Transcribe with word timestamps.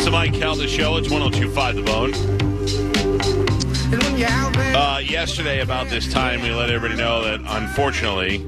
It's 0.00 0.06
the 0.06 0.12
Mike 0.12 0.32
Calta 0.32 0.66
Show. 0.66 0.96
It's 0.96 1.10
1025 1.10 1.76
The 1.76 1.82
Bone. 1.82 2.14
Uh, 4.74 4.98
yesterday, 5.00 5.60
about 5.60 5.90
this 5.90 6.10
time, 6.10 6.40
we 6.40 6.52
let 6.52 6.70
everybody 6.70 6.98
know 6.98 7.22
that 7.22 7.42
unfortunately, 7.46 8.38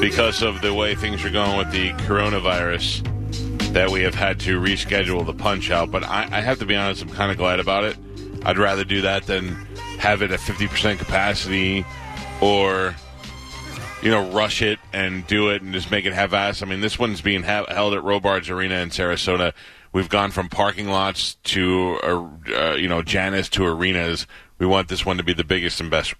because 0.00 0.42
of 0.42 0.62
the 0.62 0.74
way 0.74 0.96
things 0.96 1.24
are 1.24 1.30
going 1.30 1.56
with 1.56 1.70
the 1.70 1.92
coronavirus, 1.92 3.04
that 3.72 3.88
we 3.88 4.02
have 4.02 4.16
had 4.16 4.40
to 4.40 4.60
reschedule 4.60 5.24
the 5.24 5.32
punch 5.32 5.70
out. 5.70 5.92
But 5.92 6.02
I, 6.02 6.26
I 6.28 6.40
have 6.40 6.58
to 6.58 6.66
be 6.66 6.74
honest, 6.74 7.00
I'm 7.02 7.10
kind 7.10 7.30
of 7.30 7.38
glad 7.38 7.60
about 7.60 7.84
it. 7.84 7.96
I'd 8.44 8.58
rather 8.58 8.82
do 8.82 9.02
that 9.02 9.26
than 9.26 9.50
have 10.00 10.22
it 10.22 10.32
at 10.32 10.40
50% 10.40 10.98
capacity 10.98 11.86
or, 12.40 12.96
you 14.02 14.10
know, 14.10 14.28
rush 14.32 14.60
it 14.60 14.80
and 14.92 15.24
do 15.28 15.50
it 15.50 15.62
and 15.62 15.72
just 15.72 15.92
make 15.92 16.04
it 16.04 16.12
half-ass. 16.12 16.62
I 16.62 16.66
mean, 16.66 16.80
this 16.80 16.98
one's 16.98 17.20
being 17.20 17.44
ha- 17.44 17.66
held 17.68 17.94
at 17.94 18.02
Robarts 18.02 18.48
Arena 18.48 18.74
in 18.80 18.88
Sarasota. 18.88 19.52
We've 19.94 20.08
gone 20.08 20.32
from 20.32 20.48
parking 20.50 20.88
lots 20.88 21.36
to, 21.44 21.98
uh, 22.02 22.52
uh, 22.52 22.74
you 22.74 22.88
know, 22.88 23.00
Janus 23.00 23.48
to 23.50 23.64
arenas. 23.64 24.26
We 24.58 24.66
want 24.66 24.88
this 24.88 25.06
one 25.06 25.16
to 25.16 25.22
be 25.22 25.32
the 25.32 25.44
biggest 25.44 25.80
and 25.80 25.88
best 25.90 26.14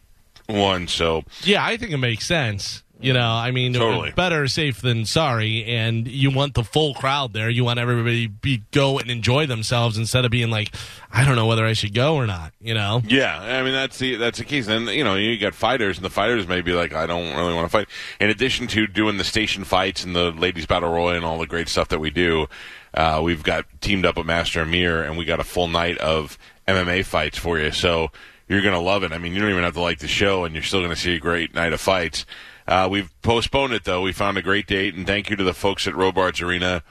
one. 0.46 0.88
So 0.88 1.24
Yeah, 1.42 1.64
I 1.64 1.76
think 1.76 1.90
it 1.92 1.98
makes 1.98 2.24
sense. 2.24 2.82
You 3.00 3.12
know, 3.12 3.28
I 3.28 3.50
mean, 3.50 3.74
Totally. 3.74 4.12
better 4.12 4.46
safe 4.46 4.80
than 4.80 5.04
sorry. 5.04 5.64
And 5.64 6.06
you 6.06 6.30
want 6.30 6.54
the 6.54 6.62
full 6.62 6.94
crowd 6.94 7.32
there. 7.32 7.50
You 7.50 7.64
want 7.64 7.80
everybody 7.80 8.28
to 8.28 8.32
be 8.32 8.62
go 8.70 8.98
and 9.00 9.10
enjoy 9.10 9.46
themselves 9.46 9.98
instead 9.98 10.24
of 10.24 10.30
being 10.30 10.48
like, 10.48 10.72
I 11.12 11.24
don't 11.24 11.34
know 11.34 11.46
whether 11.46 11.66
I 11.66 11.72
should 11.72 11.92
go 11.92 12.14
or 12.14 12.26
not. 12.26 12.52
You 12.60 12.72
know, 12.74 13.02
Yeah, 13.04 13.38
I 13.40 13.62
mean 13.64 13.72
that's 13.72 13.98
the 13.98 14.14
that's 14.14 14.38
the 14.38 14.44
case. 14.44 14.68
And 14.68 14.86
you 14.88 15.02
know, 15.02 15.16
you 15.16 15.36
got 15.38 15.54
fighters, 15.54 15.98
and 15.98 16.04
the 16.04 16.10
fighters 16.10 16.46
may 16.46 16.60
be 16.62 16.72
like, 16.72 16.94
I 16.94 17.06
don't 17.06 17.36
really 17.36 17.52
want 17.52 17.66
to 17.66 17.68
fight. 17.68 17.88
In 18.20 18.30
addition 18.30 18.68
to 18.68 18.86
doing 18.86 19.18
the 19.18 19.24
station 19.24 19.64
fights 19.64 20.04
and 20.04 20.14
the 20.14 20.30
ladies 20.30 20.64
battle 20.64 20.90
royal 20.90 21.16
and 21.16 21.24
all 21.24 21.38
the 21.38 21.48
great 21.48 21.68
stuff 21.68 21.88
that 21.88 21.98
we 21.98 22.10
do, 22.10 22.46
uh, 22.94 23.20
we've 23.22 23.42
got 23.42 23.66
teamed 23.80 24.06
up 24.06 24.16
with 24.16 24.26
Master 24.26 24.62
Amir, 24.62 25.02
and 25.02 25.18
we 25.18 25.24
got 25.24 25.40
a 25.40 25.44
full 25.44 25.68
night 25.68 25.98
of 25.98 26.38
MMA 26.66 27.04
fights 27.04 27.38
for 27.38 27.58
you. 27.58 27.70
So 27.70 28.10
you're 28.48 28.62
gonna 28.62 28.80
love 28.80 29.02
it. 29.02 29.12
I 29.12 29.18
mean, 29.18 29.34
you 29.34 29.40
don't 29.40 29.50
even 29.50 29.64
have 29.64 29.74
to 29.74 29.80
like 29.80 29.98
the 29.98 30.08
show, 30.08 30.44
and 30.44 30.54
you're 30.54 30.62
still 30.62 30.80
gonna 30.80 30.96
see 30.96 31.14
a 31.14 31.20
great 31.20 31.54
night 31.54 31.72
of 31.72 31.80
fights. 31.80 32.24
Uh, 32.66 32.88
we've 32.90 33.10
postponed 33.22 33.72
it 33.74 33.84
though. 33.84 34.00
We 34.00 34.12
found 34.12 34.38
a 34.38 34.42
great 34.42 34.66
date, 34.66 34.94
and 34.94 35.06
thank 35.06 35.28
you 35.28 35.36
to 35.36 35.44
the 35.44 35.54
folks 35.54 35.86
at 35.86 35.94
Robarts 35.94 36.40
Arena 36.40 36.82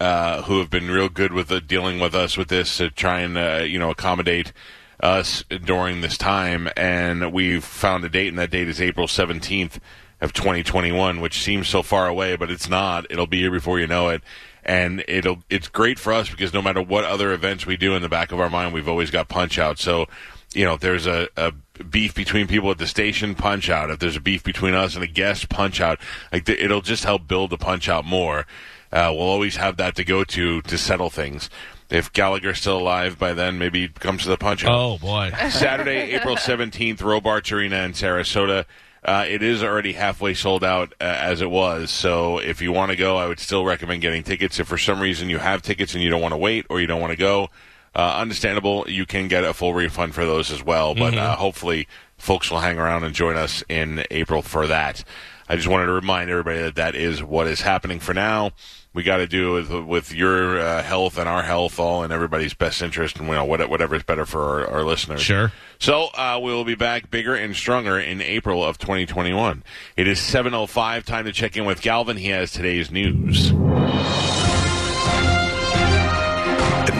uh, 0.00 0.42
who 0.42 0.58
have 0.58 0.70
been 0.70 0.90
real 0.90 1.08
good 1.08 1.32
with 1.32 1.52
uh, 1.52 1.60
dealing 1.60 2.00
with 2.00 2.14
us 2.14 2.36
with 2.36 2.48
this 2.48 2.78
to 2.78 2.90
try 2.90 3.20
and 3.20 3.36
uh, 3.36 3.62
you 3.64 3.78
know 3.78 3.90
accommodate 3.90 4.52
us 5.00 5.44
during 5.64 6.00
this 6.00 6.16
time. 6.16 6.68
And 6.76 7.32
we've 7.32 7.64
found 7.64 8.04
a 8.04 8.08
date, 8.08 8.28
and 8.28 8.38
that 8.38 8.50
date 8.50 8.68
is 8.68 8.80
April 8.80 9.06
seventeenth 9.06 9.78
of 10.20 10.32
2021, 10.34 11.20
which 11.20 11.42
seems 11.42 11.66
so 11.66 11.82
far 11.82 12.06
away, 12.06 12.36
but 12.36 12.50
it's 12.50 12.68
not. 12.68 13.06
It'll 13.08 13.26
be 13.26 13.40
here 13.40 13.50
before 13.50 13.80
you 13.80 13.86
know 13.86 14.08
it. 14.10 14.22
And 14.70 15.02
it'll 15.08 15.42
it's 15.50 15.66
great 15.66 15.98
for 15.98 16.12
us 16.12 16.30
because 16.30 16.54
no 16.54 16.62
matter 16.62 16.80
what 16.80 17.04
other 17.04 17.32
events 17.32 17.66
we 17.66 17.76
do 17.76 17.96
in 17.96 18.02
the 18.02 18.08
back 18.08 18.30
of 18.30 18.38
our 18.38 18.48
mind, 18.48 18.72
we've 18.72 18.88
always 18.88 19.10
got 19.10 19.28
punch 19.28 19.58
out. 19.58 19.80
So, 19.80 20.06
you 20.54 20.64
know, 20.64 20.74
if 20.74 20.80
there's 20.80 21.08
a, 21.08 21.26
a 21.36 21.52
beef 21.82 22.14
between 22.14 22.46
people 22.46 22.70
at 22.70 22.78
the 22.78 22.86
station, 22.86 23.34
punch 23.34 23.68
out. 23.68 23.90
If 23.90 23.98
there's 23.98 24.14
a 24.14 24.20
beef 24.20 24.44
between 24.44 24.74
us 24.74 24.94
and 24.94 25.02
a 25.02 25.08
guest, 25.08 25.48
punch 25.48 25.80
out. 25.80 25.98
Like 26.32 26.44
the, 26.44 26.62
it'll 26.62 26.82
just 26.82 27.02
help 27.02 27.26
build 27.26 27.50
the 27.50 27.58
punch 27.58 27.88
out 27.88 28.04
more. 28.04 28.46
Uh, 28.92 29.10
we'll 29.10 29.22
always 29.22 29.56
have 29.56 29.76
that 29.78 29.96
to 29.96 30.04
go 30.04 30.22
to 30.22 30.62
to 30.62 30.78
settle 30.78 31.10
things. 31.10 31.50
If 31.88 32.12
Gallagher's 32.12 32.60
still 32.60 32.78
alive 32.78 33.18
by 33.18 33.32
then, 33.32 33.58
maybe 33.58 33.80
he 33.80 33.88
comes 33.88 34.22
to 34.22 34.28
the 34.28 34.36
punch 34.38 34.64
out. 34.64 34.70
oh 34.72 34.98
boy, 34.98 35.32
Saturday, 35.50 36.12
April 36.14 36.36
17th, 36.36 37.02
Robarts 37.02 37.50
Arena 37.50 37.78
in 37.82 37.92
Sarasota. 37.92 38.66
Uh, 39.02 39.24
it 39.26 39.42
is 39.42 39.62
already 39.62 39.92
halfway 39.92 40.34
sold 40.34 40.62
out 40.62 40.92
uh, 41.00 41.04
as 41.04 41.40
it 41.40 41.50
was. 41.50 41.90
So 41.90 42.38
if 42.38 42.60
you 42.60 42.70
want 42.72 42.90
to 42.90 42.96
go, 42.96 43.16
I 43.16 43.26
would 43.26 43.40
still 43.40 43.64
recommend 43.64 44.02
getting 44.02 44.22
tickets. 44.22 44.60
If 44.60 44.68
for 44.68 44.78
some 44.78 45.00
reason 45.00 45.30
you 45.30 45.38
have 45.38 45.62
tickets 45.62 45.94
and 45.94 46.02
you 46.02 46.10
don't 46.10 46.20
want 46.20 46.32
to 46.32 46.38
wait 46.38 46.66
or 46.68 46.80
you 46.80 46.86
don't 46.86 47.00
want 47.00 47.12
to 47.12 47.16
go, 47.16 47.48
uh, 47.94 48.16
understandable. 48.16 48.84
You 48.88 49.06
can 49.06 49.28
get 49.28 49.44
a 49.44 49.52
full 49.54 49.74
refund 49.74 50.14
for 50.14 50.24
those 50.24 50.50
as 50.50 50.62
well. 50.62 50.94
But 50.94 51.14
uh, 51.18 51.36
hopefully, 51.36 51.88
folks 52.18 52.50
will 52.50 52.60
hang 52.60 52.78
around 52.78 53.04
and 53.04 53.14
join 53.14 53.36
us 53.36 53.64
in 53.68 54.04
April 54.10 54.42
for 54.42 54.66
that. 54.66 55.02
I 55.48 55.56
just 55.56 55.66
wanted 55.66 55.86
to 55.86 55.92
remind 55.92 56.30
everybody 56.30 56.60
that 56.60 56.76
that 56.76 56.94
is 56.94 57.22
what 57.22 57.48
is 57.48 57.62
happening 57.62 57.98
for 57.98 58.14
now. 58.14 58.52
We 58.92 59.04
got 59.04 59.18
to 59.18 59.28
do 59.28 59.52
with 59.52 59.70
with 59.70 60.12
your 60.12 60.58
uh, 60.58 60.82
health 60.82 61.16
and 61.16 61.28
our 61.28 61.42
health 61.42 61.78
all 61.78 62.02
in 62.02 62.10
everybody's 62.10 62.54
best 62.54 62.82
interest, 62.82 63.18
and 63.18 63.28
you 63.28 63.34
know 63.34 63.44
what, 63.44 63.70
whatever 63.70 63.94
is 63.94 64.02
better 64.02 64.26
for 64.26 64.42
our, 64.42 64.66
our 64.66 64.84
listeners. 64.84 65.22
Sure. 65.22 65.52
So 65.78 66.08
uh, 66.14 66.40
we 66.42 66.52
will 66.52 66.64
be 66.64 66.74
back 66.74 67.08
bigger 67.08 67.36
and 67.36 67.54
stronger 67.54 68.00
in 68.00 68.20
April 68.20 68.64
of 68.64 68.78
2021. 68.78 69.62
It 69.96 70.08
is 70.08 70.18
7:05. 70.18 71.04
Time 71.04 71.24
to 71.24 71.32
check 71.32 71.56
in 71.56 71.64
with 71.64 71.82
Galvin. 71.82 72.16
He 72.16 72.30
has 72.30 72.50
today's 72.50 72.90
news. 72.90 73.50
And 73.50 73.58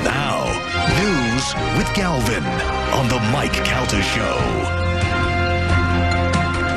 now, 0.05 0.47
news 1.01 1.55
with 1.77 1.93
Galvin 1.97 2.45
on 2.95 3.09
the 3.09 3.19
Mike 3.33 3.65
Calta 3.65 4.01
Show. 4.01 4.37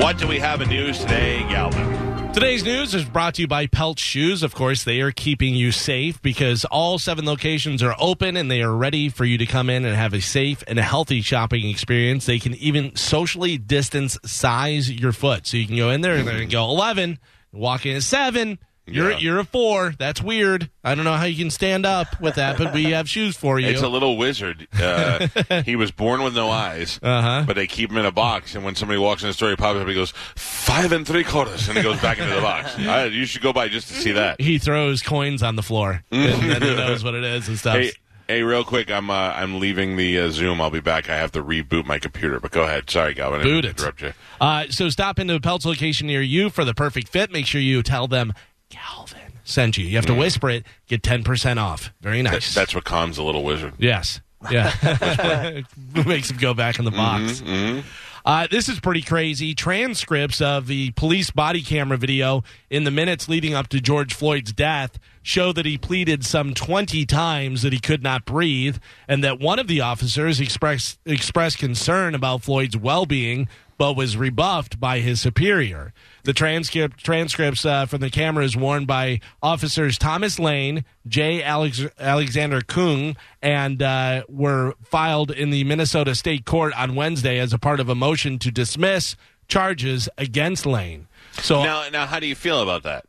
What 0.04 0.18
do 0.18 0.28
we 0.28 0.40
have 0.40 0.62
in 0.62 0.70
news 0.70 1.00
today, 1.00 1.42
Galvin? 1.50 2.13
Today's 2.34 2.64
news 2.64 2.96
is 2.96 3.06
brought 3.06 3.36
to 3.36 3.44
you 3.44 3.48
by 3.48 3.68
Pelt 3.68 4.00
Shoes. 4.00 4.42
Of 4.42 4.56
course, 4.56 4.84
they 4.84 5.02
are 5.02 5.12
keeping 5.12 5.54
you 5.54 5.72
safe 5.72 6.20
because 6.24 6.66
all 6.66 6.98
seven 6.98 7.28
locations 7.28 7.84
are 7.84 7.96
open 8.00 8.38
and 8.38 8.50
they 8.50 8.64
are 8.64 8.76
ready 8.76 9.10
for 9.10 9.24
you 9.24 9.38
to 9.38 9.46
come 9.46 9.70
in 9.70 9.86
and 9.86 9.96
have 9.96 10.16
a 10.16 10.20
safe 10.20 10.64
and 10.66 10.80
healthy 10.80 11.22
shopping 11.22 11.70
experience. 11.70 12.26
They 12.26 12.40
can 12.40 12.56
even 12.56 12.96
socially 12.96 13.60
distance 13.60 14.18
size 14.26 14.90
your 14.90 15.12
foot. 15.12 15.46
So 15.46 15.58
you 15.58 15.68
can 15.68 15.78
go 15.78 15.92
in 15.92 16.02
there 16.02 16.16
and 16.16 16.50
go 16.50 16.66
11, 16.72 17.20
walk 17.52 17.86
in 17.86 17.98
at 17.98 18.04
7. 18.04 18.58
You're, 18.86 19.12
Yeah. 19.12 19.18
you're 19.20 19.40
a 19.40 19.44
4. 19.46 19.94
That's 19.98 20.22
weird. 20.22 20.70
I 20.84 20.94
don't 20.94 21.06
know 21.06 21.14
how 21.14 21.24
you 21.24 21.38
can 21.38 21.50
stand 21.50 21.86
up 21.86 22.20
with 22.20 22.36
that, 22.36 22.58
but 22.58 22.74
we 22.74 22.86
have 22.92 23.08
shoes 23.10 23.38
for 23.38 23.58
you. 23.60 23.68
It's 23.70 23.82
a 23.82 23.88
little 23.88 24.18
wizard. 24.18 24.68
Uh, 24.74 25.28
he 25.66 25.76
was 25.78 25.92
born 25.92 26.22
with 26.22 26.36
no 26.36 26.50
eyes, 26.50 27.00
Uh-huh. 27.02 27.44
but 27.48 27.56
they 27.56 27.66
keep 27.68 27.92
him 27.92 27.98
in 27.98 28.06
a 28.06 28.12
box. 28.12 28.56
And 28.56 28.66
when 28.66 28.76
somebody 28.76 29.00
walks 29.00 29.22
in 29.24 29.30
the 29.30 29.34
store, 29.34 29.50
he 29.52 29.56
pops 29.56 29.80
up. 29.80 29.88
He 29.88 29.94
goes 29.94 30.12
five 30.36 30.92
and 30.92 31.08
three 31.08 31.24
quarters, 31.24 31.70
and 31.70 31.78
he 31.78 31.84
goes 31.84 32.00
back 32.02 32.20
into 32.20 32.36
the 32.36 32.42
box. 32.42 32.76
I, 32.80 33.06
you 33.06 33.26
should 33.26 33.42
go 33.42 33.54
by 33.54 33.70
just 33.70 33.88
to 33.88 33.94
see 33.94 34.12
that. 34.12 34.42
he 34.42 34.58
throws 34.58 35.02
coins 35.02 35.42
on 35.44 35.56
the 35.56 35.64
floor 35.64 36.04
and 36.12 36.52
then 36.52 36.62
he 36.62 36.76
knows 36.76 37.04
what 37.04 37.14
it 37.16 37.24
is 37.24 37.48
and 37.48 37.58
stuff. 37.58 37.78
Hey, 37.78 37.92
hey, 38.28 38.44
real 38.44 38.66
quick, 38.66 38.92
I'm 38.92 39.10
uh, 39.10 39.14
I'm 39.14 39.60
leaving 39.62 39.96
the 39.96 40.20
uh, 40.20 40.30
Zoom. 40.30 40.60
I'll 40.60 40.70
be 40.70 40.82
back. 40.82 41.10
I 41.10 41.16
have 41.16 41.32
to 41.34 41.44
reboot 41.44 41.86
my 41.86 42.00
computer. 42.00 42.40
But 42.42 42.52
go 42.52 42.64
ahead. 42.64 42.90
Sorry, 42.90 43.14
Galvin. 43.14 43.44
Boot 43.44 43.64
it. 43.64 43.70
Interrupt 43.80 44.02
you. 44.02 44.12
Uh, 44.42 44.66
so 44.70 44.90
stop 44.90 45.20
into 45.20 45.36
a 45.36 45.40
Pelts 45.40 45.66
location 45.66 46.08
near 46.08 46.22
you 46.22 46.50
for 46.50 46.66
the 46.66 46.74
perfect 46.74 47.08
fit. 47.08 47.32
Make 47.32 47.46
sure 47.46 47.62
you 47.62 47.82
tell 47.82 48.08
them 48.10 48.34
Galvin 48.74 49.34
sent 49.44 49.78
you. 49.78 49.86
You 49.86 49.96
have 49.98 50.06
to 50.08 50.14
whisper 50.14 50.50
it. 50.50 50.66
Get 50.88 51.04
ten 51.04 51.24
percent 51.24 51.60
off. 51.60 51.94
Very 52.02 52.22
nice. 52.22 52.52
Mm. 52.52 52.56
That's 52.56 52.76
what 52.76 52.84
calms 52.84 53.18
the 53.18 53.24
little 53.24 53.44
wizard. 53.44 53.74
yes. 53.78 54.20
Yeah. 54.52 54.74
Makes 56.06 56.32
him 56.32 56.38
go 56.38 56.54
back 56.54 56.78
in 56.80 56.84
the 56.86 56.92
box. 56.92 57.40
Mm-hmm, 57.42 57.88
Uh, 58.26 58.48
this 58.52 58.68
is 58.68 58.80
pretty 58.80 59.02
crazy. 59.02 59.54
Transcripts 59.56 60.42
of 60.42 60.68
the 60.68 60.92
police 60.92 61.32
body 61.32 61.62
camera 61.62 61.98
video 61.98 62.44
in 62.70 62.84
the 62.84 62.92
minutes 62.92 63.30
leading 63.30 63.54
up 63.54 63.68
to 63.70 63.80
George 63.80 64.14
Floyd's 64.14 64.52
death 64.52 65.00
show 65.22 65.54
that 65.54 65.66
he 65.66 65.78
pleaded 65.78 66.26
some 66.26 66.54
20 66.54 67.06
times 67.06 67.62
that 67.62 67.72
he 67.72 67.80
could 67.80 68.04
not 68.04 68.26
breathe 68.26 68.78
and 69.08 69.24
that 69.24 69.40
one 69.40 69.60
of 69.60 69.68
the 69.68 69.80
officers 69.80 70.42
expressed 70.42 71.00
expressed 71.06 71.58
concern 71.58 72.14
about 72.14 72.44
Floyd's 72.44 72.76
well-being 72.76 73.48
but 73.78 73.96
was 73.96 74.16
rebuffed 74.18 74.78
by 74.80 75.00
his 75.00 75.20
superior. 75.22 75.94
The 76.24 76.34
transcript 76.34 77.04
transcripts 77.04 77.66
uh, 77.66 77.86
from 77.86 78.00
the 78.00 78.10
camera 78.10 78.46
is 78.46 78.56
worn 78.56 78.86
by 78.86 79.20
officers 79.42 79.98
Thomas 79.98 80.40
Lane, 80.40 80.86
J. 81.06 81.44
Alex- 81.44 81.86
Alexander 82.00 82.62
Kueng, 82.62 83.18
and 83.42 83.82
uh, 83.84 84.24
were 84.30 84.74
filed 84.84 85.32
in 85.32 85.50
the 85.50 85.64
Minnesota 85.66 86.16
State 86.16 86.46
Court 86.46 86.74
on 86.78 86.96
Wednesday 86.96 87.40
as 87.40 87.52
a 87.52 87.60
part 87.60 87.80
of 87.82 87.90
a 87.90 87.96
motion 87.96 88.40
to 88.40 88.52
dismiss 88.52 89.18
charges 89.50 90.08
against 90.18 90.66
Lane. 90.66 91.08
So, 91.34 91.62
Now, 91.64 91.90
now, 91.92 92.06
how 92.06 92.20
do 92.20 92.28
you 92.28 92.36
feel 92.36 92.62
about 92.62 92.84
that? 92.84 93.06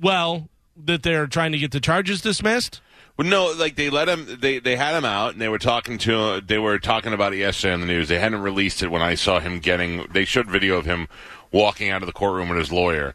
well, 0.00 0.48
that 0.84 1.02
they're 1.02 1.26
trying 1.26 1.50
to 1.52 1.58
get 1.58 1.72
the 1.72 1.80
charges 1.80 2.20
dismissed? 2.20 2.80
Well, 3.16 3.26
no, 3.26 3.52
like 3.58 3.74
they 3.74 3.90
let 3.90 4.08
him. 4.08 4.38
They 4.40 4.60
they 4.60 4.76
had 4.76 4.96
him 4.96 5.04
out, 5.04 5.32
and 5.32 5.40
they 5.42 5.48
were 5.48 5.58
talking 5.58 5.98
to. 5.98 6.40
They 6.40 6.58
were 6.58 6.78
talking 6.78 7.12
about 7.12 7.32
it 7.32 7.38
yesterday 7.38 7.74
on 7.74 7.80
the 7.80 7.86
news. 7.86 8.06
They 8.06 8.20
hadn't 8.20 8.42
released 8.42 8.80
it 8.84 8.92
when 8.92 9.02
I 9.02 9.16
saw 9.16 9.40
him 9.40 9.58
getting. 9.58 10.06
They 10.12 10.24
showed 10.24 10.46
video 10.48 10.76
of 10.76 10.84
him 10.86 11.08
walking 11.52 11.90
out 11.90 12.02
of 12.02 12.06
the 12.06 12.12
courtroom 12.12 12.48
with 12.48 12.58
his 12.58 12.72
lawyer, 12.72 13.14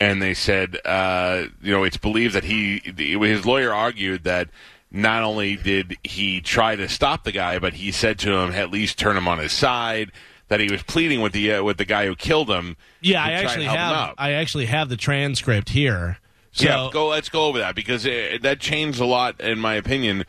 and 0.00 0.20
they 0.20 0.34
said, 0.34 0.78
uh, 0.84 1.44
you 1.62 1.72
know, 1.72 1.84
it's 1.84 1.96
believed 1.96 2.34
that 2.34 2.44
he. 2.44 2.80
His 2.96 3.46
lawyer 3.46 3.72
argued 3.72 4.24
that 4.24 4.48
not 4.90 5.22
only 5.22 5.56
did 5.56 5.96
he 6.04 6.40
try 6.40 6.76
to 6.76 6.88
stop 6.88 7.24
the 7.24 7.32
guy, 7.32 7.58
but 7.58 7.74
he 7.74 7.90
said 7.90 8.18
to 8.20 8.32
him, 8.32 8.52
at 8.52 8.70
least 8.70 8.98
turn 8.98 9.16
him 9.16 9.28
on 9.28 9.38
his 9.38 9.52
side. 9.52 10.12
That 10.48 10.60
he 10.60 10.70
was 10.70 10.82
pleading 10.82 11.22
with 11.22 11.32
the 11.32 11.52
uh, 11.52 11.62
with 11.62 11.78
the 11.78 11.86
guy 11.86 12.06
who 12.06 12.14
killed 12.14 12.50
him. 12.50 12.76
Yeah, 13.00 13.24
I 13.24 13.30
actually 13.32 13.64
help 13.64 13.78
have. 13.78 14.14
I 14.18 14.32
actually 14.32 14.66
have 14.66 14.90
the 14.90 14.96
transcript 14.96 15.70
here. 15.70 16.18
So, 16.52 16.66
yeah, 16.66 16.90
go. 16.92 17.08
Let's 17.08 17.30
go 17.30 17.46
over 17.46 17.58
that 17.58 17.74
because 17.74 18.04
it, 18.04 18.42
that 18.42 18.60
changed 18.60 19.00
a 19.00 19.06
lot, 19.06 19.40
in 19.40 19.58
my 19.58 19.74
opinion, 19.74 20.24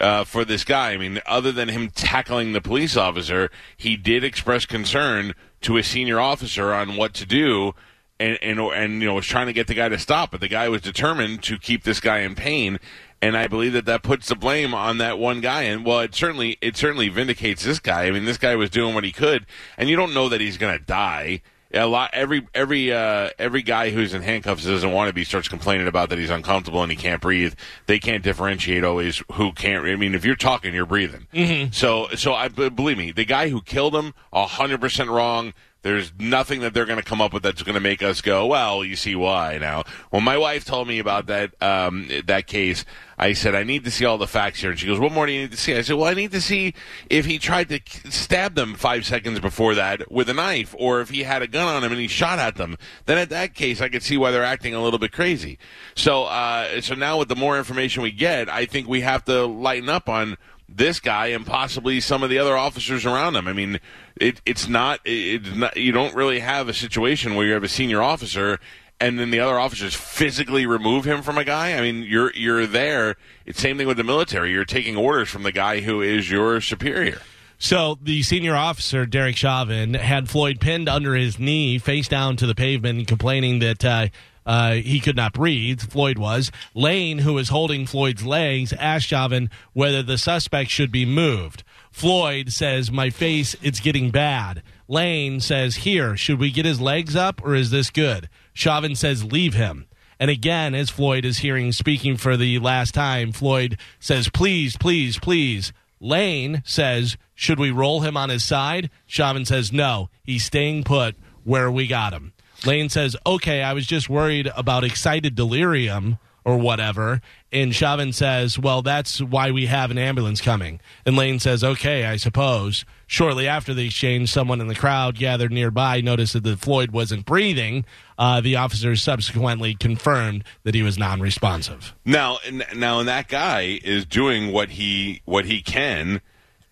uh, 0.00 0.24
for 0.24 0.44
this 0.44 0.64
guy. 0.64 0.90
I 0.90 0.96
mean, 0.96 1.20
other 1.24 1.52
than 1.52 1.68
him 1.68 1.88
tackling 1.88 2.52
the 2.52 2.60
police 2.60 2.96
officer, 2.96 3.50
he 3.76 3.96
did 3.96 4.24
express 4.24 4.66
concern 4.66 5.34
to 5.62 5.76
a 5.76 5.82
senior 5.82 6.20
officer 6.20 6.72
on 6.72 6.96
what 6.96 7.14
to 7.14 7.26
do, 7.26 7.74
and 8.18 8.38
and 8.42 8.58
and 8.58 9.00
you 9.00 9.08
know 9.08 9.14
was 9.14 9.26
trying 9.26 9.46
to 9.46 9.52
get 9.52 9.66
the 9.66 9.74
guy 9.74 9.88
to 9.88 9.98
stop, 9.98 10.30
but 10.30 10.40
the 10.40 10.48
guy 10.48 10.68
was 10.68 10.82
determined 10.82 11.42
to 11.44 11.58
keep 11.58 11.84
this 11.84 12.00
guy 12.00 12.18
in 12.20 12.34
pain. 12.34 12.78
And 13.22 13.36
I 13.36 13.48
believe 13.48 13.74
that 13.74 13.84
that 13.84 14.02
puts 14.02 14.28
the 14.28 14.34
blame 14.34 14.72
on 14.72 14.96
that 14.98 15.18
one 15.18 15.42
guy, 15.42 15.62
and 15.62 15.84
well, 15.84 16.00
it 16.00 16.14
certainly 16.14 16.56
it 16.60 16.76
certainly 16.76 17.08
vindicates 17.08 17.64
this 17.64 17.78
guy. 17.78 18.04
I 18.04 18.10
mean, 18.10 18.24
this 18.24 18.38
guy 18.38 18.56
was 18.56 18.70
doing 18.70 18.94
what 18.94 19.04
he 19.04 19.12
could, 19.12 19.46
and 19.76 19.88
you 19.88 19.96
don't 19.96 20.14
know 20.14 20.28
that 20.28 20.40
he's 20.40 20.56
going 20.56 20.78
to 20.78 20.84
die 20.84 21.42
a 21.72 21.86
lot 21.86 22.10
every 22.12 22.46
every 22.54 22.92
uh, 22.92 23.30
every 23.38 23.62
guy 23.62 23.90
who's 23.90 24.14
in 24.14 24.22
handcuffs 24.22 24.64
doesn't 24.64 24.92
want 24.92 25.08
to 25.08 25.14
be 25.14 25.24
starts 25.24 25.48
complaining 25.48 25.86
about 25.86 26.08
that 26.10 26.18
he's 26.18 26.30
uncomfortable 26.30 26.82
and 26.82 26.90
he 26.90 26.96
can't 26.96 27.20
breathe. 27.20 27.54
They 27.86 27.98
can't 27.98 28.24
differentiate 28.24 28.84
always 28.84 29.22
who 29.32 29.52
can't. 29.52 29.84
I 29.86 29.96
mean, 29.96 30.14
if 30.14 30.24
you're 30.24 30.36
talking, 30.36 30.74
you're 30.74 30.86
breathing. 30.86 31.26
Mm-hmm. 31.32 31.72
So 31.72 32.08
so 32.14 32.34
I 32.34 32.48
b- 32.48 32.68
believe 32.70 32.98
me, 32.98 33.12
the 33.12 33.24
guy 33.24 33.48
who 33.48 33.62
killed 33.62 33.94
him, 33.94 34.14
hundred 34.32 34.80
percent 34.80 35.10
wrong. 35.10 35.54
There's 35.82 36.12
nothing 36.18 36.60
that 36.60 36.74
they're 36.74 36.84
going 36.84 36.98
to 36.98 37.04
come 37.04 37.22
up 37.22 37.32
with 37.32 37.42
that's 37.42 37.62
going 37.62 37.74
to 37.74 37.80
make 37.80 38.02
us 38.02 38.20
go, 38.20 38.46
well, 38.46 38.84
you 38.84 38.96
see 38.96 39.14
why 39.14 39.58
now. 39.58 39.84
When 40.10 40.22
my 40.22 40.36
wife 40.36 40.64
told 40.64 40.86
me 40.88 40.98
about 40.98 41.26
that 41.26 41.54
um, 41.62 42.08
that 42.26 42.46
case, 42.46 42.84
I 43.18 43.32
said 43.32 43.54
I 43.54 43.64
need 43.64 43.84
to 43.84 43.90
see 43.90 44.04
all 44.04 44.18
the 44.18 44.26
facts 44.26 44.60
here, 44.60 44.70
and 44.70 44.78
she 44.78 44.86
goes, 44.86 44.98
"What 44.98 45.12
more 45.12 45.26
do 45.26 45.32
you 45.32 45.42
need 45.42 45.52
to 45.52 45.56
see?" 45.56 45.74
I 45.74 45.82
said, 45.82 45.96
"Well, 45.96 46.08
I 46.08 46.14
need 46.14 46.32
to 46.32 46.40
see 46.40 46.74
if 47.08 47.26
he 47.26 47.38
tried 47.38 47.68
to 47.68 47.80
stab 48.10 48.54
them 48.54 48.74
five 48.74 49.06
seconds 49.06 49.40
before 49.40 49.74
that 49.74 50.10
with 50.10 50.28
a 50.28 50.34
knife, 50.34 50.74
or 50.78 51.00
if 51.00 51.10
he 51.10 51.22
had 51.22 51.42
a 51.42 51.46
gun 51.46 51.66
on 51.66 51.82
him 51.84 51.92
and 51.92 52.00
he 52.00 52.08
shot 52.08 52.38
at 52.38 52.56
them. 52.56 52.76
Then 53.06 53.18
at 53.18 53.30
that 53.30 53.54
case, 53.54 53.80
I 53.80 53.88
could 53.88 54.02
see 54.02 54.16
why 54.16 54.30
they're 54.30 54.44
acting 54.44 54.74
a 54.74 54.82
little 54.82 54.98
bit 54.98 55.12
crazy." 55.12 55.58
So, 55.94 56.24
uh, 56.24 56.80
so 56.80 56.94
now 56.94 57.18
with 57.18 57.28
the 57.28 57.36
more 57.36 57.58
information 57.58 58.02
we 58.02 58.10
get, 58.10 58.48
I 58.48 58.66
think 58.66 58.88
we 58.88 59.00
have 59.00 59.24
to 59.24 59.46
lighten 59.46 59.88
up 59.88 60.08
on 60.08 60.36
this 60.72 61.00
guy 61.00 61.28
and 61.28 61.44
possibly 61.44 62.00
some 62.00 62.22
of 62.22 62.30
the 62.30 62.38
other 62.38 62.56
officers 62.56 63.04
around 63.04 63.36
him. 63.36 63.48
I 63.48 63.52
mean, 63.52 63.80
it, 64.16 64.40
it's 64.46 64.68
not, 64.68 65.00
it, 65.04 65.46
it's 65.46 65.56
not, 65.56 65.76
you 65.76 65.92
don't 65.92 66.14
really 66.14 66.40
have 66.40 66.68
a 66.68 66.74
situation 66.74 67.34
where 67.34 67.46
you 67.46 67.52
have 67.52 67.64
a 67.64 67.68
senior 67.68 68.02
officer 68.02 68.58
and 69.00 69.18
then 69.18 69.30
the 69.30 69.40
other 69.40 69.58
officers 69.58 69.94
physically 69.94 70.66
remove 70.66 71.06
him 71.06 71.22
from 71.22 71.38
a 71.38 71.44
guy. 71.44 71.72
I 71.72 71.80
mean, 71.80 72.02
you're 72.02 72.32
you're 72.34 72.66
there. 72.66 73.16
It's 73.46 73.58
same 73.58 73.78
thing 73.78 73.86
with 73.86 73.96
the 73.96 74.04
military. 74.04 74.52
You're 74.52 74.66
taking 74.66 74.96
orders 74.96 75.30
from 75.30 75.42
the 75.42 75.52
guy 75.52 75.80
who 75.80 76.02
is 76.02 76.30
your 76.30 76.60
superior. 76.60 77.22
So 77.58 77.98
the 78.00 78.22
senior 78.22 78.56
officer, 78.56 79.04
Derek 79.04 79.36
Chauvin, 79.36 79.94
had 79.94 80.30
Floyd 80.30 80.60
pinned 80.60 80.88
under 80.88 81.14
his 81.14 81.38
knee, 81.38 81.78
face 81.78 82.08
down 82.08 82.36
to 82.36 82.46
the 82.46 82.54
pavement, 82.54 83.06
complaining 83.06 83.58
that 83.58 83.84
uh, 83.84 84.08
uh, 84.46 84.74
he 84.74 85.00
could 85.00 85.16
not 85.16 85.32
breathe. 85.32 85.80
Floyd 85.80 86.18
was. 86.18 86.50
Lane, 86.74 87.18
who 87.18 87.34
was 87.34 87.50
holding 87.50 87.86
Floyd's 87.86 88.24
legs, 88.24 88.72
asked 88.72 89.06
Chauvin 89.06 89.50
whether 89.72 90.02
the 90.02 90.18
suspect 90.18 90.70
should 90.70 90.90
be 90.90 91.04
moved. 91.04 91.62
Floyd 91.90 92.52
says, 92.52 92.90
My 92.90 93.10
face, 93.10 93.56
it's 93.62 93.80
getting 93.80 94.10
bad. 94.10 94.62
Lane 94.88 95.40
says, 95.40 95.76
Here, 95.76 96.16
should 96.16 96.38
we 96.38 96.50
get 96.50 96.64
his 96.64 96.80
legs 96.80 97.16
up 97.16 97.44
or 97.44 97.54
is 97.54 97.70
this 97.70 97.90
good? 97.90 98.28
Chauvin 98.52 98.94
says, 98.94 99.24
Leave 99.24 99.54
him. 99.54 99.86
And 100.18 100.30
again, 100.30 100.74
as 100.74 100.90
Floyd 100.90 101.24
is 101.24 101.38
hearing 101.38 101.72
speaking 101.72 102.16
for 102.16 102.36
the 102.36 102.58
last 102.58 102.92
time, 102.92 103.32
Floyd 103.32 103.78
says, 103.98 104.28
Please, 104.28 104.76
please, 104.76 105.18
please. 105.18 105.72
Lane 106.00 106.62
says, 106.64 107.16
Should 107.34 107.58
we 107.58 107.70
roll 107.70 108.00
him 108.00 108.16
on 108.16 108.30
his 108.30 108.44
side? 108.44 108.90
Chauvin 109.06 109.44
says, 109.44 109.72
No, 109.72 110.10
he's 110.22 110.44
staying 110.44 110.84
put 110.84 111.16
where 111.44 111.70
we 111.70 111.86
got 111.86 112.12
him. 112.12 112.32
Lane 112.66 112.88
says, 112.88 113.16
Okay, 113.26 113.62
I 113.62 113.72
was 113.72 113.86
just 113.86 114.08
worried 114.08 114.50
about 114.56 114.84
excited 114.84 115.34
delirium 115.34 116.18
or 116.44 116.56
whatever. 116.56 117.20
And 117.52 117.74
Chauvin 117.74 118.12
says, 118.12 118.58
Well, 118.58 118.82
that's 118.82 119.20
why 119.20 119.50
we 119.50 119.66
have 119.66 119.90
an 119.90 119.98
ambulance 119.98 120.40
coming. 120.40 120.80
And 121.04 121.16
Lane 121.16 121.38
says, 121.38 121.64
Okay, 121.64 122.04
I 122.04 122.16
suppose. 122.16 122.84
Shortly 123.06 123.48
after 123.48 123.74
the 123.74 123.86
exchange, 123.86 124.30
someone 124.30 124.60
in 124.60 124.68
the 124.68 124.74
crowd 124.74 125.16
gathered 125.16 125.52
nearby 125.52 126.00
noticed 126.00 126.40
that 126.40 126.58
Floyd 126.60 126.92
wasn't 126.92 127.26
breathing. 127.26 127.84
Uh, 128.16 128.40
the 128.40 128.56
officers 128.56 129.02
subsequently 129.02 129.74
confirmed 129.74 130.44
that 130.62 130.74
he 130.74 130.82
was 130.82 130.96
non 130.96 131.20
responsive. 131.20 131.94
Now, 132.04 132.38
now, 132.74 133.00
and 133.00 133.08
that 133.08 133.28
guy 133.28 133.80
is 133.82 134.04
doing 134.04 134.52
what 134.52 134.70
he 134.70 135.22
what 135.24 135.44
he 135.46 135.60
can, 135.60 136.20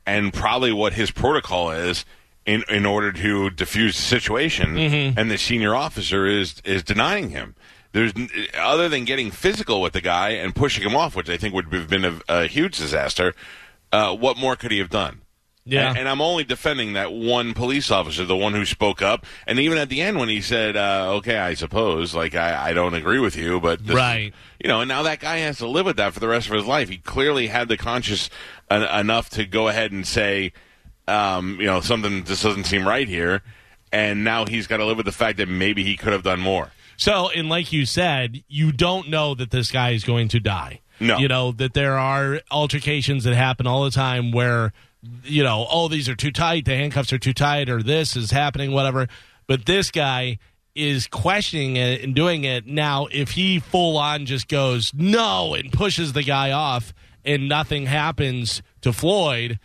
and 0.07 0.33
probably 0.33 0.73
what 0.73 0.93
his 0.93 1.11
protocol 1.11 1.71
is 1.71 2.05
in 2.49 2.65
in 2.69 2.85
order 2.87 3.13
to 3.13 3.51
diffuse 3.51 3.95
the 3.97 4.03
situation. 4.03 4.77
And 5.17 5.31
the 5.31 5.39
senior 5.39 5.75
officer 5.75 6.27
is 6.27 6.61
is 6.65 6.83
denying 6.83 7.31
him. 7.31 7.55
There's 7.93 8.13
other 8.59 8.89
than 8.89 9.05
getting 9.05 9.31
physical 9.31 9.81
with 9.81 9.93
the 9.93 10.01
guy 10.01 10.31
and 10.31 10.55
pushing 10.55 10.85
him 10.89 10.97
off, 10.97 11.17
which 11.17 11.29
I 11.31 11.37
think 11.37 11.55
would 11.55 11.73
have 11.73 11.89
been 11.89 12.05
a, 12.05 12.21
a 12.29 12.47
huge 12.47 12.77
disaster. 12.79 13.35
Uh, 13.93 14.15
what 14.15 14.37
more 14.37 14.57
could 14.57 14.71
he 14.71 14.79
have 14.79 14.91
done? 14.91 15.23
Yeah. 15.65 15.89
And, 15.91 15.99
and 15.99 16.09
I'm 16.09 16.21
only 16.23 16.45
defending 16.45 16.95
that 16.95 17.13
one 17.13 17.53
police 17.53 17.91
officer, 17.91 18.25
the 18.25 18.37
one 18.37 18.55
who 18.55 18.65
spoke 18.65 19.03
up. 19.03 19.27
And 19.47 19.59
even 19.59 19.77
at 19.77 19.91
the 19.91 20.01
end, 20.01 20.19
when 20.19 20.29
he 20.31 20.41
said, 20.41 20.77
uh, 20.77 21.13
"Okay, 21.17 21.37
I 21.39 21.53
suppose," 21.55 22.15
like 22.15 22.35
I, 22.35 22.71
I 22.71 22.73
don't 22.73 22.95
agree 22.95 23.19
with 23.19 23.37
you, 23.37 23.61
but 23.61 23.87
this 23.87 23.95
Right. 23.97 24.33
you 24.63 24.69
know, 24.69 24.81
and 24.81 24.89
now 24.89 25.03
that 25.03 25.21
guy 25.21 25.39
has 25.39 25.59
to 25.59 25.67
live 25.69 25.85
with 25.87 25.97
that 25.99 26.15
for 26.15 26.21
the 26.21 26.29
rest 26.29 26.47
of 26.49 26.55
his 26.55 26.65
life. 26.65 26.89
He 26.89 26.97
clearly 26.99 27.49
had 27.49 27.69
the 27.69 27.77
conscience 27.77 28.31
en- 28.71 28.83
enough 28.83 29.29
to 29.31 29.45
go 29.45 29.69
ahead 29.69 29.93
and 29.93 30.07
say, 30.07 30.53
um, 31.09 31.59
you 31.61 31.67
know, 31.67 31.81
something 31.81 32.25
just 32.25 32.43
doesn't 32.43 32.65
seem 32.65 32.87
right 32.87 33.09
here, 33.09 33.43
and 33.93 34.25
now 34.25 34.45
he's 34.47 34.67
got 34.67 34.79
to 34.79 34.85
live 34.85 34.97
with 34.97 35.07
the 35.07 35.13
fact 35.13 35.39
that 35.39 35.49
maybe 35.49 35.83
he 35.83 35.97
could 35.97 36.13
have 36.13 36.23
done 36.23 36.41
more. 36.41 36.71
So, 36.97 37.31
and 37.31 37.49
like 37.49 37.73
you 37.73 37.87
said, 37.87 38.43
you 38.49 38.73
don't 38.73 39.09
know 39.09 39.35
that 39.35 39.51
this 39.51 39.71
guy 39.71 39.91
is 39.91 40.05
going 40.05 40.29
to 40.29 40.41
die. 40.41 40.81
No. 41.01 41.19
You 41.19 41.29
know, 41.29 41.53
that 41.53 41.75
there 41.75 41.97
are 41.97 42.41
altercations 42.51 43.23
that 43.25 43.35
happen 43.35 43.69
all 43.69 43.85
the 43.85 43.93
time 43.93 44.33
where, 44.33 44.73
you 45.23 45.45
know, 45.45 45.67
oh, 45.71 45.87
these 45.87 46.09
are 46.09 46.17
too 46.17 46.33
tight, 46.33 46.65
the 46.65 46.75
handcuffs 46.75 47.13
are 47.13 47.19
too 47.19 47.33
tight, 47.33 47.69
or 47.69 47.85
this 47.85 48.17
is 48.17 48.33
happening, 48.33 48.73
whatever. 48.73 49.07
But 49.47 49.65
this 49.65 49.93
guy 49.93 50.39
is 50.75 51.07
questioning 51.07 51.77
it 51.77 52.03
and 52.03 52.17
doing 52.17 52.43
it. 52.43 52.67
Now, 52.67 53.07
if 53.13 53.31
he 53.31 53.61
full 53.61 53.97
on 53.97 54.27
just 54.27 54.49
goes, 54.49 54.93
no, 54.93 55.55
and 55.55 55.73
pushes 55.73 56.13
the 56.13 56.25
guy 56.25 56.51
off 56.51 56.93
and 57.25 57.49
nothing 57.49 57.87
happens 57.87 58.61
to 58.81 58.93
Floyd, 58.93 59.61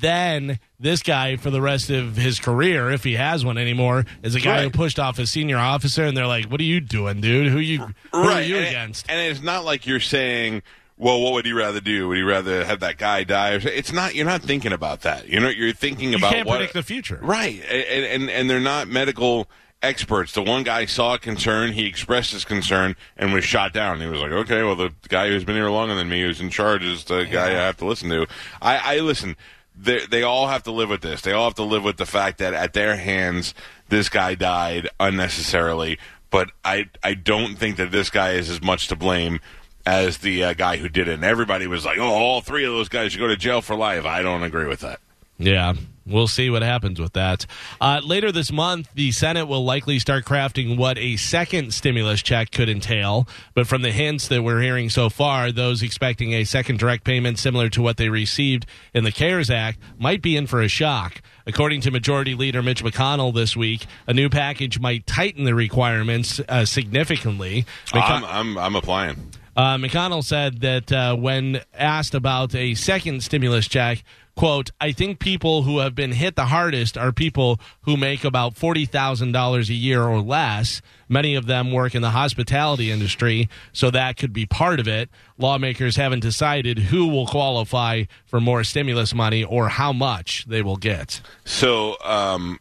then 0.00 0.58
this 0.80 1.02
guy 1.02 1.36
for 1.36 1.50
the 1.50 1.60
rest 1.60 1.90
of 1.90 2.16
his 2.16 2.38
career, 2.38 2.90
if 2.90 3.04
he 3.04 3.14
has 3.14 3.44
one 3.44 3.58
anymore, 3.58 4.04
is 4.22 4.34
a 4.34 4.40
guy 4.40 4.62
who 4.62 4.70
pushed 4.70 4.98
off 4.98 5.18
a 5.18 5.26
senior 5.26 5.58
officer, 5.58 6.04
and 6.04 6.16
they're 6.16 6.26
like, 6.26 6.46
"What 6.46 6.60
are 6.60 6.64
you 6.64 6.80
doing, 6.80 7.20
dude? 7.20 7.48
Who 7.52 7.58
you 7.58 7.78
who 8.12 8.18
are 8.18 8.42
you 8.42 8.56
and, 8.56 8.66
against?" 8.66 9.10
and 9.10 9.20
it's 9.20 9.42
not 9.42 9.64
like 9.64 9.86
you're 9.86 10.00
saying, 10.00 10.62
"Well, 10.96 11.20
what 11.20 11.34
would 11.34 11.46
he 11.46 11.52
rather 11.52 11.80
do? 11.80 12.08
Would 12.08 12.16
he 12.16 12.22
rather 12.22 12.64
have 12.64 12.80
that 12.80 12.98
guy 12.98 13.24
die?" 13.24 13.52
It's 13.54 13.92
not. 13.92 14.14
You're 14.14 14.26
not 14.26 14.42
thinking 14.42 14.72
about 14.72 15.02
that. 15.02 15.28
You 15.28 15.40
know, 15.40 15.48
you're 15.48 15.72
thinking 15.72 16.10
you 16.10 16.18
about 16.18 16.32
can't 16.32 16.46
what, 16.46 16.56
predict 16.56 16.74
the 16.74 16.82
future, 16.82 17.18
Right, 17.22 17.62
and, 17.70 18.04
and 18.04 18.30
and 18.30 18.50
they're 18.50 18.60
not 18.60 18.88
medical 18.88 19.48
experts. 19.82 20.32
The 20.32 20.42
one 20.42 20.62
guy 20.62 20.86
saw 20.86 21.14
a 21.14 21.18
concern, 21.18 21.72
he 21.72 21.86
expressed 21.86 22.32
his 22.32 22.44
concern, 22.44 22.96
and 23.16 23.32
was 23.32 23.44
shot 23.44 23.72
down. 23.72 24.00
He 24.00 24.06
was 24.06 24.20
like, 24.20 24.32
"Okay, 24.32 24.62
well, 24.62 24.76
the 24.76 24.92
guy 25.08 25.28
who's 25.28 25.44
been 25.44 25.56
here 25.56 25.70
longer 25.70 25.94
than 25.94 26.08
me, 26.08 26.22
who's 26.22 26.40
in 26.40 26.50
charge, 26.50 26.84
is 26.84 27.04
the 27.04 27.24
guy 27.24 27.48
I 27.48 27.54
have 27.54 27.76
to 27.78 27.84
listen 27.84 28.08
to." 28.10 28.26
I, 28.60 28.96
I 28.96 29.00
listen. 29.00 29.36
They 29.74 30.06
they 30.06 30.22
all 30.22 30.48
have 30.48 30.62
to 30.64 30.72
live 30.72 30.90
with 30.90 31.00
this. 31.00 31.22
They 31.22 31.32
all 31.32 31.44
have 31.44 31.54
to 31.54 31.62
live 31.62 31.82
with 31.82 31.96
the 31.96 32.06
fact 32.06 32.38
that 32.38 32.54
at 32.54 32.72
their 32.72 32.96
hands, 32.96 33.54
this 33.88 34.08
guy 34.08 34.34
died 34.34 34.88
unnecessarily. 35.00 35.98
But 36.30 36.50
I 36.64 36.88
I 37.02 37.14
don't 37.14 37.56
think 37.56 37.76
that 37.76 37.90
this 37.90 38.10
guy 38.10 38.32
is 38.32 38.50
as 38.50 38.62
much 38.62 38.88
to 38.88 38.96
blame 38.96 39.40
as 39.84 40.18
the 40.18 40.44
uh, 40.44 40.54
guy 40.54 40.76
who 40.76 40.88
did 40.88 41.08
it. 41.08 41.14
And 41.14 41.24
everybody 41.24 41.66
was 41.66 41.84
like, 41.84 41.98
"Oh, 41.98 42.04
all 42.04 42.40
three 42.40 42.64
of 42.64 42.72
those 42.72 42.88
guys 42.88 43.12
should 43.12 43.18
go 43.18 43.28
to 43.28 43.36
jail 43.36 43.62
for 43.62 43.74
life." 43.74 44.04
I 44.04 44.22
don't 44.22 44.42
agree 44.42 44.66
with 44.66 44.80
that. 44.80 45.00
Yeah, 45.38 45.74
we'll 46.06 46.28
see 46.28 46.50
what 46.50 46.62
happens 46.62 47.00
with 47.00 47.12
that. 47.14 47.46
Uh, 47.80 48.00
later 48.04 48.32
this 48.32 48.52
month, 48.52 48.88
the 48.94 49.12
Senate 49.12 49.46
will 49.46 49.64
likely 49.64 49.98
start 49.98 50.24
crafting 50.24 50.76
what 50.76 50.98
a 50.98 51.16
second 51.16 51.72
stimulus 51.74 52.22
check 52.22 52.50
could 52.50 52.68
entail. 52.68 53.26
But 53.54 53.66
from 53.66 53.82
the 53.82 53.92
hints 53.92 54.28
that 54.28 54.42
we're 54.42 54.60
hearing 54.60 54.90
so 54.90 55.08
far, 55.08 55.52
those 55.52 55.82
expecting 55.82 56.32
a 56.32 56.44
second 56.44 56.78
direct 56.78 57.04
payment 57.04 57.38
similar 57.38 57.68
to 57.70 57.82
what 57.82 57.96
they 57.96 58.08
received 58.08 58.66
in 58.94 59.04
the 59.04 59.12
CARES 59.12 59.50
Act 59.50 59.78
might 59.98 60.22
be 60.22 60.36
in 60.36 60.46
for 60.46 60.60
a 60.60 60.68
shock. 60.68 61.22
According 61.46 61.80
to 61.82 61.90
Majority 61.90 62.34
Leader 62.34 62.62
Mitch 62.62 62.84
McConnell 62.84 63.34
this 63.34 63.56
week, 63.56 63.86
a 64.06 64.14
new 64.14 64.28
package 64.28 64.78
might 64.78 65.06
tighten 65.06 65.44
the 65.44 65.54
requirements 65.54 66.40
uh, 66.48 66.64
significantly. 66.64 67.66
I'm, 67.92 68.24
I'm 68.24 68.58
I'm 68.58 68.76
applying. 68.76 69.16
Uh, 69.54 69.76
McConnell 69.76 70.24
said 70.24 70.60
that 70.60 70.90
uh, 70.90 71.14
when 71.14 71.60
asked 71.74 72.14
about 72.14 72.54
a 72.54 72.74
second 72.74 73.22
stimulus 73.22 73.68
check, 73.68 74.02
quote, 74.36 74.70
I 74.80 74.92
think 74.92 75.18
people 75.18 75.62
who 75.62 75.78
have 75.78 75.94
been 75.94 76.12
hit 76.12 76.36
the 76.36 76.46
hardest 76.46 76.96
are 76.96 77.12
people 77.12 77.60
who 77.82 77.96
make 77.96 78.24
about 78.24 78.54
$40,000 78.54 79.68
a 79.68 79.74
year 79.74 80.02
or 80.02 80.20
less. 80.20 80.80
Many 81.08 81.34
of 81.34 81.46
them 81.46 81.72
work 81.72 81.94
in 81.94 82.02
the 82.02 82.10
hospitality 82.10 82.90
industry, 82.90 83.48
so 83.72 83.90
that 83.90 84.16
could 84.16 84.32
be 84.32 84.46
part 84.46 84.80
of 84.80 84.88
it. 84.88 85.10
Lawmakers 85.38 85.96
haven't 85.96 86.20
decided 86.20 86.78
who 86.78 87.08
will 87.08 87.26
qualify 87.26 88.04
for 88.24 88.40
more 88.40 88.64
stimulus 88.64 89.14
money 89.14 89.44
or 89.44 89.68
how 89.68 89.92
much 89.92 90.46
they 90.46 90.62
will 90.62 90.76
get. 90.76 91.20
So 91.44 91.96
um, 92.02 92.58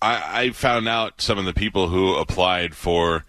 I, 0.00 0.42
I 0.42 0.50
found 0.50 0.88
out 0.88 1.20
some 1.20 1.38
of 1.38 1.44
the 1.44 1.54
people 1.54 1.88
who 1.88 2.14
applied 2.16 2.74
for 2.74 3.24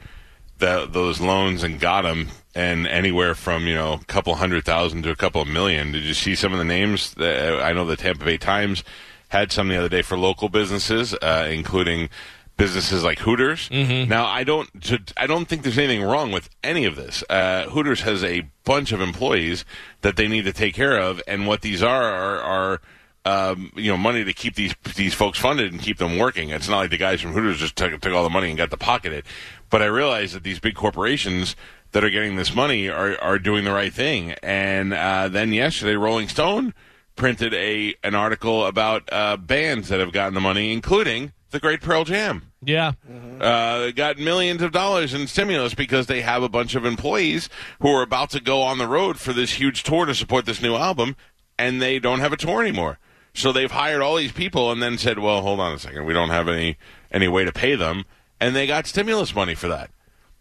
the, 0.58 0.88
those 0.90 1.20
loans 1.20 1.64
and 1.64 1.80
got 1.80 2.04
them, 2.04 2.30
and 2.56 2.88
anywhere 2.88 3.36
from 3.36 3.68
you 3.68 3.76
know 3.76 3.94
a 3.94 4.06
couple 4.06 4.34
hundred 4.36 4.66
thousand 4.66 5.04
to 5.04 5.12
a 5.12 5.16
couple 5.16 5.42
of 5.42 5.48
million. 5.48 5.92
Did 5.92 6.04
you 6.04 6.14
see 6.14 6.34
some 6.36 6.54
of 6.54 6.58
the 6.58 6.66
names? 6.66 7.14
That, 7.16 7.62
I 7.62 7.74
know 7.74 7.86
the 7.86 7.98
Tampa 7.98 8.26
Bay 8.26 8.38
Times 8.38 8.84
had 9.30 9.52
some 9.52 9.68
the 9.68 9.78
other 9.78 9.90
day 9.90 10.02
for 10.02 10.18
local 10.18 10.50
businesses, 10.50 11.14
uh, 11.16 11.48
including 11.52 12.10
businesses 12.58 13.04
like 13.04 13.20
Hooters. 13.20 13.70
Now, 14.08 14.26
I 14.28 14.46
don't, 14.46 14.70
I 15.18 15.28
don't 15.28 15.46
think 15.46 15.64
there's 15.64 15.78
anything 15.78 16.04
wrong 16.04 16.32
with 16.32 16.50
any 16.64 16.86
of 16.86 16.96
this. 16.96 17.22
Uh, 17.30 17.66
Hooters 17.70 18.02
has 18.02 18.24
a 18.24 18.48
bunch 18.64 18.94
of 18.94 19.02
employees 19.02 19.66
that 20.02 20.16
they 20.16 20.28
need 20.30 20.46
to 20.46 20.54
take 20.54 20.74
care 20.74 20.98
of, 20.98 21.22
and 21.28 21.48
what 21.48 21.62
these 21.62 21.84
are 21.84 22.04
are. 22.04 22.40
are 22.40 22.82
um, 23.28 23.72
you 23.76 23.90
know, 23.90 23.98
money 23.98 24.24
to 24.24 24.34
keep 24.34 24.54
these 24.54 24.76
these 24.96 25.16
folks 25.16 25.40
funded 25.40 25.72
and 25.72 25.82
keep 25.82 25.98
them 25.98 26.20
working. 26.20 26.52
It's 26.52 26.70
not 26.70 26.78
like 26.78 26.92
the 26.92 26.98
guys 26.98 27.22
from 27.22 27.34
Hooters 27.34 27.58
just 27.58 27.76
took, 27.76 28.00
took 28.00 28.14
all 28.14 28.24
the 28.24 28.30
money 28.30 28.50
and 28.50 28.58
got 28.58 28.70
to 28.70 28.78
pocket 28.78 29.14
it. 29.14 29.26
But 29.72 29.82
I 29.82 29.86
realize 29.86 30.34
that 30.34 30.44
these 30.44 30.60
big 30.60 30.76
corporations 30.76 31.56
that 31.96 32.04
are 32.04 32.10
getting 32.10 32.36
this 32.36 32.54
money 32.54 32.90
are 32.90 33.18
are 33.22 33.40
doing 33.40 33.64
the 33.64 33.72
right 33.72 33.94
thing. 33.94 34.32
And 34.44 34.94
uh, 34.94 35.30
then 35.30 35.54
yesterday, 35.54 35.96
Rolling 35.96 36.28
Stone 36.28 36.74
printed 37.16 37.54
a 37.54 37.96
an 38.04 38.14
article 38.16 38.66
about 38.66 39.08
uh, 39.12 39.38
bands 39.38 39.88
that 39.88 40.02
have 40.02 40.12
gotten 40.12 40.34
the 40.34 40.42
money, 40.42 40.74
including 40.74 41.32
the 41.52 41.60
Great 41.62 41.80
Pearl 41.80 42.04
Jam 42.04 42.52
Yeah. 42.62 42.92
uh, 43.40 43.92
got 43.92 44.18
millions 44.18 44.62
of 44.62 44.74
dollars 44.74 45.14
in 45.14 45.26
stimulus 45.26 45.74
because 45.74 46.08
they 46.08 46.20
have 46.20 46.44
a 46.44 46.50
bunch 46.50 46.76
of 46.76 46.84
employees 46.86 47.48
who 47.80 47.88
are 47.96 48.02
about 48.04 48.30
to 48.32 48.42
go 48.42 48.62
on 48.62 48.78
the 48.78 48.88
road 48.88 49.18
for 49.18 49.32
this 49.32 49.54
huge 49.54 49.84
tour 49.84 50.06
to 50.06 50.14
support 50.14 50.46
this 50.46 50.62
new 50.62 50.76
album, 50.76 51.16
and 51.58 51.82
they 51.82 51.98
don't 51.98 52.20
have 52.20 52.34
a 52.34 52.38
tour 52.38 52.62
anymore. 52.62 53.00
So 53.34 53.54
they've 53.54 53.72
hired 53.72 54.02
all 54.02 54.18
these 54.18 54.34
people 54.34 54.70
and 54.70 54.84
then 54.84 54.98
said, 54.98 55.18
"Well, 55.20 55.42
hold 55.44 55.62
on 55.62 55.72
a 55.72 55.80
second, 55.80 56.04
we 56.06 56.14
don't 56.14 56.30
have 56.32 56.50
any 56.50 56.76
any 57.10 57.30
way 57.30 57.46
to 57.46 57.54
pay 57.54 57.76
them," 57.76 58.04
and 58.42 58.54
they 58.54 58.68
got 58.68 58.86
stimulus 58.86 59.34
money 59.34 59.56
for 59.56 59.70
that. 59.70 59.90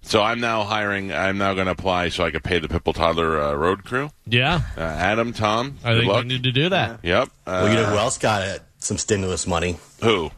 So 0.06 0.22
I'm 0.22 0.38
now 0.38 0.64
hiring. 0.64 1.12
I'm 1.12 1.38
now 1.38 1.54
going 1.54 1.64
to 1.66 1.72
apply 1.72 2.10
so 2.10 2.24
I 2.24 2.30
can 2.30 2.40
pay 2.40 2.58
the 2.58 2.68
Pipple 2.68 2.92
Toddler 2.92 3.40
uh, 3.40 3.54
road 3.54 3.84
crew. 3.84 4.10
Yeah. 4.26 4.60
Uh, 4.76 4.80
Adam, 4.82 5.32
Tom, 5.32 5.78
I 5.82 5.94
good 5.94 6.00
think 6.00 6.12
luck. 6.12 6.22
we 6.24 6.28
need 6.28 6.42
to 6.44 6.52
do 6.52 6.68
that. 6.68 7.00
Yep. 7.02 7.28
Uh, 7.46 7.50
Well, 7.64 7.68
you 7.68 7.74
know 7.74 7.86
who 7.86 7.96
else 7.96 8.18
got 8.18 8.42
it? 8.42 8.62
Some 8.78 8.98
stimulus 8.98 9.46
money. 9.46 9.78
who? 10.02 10.30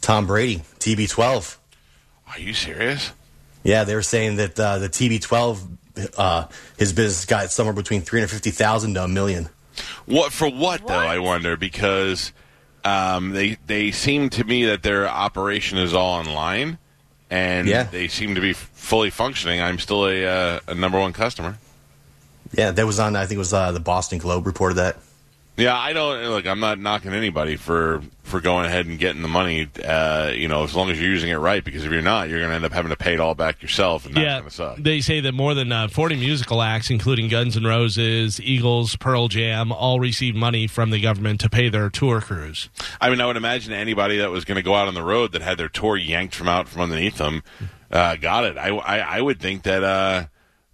Tom 0.00 0.26
Brady, 0.26 0.62
TB12. 0.78 1.56
Are 2.32 2.38
you 2.38 2.54
serious? 2.54 3.10
Yeah, 3.64 3.84
they 3.84 3.94
were 3.94 4.02
saying 4.02 4.36
that 4.36 4.58
uh, 4.60 4.78
the 4.78 4.88
TB12, 4.88 5.66
uh, 6.16 6.46
his 6.78 6.92
business 6.92 7.24
got 7.24 7.50
somewhere 7.50 7.72
between 7.74 8.02
350,000 8.02 8.94
to 8.94 9.04
a 9.04 9.08
million. 9.08 9.48
What 10.06 10.32
for? 10.32 10.48
What, 10.48 10.86
though? 10.86 10.94
I 10.94 11.18
wonder 11.18 11.56
because 11.56 12.32
um, 12.84 13.30
they 13.30 13.56
they 13.66 13.90
seem 13.90 14.30
to 14.30 14.44
me 14.44 14.66
that 14.66 14.82
their 14.84 15.08
operation 15.08 15.78
is 15.78 15.92
all 15.94 16.18
online, 16.20 16.78
and 17.34 17.66
Yeah. 17.68 17.82
they 17.84 18.06
seem 18.08 18.34
to 18.36 18.40
be 18.40 18.52
fully 18.52 19.10
functioning. 19.10 19.60
I'm 19.60 19.78
still 19.78 20.06
a, 20.06 20.24
uh, 20.24 20.60
a 20.68 20.74
number 20.74 20.98
one 21.00 21.12
customer. 21.12 21.58
Yeah, 22.52 22.70
that 22.70 22.86
was 22.86 23.00
on. 23.00 23.16
I 23.16 23.26
think 23.26 23.36
it 23.36 23.38
was 23.38 23.52
uh, 23.52 23.72
the 23.72 23.80
Boston 23.80 24.18
Globe 24.18 24.46
reported 24.46 24.76
that. 24.76 24.96
Yeah, 25.56 25.78
I 25.78 25.92
don't 25.92 26.24
look. 26.30 26.46
I'm 26.46 26.60
not 26.60 26.80
knocking 26.80 27.12
anybody 27.12 27.56
for 27.56 28.02
for 28.24 28.40
going 28.40 28.66
ahead 28.66 28.86
and 28.86 28.98
getting 28.98 29.22
the 29.22 29.28
money. 29.28 29.68
Uh, 29.84 30.32
you 30.34 30.48
know, 30.48 30.64
as 30.64 30.74
long 30.74 30.90
as 30.90 31.00
you're 31.00 31.10
using 31.10 31.30
it 31.30 31.36
right. 31.36 31.62
Because 31.62 31.84
if 31.84 31.92
you're 31.92 32.02
not, 32.02 32.28
you're 32.28 32.40
going 32.40 32.50
to 32.50 32.56
end 32.56 32.64
up 32.64 32.72
having 32.72 32.90
to 32.90 32.96
pay 32.96 33.14
it 33.14 33.20
all 33.20 33.36
back 33.36 33.62
yourself, 33.62 34.04
and 34.04 34.16
that's 34.16 34.24
yeah, 34.24 34.38
going 34.38 34.50
to 34.50 34.50
suck. 34.50 34.76
they 34.78 35.00
say 35.00 35.20
that 35.20 35.32
more 35.32 35.54
than 35.54 35.70
uh, 35.70 35.86
40 35.86 36.16
musical 36.16 36.60
acts, 36.60 36.90
including 36.90 37.28
Guns 37.28 37.56
N' 37.56 37.64
Roses, 37.64 38.40
Eagles, 38.40 38.96
Pearl 38.96 39.28
Jam, 39.28 39.70
all 39.70 40.00
received 40.00 40.36
money 40.36 40.66
from 40.66 40.90
the 40.90 41.00
government 41.00 41.40
to 41.42 41.48
pay 41.48 41.68
their 41.68 41.88
tour 41.88 42.20
crews. 42.20 42.68
I 43.00 43.10
mean, 43.10 43.20
I 43.20 43.26
would 43.26 43.36
imagine 43.36 43.72
anybody 43.72 44.18
that 44.18 44.30
was 44.30 44.44
going 44.44 44.56
to 44.56 44.62
go 44.62 44.74
out 44.74 44.88
on 44.88 44.94
the 44.94 45.04
road 45.04 45.32
that 45.32 45.42
had 45.42 45.58
their 45.58 45.68
tour 45.68 45.96
yanked 45.96 46.34
from 46.34 46.48
out 46.48 46.66
from 46.66 46.82
underneath 46.82 47.18
them 47.18 47.44
uh, 47.94 48.16
got 48.16 48.44
it. 48.44 48.58
I, 48.58 48.70
I, 48.70 48.98
I 48.98 49.20
would 49.20 49.40
think 49.40 49.62
that 49.62 49.84
uh, 49.84 50.24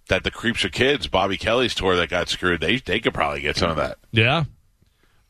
that 0.09 0.23
the 0.23 0.31
Creeps 0.31 0.65
are 0.65 0.69
Kids, 0.69 1.07
Bobby 1.07 1.37
Kelly's 1.37 1.75
tour 1.75 1.95
that 1.95 2.09
got 2.09 2.29
screwed, 2.29 2.61
they 2.61 2.77
they 2.77 2.99
could 2.99 3.13
probably 3.13 3.41
get 3.41 3.57
some 3.57 3.69
of 3.69 3.77
that. 3.77 3.99
Yeah. 4.11 4.45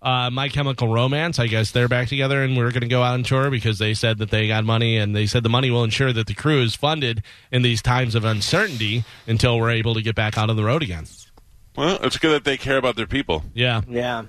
Uh, 0.01 0.31
My 0.31 0.49
Chemical 0.49 0.87
Romance, 0.87 1.37
I 1.37 1.45
guess 1.47 1.71
they're 1.71 1.87
back 1.87 2.07
together 2.07 2.43
and 2.43 2.57
we're 2.57 2.71
going 2.71 2.81
to 2.81 2.87
go 2.87 3.03
out 3.03 3.13
on 3.13 3.23
tour 3.23 3.51
because 3.51 3.77
they 3.77 3.93
said 3.93 4.17
that 4.17 4.31
they 4.31 4.47
got 4.47 4.63
money 4.63 4.97
and 4.97 5.15
they 5.15 5.27
said 5.27 5.43
the 5.43 5.49
money 5.49 5.69
will 5.69 5.83
ensure 5.83 6.11
that 6.11 6.25
the 6.25 6.33
crew 6.33 6.61
is 6.61 6.73
funded 6.75 7.21
in 7.51 7.61
these 7.61 7.83
times 7.83 8.15
of 8.15 8.25
uncertainty 8.25 9.03
until 9.27 9.59
we're 9.59 9.69
able 9.69 9.93
to 9.93 10.01
get 10.01 10.15
back 10.15 10.37
out 10.39 10.49
on 10.49 10.55
the 10.55 10.63
road 10.63 10.81
again. 10.81 11.05
Well, 11.77 11.99
it's 12.01 12.17
good 12.17 12.31
that 12.31 12.43
they 12.45 12.57
care 12.57 12.77
about 12.77 12.95
their 12.95 13.05
people. 13.05 13.43
Yeah. 13.53 13.81
Yeah. 13.87 14.23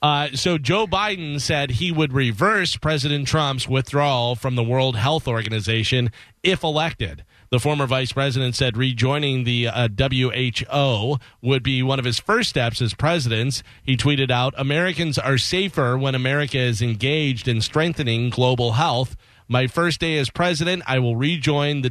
Uh, 0.00 0.28
so 0.34 0.58
Joe 0.58 0.86
Biden 0.86 1.40
said 1.40 1.72
he 1.72 1.90
would 1.90 2.12
reverse 2.12 2.76
President 2.76 3.26
Trump's 3.26 3.66
withdrawal 3.66 4.36
from 4.36 4.54
the 4.54 4.62
World 4.62 4.94
Health 4.94 5.26
Organization 5.26 6.12
if 6.42 6.62
elected. 6.62 7.24
The 7.56 7.60
former 7.60 7.86
vice 7.86 8.12
president 8.12 8.54
said 8.54 8.76
rejoining 8.76 9.44
the 9.44 9.68
uh, 9.68 9.88
WHO 9.88 11.16
would 11.40 11.62
be 11.62 11.82
one 11.82 11.98
of 11.98 12.04
his 12.04 12.18
first 12.18 12.50
steps 12.50 12.82
as 12.82 12.92
president. 12.92 13.62
He 13.82 13.96
tweeted 13.96 14.30
out, 14.30 14.52
Americans 14.58 15.16
are 15.16 15.38
safer 15.38 15.96
when 15.96 16.14
America 16.14 16.58
is 16.58 16.82
engaged 16.82 17.48
in 17.48 17.62
strengthening 17.62 18.28
global 18.28 18.72
health. 18.72 19.16
My 19.48 19.68
first 19.68 20.00
day 20.00 20.18
as 20.18 20.28
president, 20.28 20.82
I 20.86 20.98
will 20.98 21.16
rejoin 21.16 21.80
the 21.80 21.88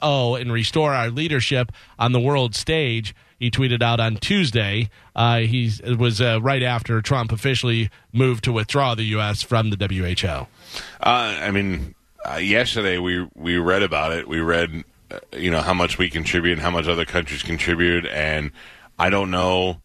WHO 0.00 0.36
and 0.36 0.52
restore 0.52 0.94
our 0.94 1.10
leadership 1.10 1.72
on 1.98 2.12
the 2.12 2.20
world 2.20 2.54
stage. 2.54 3.16
He 3.36 3.50
tweeted 3.50 3.82
out 3.82 3.98
on 3.98 4.16
Tuesday. 4.16 4.90
Uh, 5.16 5.38
he 5.38 5.72
was 5.98 6.20
uh, 6.20 6.40
right 6.40 6.62
after 6.62 7.02
Trump 7.02 7.32
officially 7.32 7.90
moved 8.12 8.44
to 8.44 8.52
withdraw 8.52 8.94
the 8.94 9.06
U.S. 9.06 9.42
from 9.42 9.70
the 9.70 9.76
WHO. 9.76 10.28
Uh, 10.28 10.46
I 11.02 11.50
mean, 11.50 11.96
uh, 12.24 12.36
yesterday 12.36 12.98
we 12.98 13.26
we 13.34 13.58
read 13.58 13.82
about 13.82 14.12
it. 14.12 14.28
We 14.28 14.40
read, 14.40 14.84
uh, 15.10 15.18
you 15.32 15.50
know, 15.50 15.60
how 15.60 15.74
much 15.74 15.98
we 15.98 16.10
contribute 16.10 16.52
and 16.52 16.62
how 16.62 16.70
much 16.70 16.88
other 16.88 17.04
countries 17.04 17.42
contribute, 17.42 18.06
and 18.06 18.50
I 18.98 19.10
don't 19.10 19.30
know. 19.30 19.80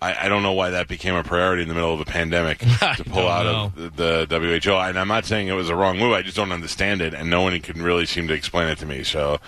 I, 0.00 0.26
I 0.26 0.28
don't 0.28 0.42
know 0.42 0.52
why 0.52 0.70
that 0.70 0.86
became 0.88 1.14
a 1.14 1.24
priority 1.24 1.62
in 1.62 1.68
the 1.68 1.74
middle 1.74 1.94
of 1.94 2.00
a 2.00 2.04
pandemic 2.04 2.58
to 2.96 3.04
pull 3.06 3.26
out 3.26 3.46
of 3.46 3.96
the, 3.96 4.26
the 4.26 4.60
WHO. 4.62 4.72
And 4.72 4.98
I'm 4.98 5.08
not 5.08 5.24
saying 5.24 5.48
it 5.48 5.52
was 5.52 5.70
a 5.70 5.76
wrong 5.76 5.98
move. 5.98 6.12
I 6.12 6.22
just 6.22 6.36
don't 6.36 6.52
understand 6.52 7.00
it, 7.00 7.14
and 7.14 7.30
no 7.30 7.40
one 7.42 7.58
can 7.60 7.82
really 7.82 8.04
seem 8.04 8.28
to 8.28 8.34
explain 8.34 8.68
it 8.68 8.78
to 8.78 8.86
me. 8.86 9.02
So. 9.02 9.40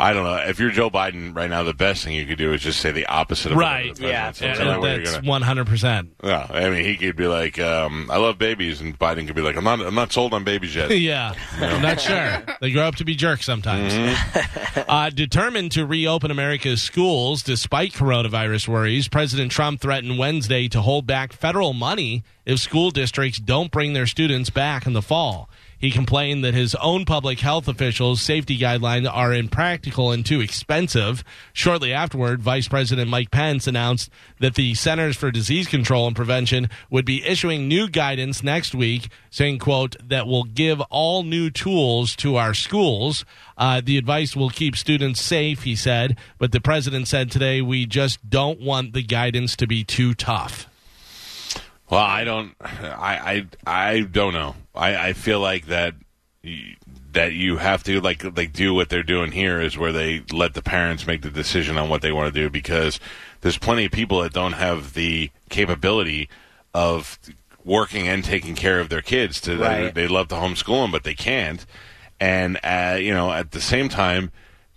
I 0.00 0.12
don't 0.12 0.22
know. 0.22 0.36
If 0.36 0.60
you're 0.60 0.70
Joe 0.70 0.90
Biden 0.90 1.34
right 1.34 1.50
now, 1.50 1.64
the 1.64 1.74
best 1.74 2.04
thing 2.04 2.14
you 2.14 2.24
could 2.24 2.38
do 2.38 2.52
is 2.52 2.60
just 2.62 2.80
say 2.80 2.92
the 2.92 3.06
opposite 3.06 3.50
of 3.50 3.58
Right. 3.58 3.92
the 3.96 4.06
Yeah, 4.08 4.30
says. 4.30 4.42
Yeah, 4.42 4.52
I 4.52 4.56
don't 4.64 4.66
know 4.74 4.80
where 4.80 5.00
you're 5.00 5.10
that's 5.10 5.26
one 5.26 5.42
hundred 5.42 5.66
percent. 5.66 6.10
yeah, 6.22 6.46
I 6.48 6.70
mean, 6.70 6.84
he 6.84 6.96
could 6.96 7.16
be 7.16 7.26
like, 7.26 7.58
um, 7.58 8.08
"I 8.10 8.16
love 8.18 8.38
babies," 8.38 8.80
and 8.80 8.96
Biden 8.96 9.26
could 9.26 9.34
be 9.34 9.42
like, 9.42 9.56
"I'm 9.56 9.64
not, 9.64 9.80
I'm 9.80 9.96
not 9.96 10.12
sold 10.12 10.34
on 10.34 10.44
babies 10.44 10.74
yet." 10.76 10.90
Yeah, 10.98 11.34
I'm 11.60 11.82
not 11.82 12.00
sure. 12.00 12.42
They 12.60 12.70
grow 12.70 12.84
up 12.84 12.94
to 12.96 13.04
be 13.04 13.14
jerks 13.16 13.44
sometimes. 13.44 13.92
uh, 14.88 15.10
determined 15.10 15.72
to 15.72 15.84
reopen 15.86 16.30
America's 16.30 16.80
schools 16.82 17.42
despite 17.42 17.92
coronavirus 17.92 18.68
worries, 18.68 19.08
President 19.08 19.50
Trump 19.50 19.80
threatened 19.80 20.18
Wednesday 20.18 20.68
to 20.68 20.80
hold 20.80 21.06
back 21.06 21.32
federal 21.32 21.72
money 21.72 22.22
if 22.46 22.58
school 22.60 22.90
districts 22.90 23.38
don't 23.38 23.70
bring 23.70 23.92
their 23.94 24.06
students 24.06 24.50
back 24.50 24.86
in 24.86 24.92
the 24.92 25.02
fall. 25.02 25.48
He 25.78 25.92
complained 25.92 26.42
that 26.44 26.54
his 26.54 26.74
own 26.76 27.04
public 27.04 27.38
health 27.38 27.68
officials' 27.68 28.20
safety 28.20 28.58
guidelines 28.58 29.08
are 29.10 29.32
impractical 29.32 30.10
and 30.10 30.26
too 30.26 30.40
expensive. 30.40 31.22
Shortly 31.52 31.92
afterward, 31.92 32.42
Vice 32.42 32.66
President 32.66 33.08
Mike 33.08 33.30
Pence 33.30 33.68
announced 33.68 34.10
that 34.40 34.56
the 34.56 34.74
Centers 34.74 35.16
for 35.16 35.30
Disease 35.30 35.68
Control 35.68 36.08
and 36.08 36.16
Prevention 36.16 36.68
would 36.90 37.04
be 37.04 37.24
issuing 37.24 37.68
new 37.68 37.88
guidance 37.88 38.42
next 38.42 38.74
week, 38.74 39.08
saying, 39.30 39.60
quote, 39.60 39.94
that 40.04 40.26
will 40.26 40.44
give 40.44 40.80
all 40.90 41.22
new 41.22 41.48
tools 41.48 42.16
to 42.16 42.34
our 42.34 42.54
schools. 42.54 43.24
Uh, 43.56 43.80
the 43.84 43.98
advice 43.98 44.34
will 44.34 44.50
keep 44.50 44.76
students 44.76 45.20
safe, 45.20 45.62
he 45.62 45.76
said, 45.76 46.18
but 46.38 46.50
the 46.50 46.60
president 46.60 47.06
said 47.06 47.30
today, 47.30 47.62
we 47.62 47.86
just 47.86 48.28
don't 48.28 48.60
want 48.60 48.94
the 48.94 49.02
guidance 49.02 49.54
to 49.54 49.66
be 49.66 49.84
too 49.84 50.12
tough. 50.12 50.68
Well, 51.90 52.00
I 52.00 52.24
don't. 52.24 52.54
I 52.60 53.46
I, 53.66 53.90
I 53.90 54.00
don't 54.00 54.34
know. 54.34 54.56
I, 54.74 55.08
I 55.08 55.12
feel 55.12 55.40
like 55.40 55.66
that 55.66 55.94
that 57.12 57.32
you 57.32 57.56
have 57.56 57.82
to 57.84 58.00
like 58.00 58.22
like 58.36 58.52
do 58.52 58.74
what 58.74 58.88
they're 58.88 59.02
doing 59.02 59.32
here 59.32 59.60
is 59.60 59.76
where 59.78 59.92
they 59.92 60.22
let 60.32 60.54
the 60.54 60.62
parents 60.62 61.06
make 61.06 61.22
the 61.22 61.30
decision 61.30 61.78
on 61.78 61.88
what 61.88 62.02
they 62.02 62.12
want 62.12 62.32
to 62.32 62.40
do 62.40 62.50
because 62.50 63.00
there's 63.40 63.58
plenty 63.58 63.84
of 63.86 63.92
people 63.92 64.20
that 64.22 64.32
don't 64.32 64.52
have 64.52 64.94
the 64.94 65.30
capability 65.48 66.28
of 66.74 67.18
working 67.64 68.06
and 68.06 68.24
taking 68.24 68.54
care 68.54 68.80
of 68.80 68.88
their 68.88 69.02
kids. 69.02 69.40
To 69.42 69.56
Right. 69.56 69.94
they, 69.94 70.02
they 70.02 70.08
love 70.08 70.28
to 70.28 70.36
homeschool 70.36 70.82
them, 70.84 70.92
but 70.92 71.04
they 71.04 71.14
can't. 71.14 71.64
And 72.20 72.58
uh, 72.62 72.98
you 73.00 73.14
know, 73.14 73.32
at 73.32 73.52
the 73.52 73.60
same 73.60 73.88
time, 73.88 74.30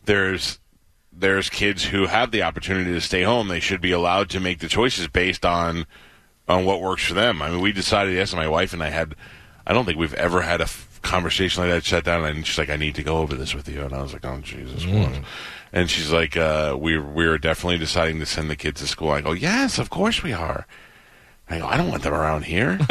there's 0.06 0.60
there's 1.12 1.50
kids 1.50 1.86
who 1.86 2.08
have 2.08 2.32
the 2.32 2.42
opportunity 2.42 2.92
to 2.94 3.02
stay 3.02 3.24
home. 3.24 3.48
They 3.50 3.60
should 3.60 3.82
be 3.82 3.92
allowed 3.92 4.30
to 4.32 4.40
make 4.40 4.60
the 4.60 4.68
choices 4.70 5.08
based 5.08 5.46
on 5.46 5.86
on 6.52 6.66
what 6.66 6.82
works 6.82 7.04
for 7.06 7.14
them. 7.14 7.42
I 7.42 7.50
mean, 7.50 7.62
we 7.62 7.72
decided 7.72 8.14
yes, 8.14 8.34
my 8.34 8.48
wife 8.48 8.74
and 8.74 8.84
I 8.84 8.90
had. 8.90 9.16
I 9.66 9.74
don't 9.74 9.86
think 9.86 9.98
we've 9.98 10.14
ever 10.16 10.42
had 10.42 10.60
a 10.60 10.66
f- 10.66 11.00
conversation 11.02 11.64
like 11.64 11.72
that. 11.72 11.86
shut 11.86 12.04
down 12.04 12.26
and 12.26 12.46
she's 12.46 12.58
like, 12.58 12.70
"I 12.70 12.76
need 12.76 12.96
to 12.96 13.04
go 13.04 13.18
over 13.20 13.36
this 13.36 13.54
with 13.56 13.68
you," 13.70 13.82
and 13.82 13.94
I 13.94 14.02
was 14.02 14.14
like, 14.14 14.26
"Oh 14.26 14.40
Jesus!" 14.42 14.86
what?" 14.86 15.22
And 15.72 15.90
she's 15.90 16.12
like, 16.12 16.36
uh, 16.36 16.76
"We're 16.80 17.02
we're 17.02 17.38
definitely 17.38 17.78
deciding 17.78 18.20
to 18.20 18.26
send 18.26 18.50
the 18.50 18.56
kids 18.56 18.82
to 18.82 18.88
school." 18.88 19.12
I 19.12 19.22
go, 19.22 19.32
"Yes, 19.34 19.80
of 19.80 19.90
course 19.90 20.24
we 20.24 20.34
are." 20.34 20.66
I 21.54 21.60
go, 21.60 21.68
"I 21.68 21.78
don't 21.78 21.90
want 21.90 22.04
them 22.04 22.14
around 22.14 22.44
here." 22.46 22.78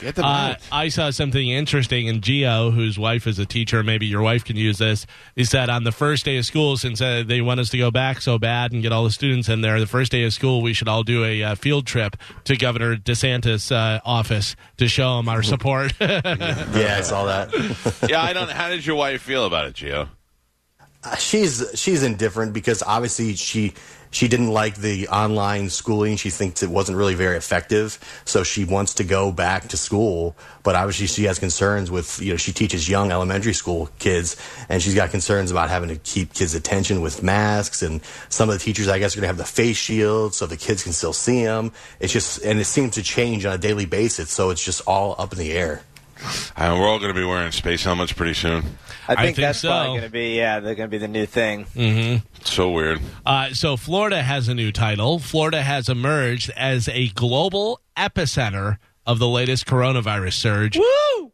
Get 0.00 0.14
them 0.14 0.24
Uh, 0.24 0.28
out. 0.28 0.56
I 0.72 0.88
saw 0.88 1.10
something 1.10 1.48
interesting, 1.48 2.08
and 2.08 2.20
Gio, 2.22 2.72
whose 2.72 2.98
wife 2.98 3.26
is 3.26 3.38
a 3.38 3.46
teacher, 3.46 3.82
maybe 3.82 4.06
your 4.06 4.22
wife 4.22 4.44
can 4.44 4.56
use 4.56 4.78
this. 4.78 5.06
He 5.34 5.44
said 5.44 5.68
on 5.70 5.84
the 5.84 5.92
first 5.92 6.24
day 6.24 6.36
of 6.38 6.44
school, 6.44 6.76
since 6.76 7.00
uh, 7.00 7.22
they 7.26 7.40
want 7.40 7.60
us 7.60 7.70
to 7.70 7.78
go 7.78 7.90
back 7.90 8.20
so 8.20 8.38
bad 8.38 8.72
and 8.72 8.82
get 8.82 8.92
all 8.92 9.04
the 9.04 9.10
students 9.10 9.48
in 9.48 9.60
there, 9.60 9.78
the 9.80 9.86
first 9.86 10.12
day 10.12 10.24
of 10.24 10.32
school, 10.32 10.62
we 10.62 10.72
should 10.72 10.88
all 10.88 11.02
do 11.02 11.24
a 11.24 11.42
uh, 11.42 11.54
field 11.54 11.86
trip 11.86 12.16
to 12.44 12.56
Governor 12.56 12.96
DeSantis' 12.96 13.70
uh, 13.74 14.00
office 14.04 14.56
to 14.78 14.88
show 14.88 15.18
him 15.18 15.28
our 15.28 15.42
support. 15.42 15.92
Yeah, 16.06 16.96
I 16.98 17.00
saw 17.02 17.24
that. 17.26 18.06
yeah, 18.08 18.22
I 18.22 18.32
don't. 18.32 18.50
How 18.50 18.68
did 18.68 18.84
your 18.84 18.96
wife 18.96 19.22
feel 19.22 19.44
about 19.46 19.66
it, 19.66 19.74
Gio? 19.74 20.08
Uh, 21.06 21.14
she's 21.16 21.64
she's 21.74 22.02
indifferent 22.02 22.52
because 22.52 22.82
obviously 22.82 23.34
she 23.34 23.72
she 24.10 24.26
didn't 24.26 24.48
like 24.48 24.76
the 24.76 25.06
online 25.08 25.70
schooling. 25.70 26.16
She 26.16 26.30
thinks 26.30 26.64
it 26.64 26.70
wasn't 26.70 26.98
really 26.98 27.14
very 27.14 27.36
effective, 27.36 27.98
so 28.24 28.42
she 28.42 28.64
wants 28.64 28.94
to 28.94 29.04
go 29.04 29.30
back 29.30 29.68
to 29.68 29.76
school. 29.76 30.34
But 30.64 30.74
obviously, 30.74 31.06
she 31.06 31.24
has 31.24 31.38
concerns 31.38 31.92
with 31.92 32.20
you 32.20 32.32
know 32.32 32.36
she 32.36 32.52
teaches 32.52 32.88
young 32.88 33.12
elementary 33.12 33.52
school 33.52 33.88
kids, 34.00 34.36
and 34.68 34.82
she's 34.82 34.96
got 34.96 35.10
concerns 35.10 35.52
about 35.52 35.70
having 35.70 35.90
to 35.90 35.96
keep 35.96 36.34
kids' 36.34 36.56
attention 36.56 37.02
with 37.02 37.22
masks. 37.22 37.82
And 37.82 38.00
some 38.28 38.48
of 38.48 38.54
the 38.54 38.58
teachers, 38.58 38.88
I 38.88 38.98
guess, 38.98 39.14
are 39.14 39.20
going 39.20 39.22
to 39.22 39.28
have 39.28 39.36
the 39.36 39.44
face 39.44 39.76
shields 39.76 40.36
so 40.36 40.46
the 40.46 40.56
kids 40.56 40.82
can 40.82 40.92
still 40.92 41.12
see 41.12 41.44
them. 41.44 41.70
It's 42.00 42.12
just 42.12 42.42
and 42.42 42.58
it 42.58 42.64
seems 42.64 42.94
to 42.94 43.02
change 43.02 43.44
on 43.44 43.54
a 43.54 43.58
daily 43.58 43.86
basis, 43.86 44.30
so 44.30 44.50
it's 44.50 44.64
just 44.64 44.82
all 44.88 45.14
up 45.18 45.32
in 45.32 45.38
the 45.38 45.52
air. 45.52 45.82
Uh, 46.58 46.74
we're 46.80 46.88
all 46.88 46.98
going 46.98 47.12
to 47.12 47.20
be 47.20 47.22
wearing 47.24 47.52
space 47.52 47.84
helmets 47.84 48.14
pretty 48.14 48.32
soon. 48.32 48.64
I 49.06 49.14
think, 49.14 49.18
think 49.18 49.36
that's 49.36 49.58
so. 49.58 49.68
probably 49.68 49.88
going 49.88 50.02
to 50.04 50.08
be 50.08 50.36
yeah, 50.36 50.58
they're 50.60 50.74
going 50.74 50.88
to 50.88 50.90
be 50.90 50.96
the 50.96 51.06
new 51.06 51.26
thing. 51.26 51.66
So 52.44 52.70
weird. 52.70 52.98
Uh, 53.26 53.52
so 53.52 53.76
Florida 53.76 54.22
has 54.22 54.48
a 54.48 54.54
new 54.54 54.72
title. 54.72 55.18
Florida 55.18 55.62
has 55.62 55.90
emerged 55.90 56.50
as 56.56 56.88
a 56.88 57.08
global 57.08 57.82
epicenter 57.94 58.78
of 59.06 59.18
the 59.18 59.28
latest 59.28 59.66
coronavirus 59.66 60.32
surge, 60.34 60.78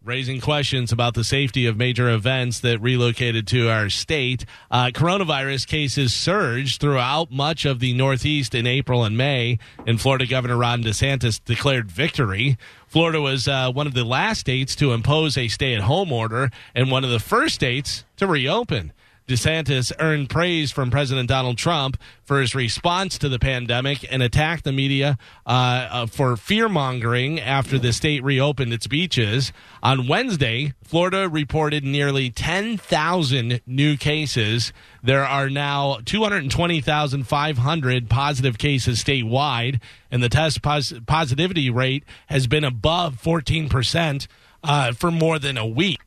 raising 0.05 0.41
questions 0.41 0.93
about 0.93 1.14
the 1.14 1.25
safety 1.25 1.67
of 1.67 1.76
major 1.76 2.11
events 2.11 2.61
that 2.61 2.81
relocated 2.81 3.47
to 3.47 3.71
our 3.71 3.88
state. 3.88 4.45
Uh, 4.71 4.87
coronavirus 4.87 5.67
cases 5.67 6.12
surged 6.12 6.81
throughout 6.81 7.31
much 7.31 7.64
of 7.64 7.79
the 7.81 7.95
Northeast 7.95 8.55
in 8.55 8.67
April 8.67 9.05
and 9.05 9.17
May, 9.17 9.59
and 9.87 10.00
Florida 10.00 10.26
Governor 10.26 10.57
Ron 10.57 10.83
DeSantis 10.83 11.43
declared 11.45 11.91
victory. 11.91 12.59
Florida 12.87 13.21
was 13.21 13.49
uh, 13.49 13.73
one 13.73 13.87
of 13.87 13.95
the 13.95 14.05
last 14.05 14.41
states 14.41 14.76
to 14.76 14.93
impose 14.93 15.38
a 15.38 15.49
stay 15.49 15.75
at 15.75 15.83
home 15.83 16.12
order 16.12 16.50
and 16.75 16.91
one 16.91 17.05
of 17.05 17.11
the 17.11 17.21
first 17.21 17.55
states 17.55 18.05
to 18.17 18.26
reopen. 18.26 18.93
DeSantis 19.29 19.93
earned 19.99 20.29
praise 20.29 20.73
from 20.73 20.91
President 20.91 21.29
Donald 21.29 21.57
Trump 21.57 21.97
for 22.25 22.41
his 22.41 22.55
response 22.55 23.19
to 23.19 23.29
the 23.29 23.38
pandemic 23.38 24.05
and 24.12 24.23
attacked 24.23 24.64
the 24.64 24.73
media 24.73 25.17
uh, 25.47 25.88
uh, 25.91 26.07
for 26.07 26.37
fear 26.37 26.69
mongering 26.69 27.38
after 27.38 27.79
the 27.79 27.93
state 27.93 28.25
reopened 28.25 28.73
its 28.73 28.87
beaches. 28.87 29.52
On 29.83 30.09
Wednesday, 30.09 30.75
Florida 30.83 31.29
reported 31.29 31.85
nearly 31.85 32.31
10,000 32.31 33.61
new 33.67 33.97
cases. 33.97 34.73
There 35.02 35.25
are 35.25 35.49
now 35.49 35.99
220,500 36.05 38.11
positive 38.11 38.59
cases 38.59 39.02
statewide, 39.02 39.81
and 40.11 40.23
the 40.23 40.29
test 40.29 40.62
pos- 40.62 40.93
positivity 41.07 41.71
rate 41.71 42.04
has 42.26 42.47
been 42.47 42.65
above 42.65 43.21
14% 43.23 44.26
uh, 44.65 44.93
for 44.93 45.11
more 45.11 45.39
than 45.39 45.56
a 45.56 45.67
week. 45.67 46.00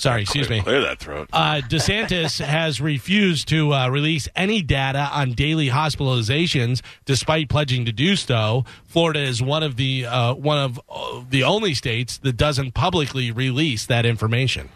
Sorry, 0.00 0.22
excuse 0.22 0.48
me. 0.48 0.62
Clear 0.62 0.80
that 0.80 0.98
throat. 0.98 1.28
Uh, 1.32 1.60
DeSantis 1.68 2.42
has 2.44 2.80
refused 2.80 3.48
to 3.48 3.74
uh, 3.74 3.88
release 3.88 4.28
any 4.34 4.62
data 4.62 5.10
on 5.12 5.32
daily 5.32 5.68
hospitalizations, 5.68 6.80
despite 7.04 7.48
pledging 7.50 7.84
to 7.84 7.92
do 7.92 8.16
so. 8.16 8.64
Florida 8.86 9.20
is 9.20 9.42
one 9.42 9.62
of 9.62 9.76
the 9.76 10.06
uh, 10.06 10.34
one 10.34 10.58
of 10.58 10.80
uh, 10.88 11.22
the 11.28 11.44
only 11.44 11.74
states 11.74 12.18
that 12.18 12.36
doesn't 12.36 12.72
publicly 12.72 13.30
release 13.30 13.86
that 13.86 14.06
information. 14.06 14.70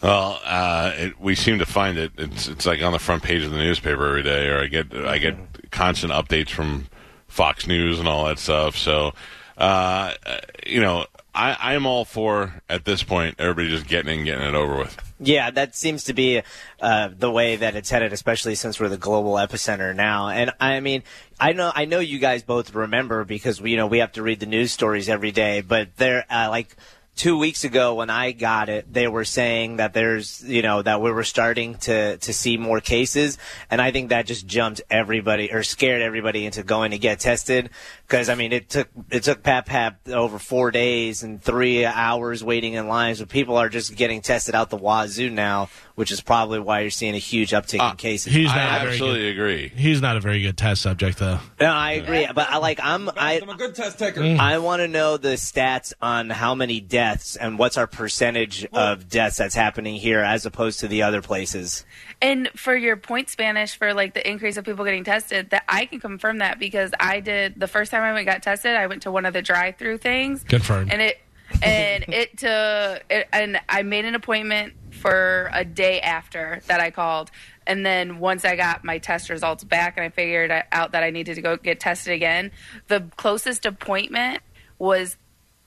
Well, 0.00 0.38
uh, 0.44 0.92
it, 0.96 1.20
we 1.20 1.34
seem 1.34 1.58
to 1.58 1.66
find 1.66 1.98
it. 1.98 2.12
It's 2.16 2.46
it's 2.46 2.66
like 2.66 2.82
on 2.82 2.92
the 2.92 2.98
front 2.98 3.22
page 3.22 3.42
of 3.42 3.50
the 3.50 3.56
newspaper 3.56 4.06
every 4.06 4.22
day, 4.22 4.48
or 4.48 4.62
I 4.62 4.66
get 4.68 4.94
I 4.94 5.18
get 5.18 5.36
constant 5.72 6.12
updates 6.12 6.50
from 6.50 6.86
Fox 7.26 7.66
News 7.66 7.98
and 7.98 8.06
all 8.06 8.26
that 8.26 8.38
stuff. 8.38 8.76
So, 8.76 9.14
uh, 9.58 10.14
uh, 10.24 10.40
you 10.64 10.80
know, 10.80 11.06
I 11.34 11.56
I'm 11.74 11.86
all 11.86 12.04
for 12.04 12.62
at 12.68 12.84
this 12.84 13.02
point 13.02 13.36
everybody 13.38 13.68
just 13.68 13.86
getting 13.86 14.12
in, 14.12 14.18
and 14.18 14.26
getting 14.26 14.46
it 14.46 14.54
over 14.54 14.76
with. 14.76 14.96
Yeah, 15.20 15.50
that 15.52 15.74
seems 15.74 16.04
to 16.04 16.12
be 16.12 16.42
uh, 16.80 17.08
the 17.16 17.30
way 17.30 17.56
that 17.56 17.76
it's 17.76 17.88
headed, 17.90 18.12
especially 18.12 18.54
since 18.56 18.78
we're 18.78 18.88
the 18.88 18.96
global 18.96 19.34
epicenter 19.34 19.94
now. 19.94 20.28
And 20.28 20.52
I 20.60 20.80
mean, 20.80 21.02
I 21.40 21.52
know, 21.52 21.72
I 21.74 21.84
know 21.84 22.00
you 22.00 22.18
guys 22.18 22.42
both 22.42 22.74
remember 22.74 23.24
because 23.24 23.60
we, 23.60 23.70
you 23.70 23.76
know, 23.76 23.86
we 23.86 23.98
have 23.98 24.12
to 24.12 24.22
read 24.22 24.40
the 24.40 24.46
news 24.46 24.72
stories 24.72 25.08
every 25.08 25.32
day. 25.32 25.60
But 25.60 25.96
there, 25.96 26.24
uh, 26.28 26.48
like 26.50 26.76
two 27.16 27.38
weeks 27.38 27.64
ago 27.64 27.94
when 27.94 28.10
I 28.10 28.32
got 28.32 28.68
it, 28.68 28.92
they 28.92 29.06
were 29.06 29.24
saying 29.24 29.76
that 29.76 29.94
there's, 29.94 30.42
you 30.44 30.62
know, 30.62 30.82
that 30.82 31.00
we 31.00 31.10
were 31.12 31.24
starting 31.24 31.76
to 31.76 32.16
to 32.18 32.32
see 32.32 32.56
more 32.56 32.80
cases, 32.80 33.38
and 33.70 33.80
I 33.80 33.90
think 33.92 34.08
that 34.08 34.26
just 34.26 34.46
jumped 34.46 34.82
everybody 34.90 35.52
or 35.52 35.62
scared 35.62 36.02
everybody 36.02 36.44
into 36.44 36.62
going 36.62 36.90
to 36.90 36.98
get 36.98 37.20
tested. 37.20 37.70
Because 38.06 38.28
I 38.28 38.34
mean, 38.34 38.52
it 38.52 38.68
took 38.68 38.88
it 39.10 39.22
took 39.22 39.42
Pap 39.42 39.66
Pap 39.66 40.08
over 40.08 40.38
four 40.38 40.70
days 40.70 41.22
and 41.22 41.42
three 41.42 41.84
hours 41.84 42.42
waiting 42.42 42.74
in 42.74 42.88
lines, 42.88 43.20
but 43.20 43.28
people 43.28 43.56
are 43.56 43.68
just 43.68 43.94
getting 43.96 44.20
tested 44.20 44.54
out 44.54 44.70
the 44.70 44.76
wazoo 44.76 45.30
now, 45.30 45.68
which 45.94 46.10
is 46.10 46.20
probably 46.20 46.58
why 46.58 46.80
you're 46.80 46.90
seeing 46.90 47.14
a 47.14 47.18
huge 47.18 47.50
uptick 47.52 47.74
in 47.74 47.80
uh, 47.80 47.94
cases. 47.94 48.32
He's 48.32 48.50
I 48.50 48.56
not 48.56 48.76
a 48.76 48.80
very 48.80 48.92
absolutely 48.92 49.20
good, 49.20 49.30
agree. 49.30 49.68
he's 49.68 50.00
not 50.00 50.16
a 50.16 50.20
very 50.20 50.42
good 50.42 50.56
test 50.56 50.82
subject, 50.82 51.18
though. 51.18 51.38
no, 51.60 51.66
I 51.66 51.92
agree, 51.92 52.26
but 52.34 52.48
I 52.48 52.58
like 52.58 52.80
I'm 52.82 53.08
I 53.10 53.40
I'm 53.40 53.48
a 53.48 53.54
good 53.54 53.74
test 53.74 53.98
taker. 53.98 54.20
Mm. 54.20 54.38
I 54.38 54.58
want 54.58 54.80
to 54.80 54.88
know 54.88 55.16
the 55.16 55.34
stats 55.34 55.92
on 56.00 56.30
how 56.30 56.54
many 56.54 56.80
deaths 56.80 57.36
and 57.36 57.58
what's 57.58 57.76
our 57.76 57.86
percentage 57.86 58.66
of 58.72 59.08
deaths 59.08 59.36
that's 59.36 59.54
happening 59.54 59.94
here 59.96 60.20
as 60.20 60.46
opposed 60.46 60.80
to 60.80 60.88
the 60.88 61.02
other 61.02 61.22
places. 61.22 61.84
And 62.20 62.48
for 62.56 62.74
your 62.74 62.96
point 62.96 63.28
Spanish 63.28 63.76
for 63.76 63.94
like 63.94 64.14
the 64.14 64.28
increase 64.28 64.56
of 64.56 64.64
people 64.64 64.84
getting 64.84 65.04
tested, 65.04 65.50
that 65.50 65.64
I 65.68 65.86
can 65.86 66.00
confirm 66.00 66.38
that 66.38 66.58
because 66.58 66.92
I 66.98 67.20
did 67.20 67.58
the 67.58 67.68
first 67.68 67.90
time 67.90 68.02
I 68.02 68.12
went 68.12 68.26
got 68.26 68.42
tested, 68.42 68.76
I 68.76 68.86
went 68.86 69.02
to 69.02 69.10
one 69.10 69.26
of 69.26 69.32
the 69.32 69.42
drive-through 69.42 69.98
things. 69.98 70.42
Confirmed. 70.44 70.92
And 70.92 71.02
it 71.02 71.18
and 71.62 72.04
it 72.08 72.38
to 72.38 73.00
it, 73.10 73.28
and 73.32 73.60
I 73.68 73.82
made 73.82 74.04
an 74.04 74.14
appointment 74.14 74.74
for 75.04 75.50
a 75.52 75.66
day 75.66 76.00
after 76.00 76.60
that 76.66 76.80
I 76.80 76.90
called. 76.90 77.30
And 77.66 77.84
then 77.84 78.18
once 78.20 78.44
I 78.46 78.56
got 78.56 78.84
my 78.84 78.96
test 78.96 79.28
results 79.28 79.62
back 79.62 79.98
and 79.98 80.04
I 80.06 80.08
figured 80.08 80.50
out 80.72 80.92
that 80.92 81.02
I 81.02 81.10
needed 81.10 81.34
to 81.34 81.42
go 81.42 81.58
get 81.58 81.78
tested 81.78 82.14
again, 82.14 82.52
the 82.88 83.04
closest 83.18 83.66
appointment 83.66 84.40
was 84.78 85.18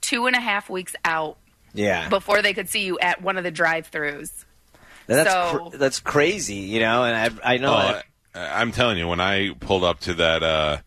two 0.02 0.26
and 0.26 0.36
a 0.36 0.39
half 0.39 0.71
weeks 0.71 0.95
out 1.06 1.38
Yeah, 1.76 2.10
before 2.10 2.41
they 2.41 2.54
could 2.56 2.67
see 2.67 2.84
you 2.86 2.97
at 2.97 3.21
one 3.21 3.38
of 3.38 3.43
the 3.43 3.52
drive-throughs. 3.52 4.32
that's 5.06 5.30
so- 5.32 5.69
cr- 5.69 5.78
that's 5.78 6.00
crazy, 6.00 6.56
you 6.56 6.80
know. 6.80 7.04
And 7.04 7.15
I 7.43 7.54
I 7.54 7.58
know 7.58 7.73
Oh, 7.73 8.02
I, 8.34 8.62
I'm 8.62 8.71
telling 8.71 8.97
you, 8.97 9.08
when 9.08 9.19
I 9.21 9.52
pulled 9.60 9.84
up 9.84 10.00
to 10.02 10.15
that 10.15 10.41
uh, 10.41 10.78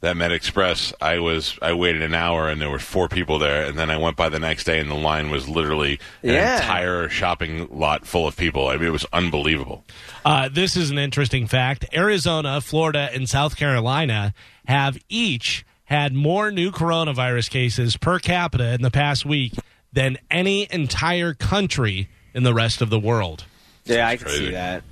that 0.00 0.16
Med 0.16 0.30
Express, 0.32 0.92
I 1.00 1.18
was 1.18 1.58
I 1.62 1.72
waited 1.72 2.02
an 2.02 2.14
hour 2.14 2.48
and 2.48 2.60
there 2.60 2.70
were 2.70 2.78
four 2.78 3.08
people 3.08 3.38
there, 3.38 3.64
and 3.64 3.78
then 3.78 3.90
I 3.90 3.96
went 3.96 4.16
by 4.16 4.28
the 4.28 4.38
next 4.38 4.64
day 4.64 4.78
and 4.78 4.90
the 4.90 4.94
line 4.94 5.30
was 5.30 5.48
literally 5.48 5.98
an 6.22 6.34
Yeah. 6.34 6.56
entire 6.56 7.08
shopping 7.08 7.68
lot 7.70 8.06
full 8.06 8.26
of 8.28 8.36
people. 8.36 8.68
I 8.68 8.76
mean, 8.76 8.88
it 8.88 8.92
was 8.92 9.06
unbelievable. 9.12 9.84
Uh, 10.24 10.48
this 10.52 10.76
is 10.76 10.90
an 10.90 10.98
interesting 10.98 11.46
fact. 11.46 11.86
Arizona, 11.94 12.60
Florida, 12.60 13.08
and 13.14 13.28
South 13.28 13.56
Carolina 13.56 14.34
have 14.66 14.98
each 15.08 15.64
had 15.84 16.12
more 16.12 16.50
new 16.50 16.70
coronavirus 16.72 17.48
cases 17.48 17.96
per 17.96 18.18
capita 18.18 18.72
in 18.74 18.82
the 18.82 18.90
past 18.90 19.24
week 19.24 19.54
than 19.92 20.18
any 20.30 20.66
entire 20.70 21.32
country 21.32 22.08
in 22.34 22.42
the 22.42 22.52
rest 22.52 22.82
of 22.82 22.90
the 22.90 22.98
world. 23.00 23.44
yeah, 23.84 24.06
I 24.08 24.16
can 24.16 24.26
crazy. 24.26 24.46
see 24.46 24.50
that. 24.52 24.82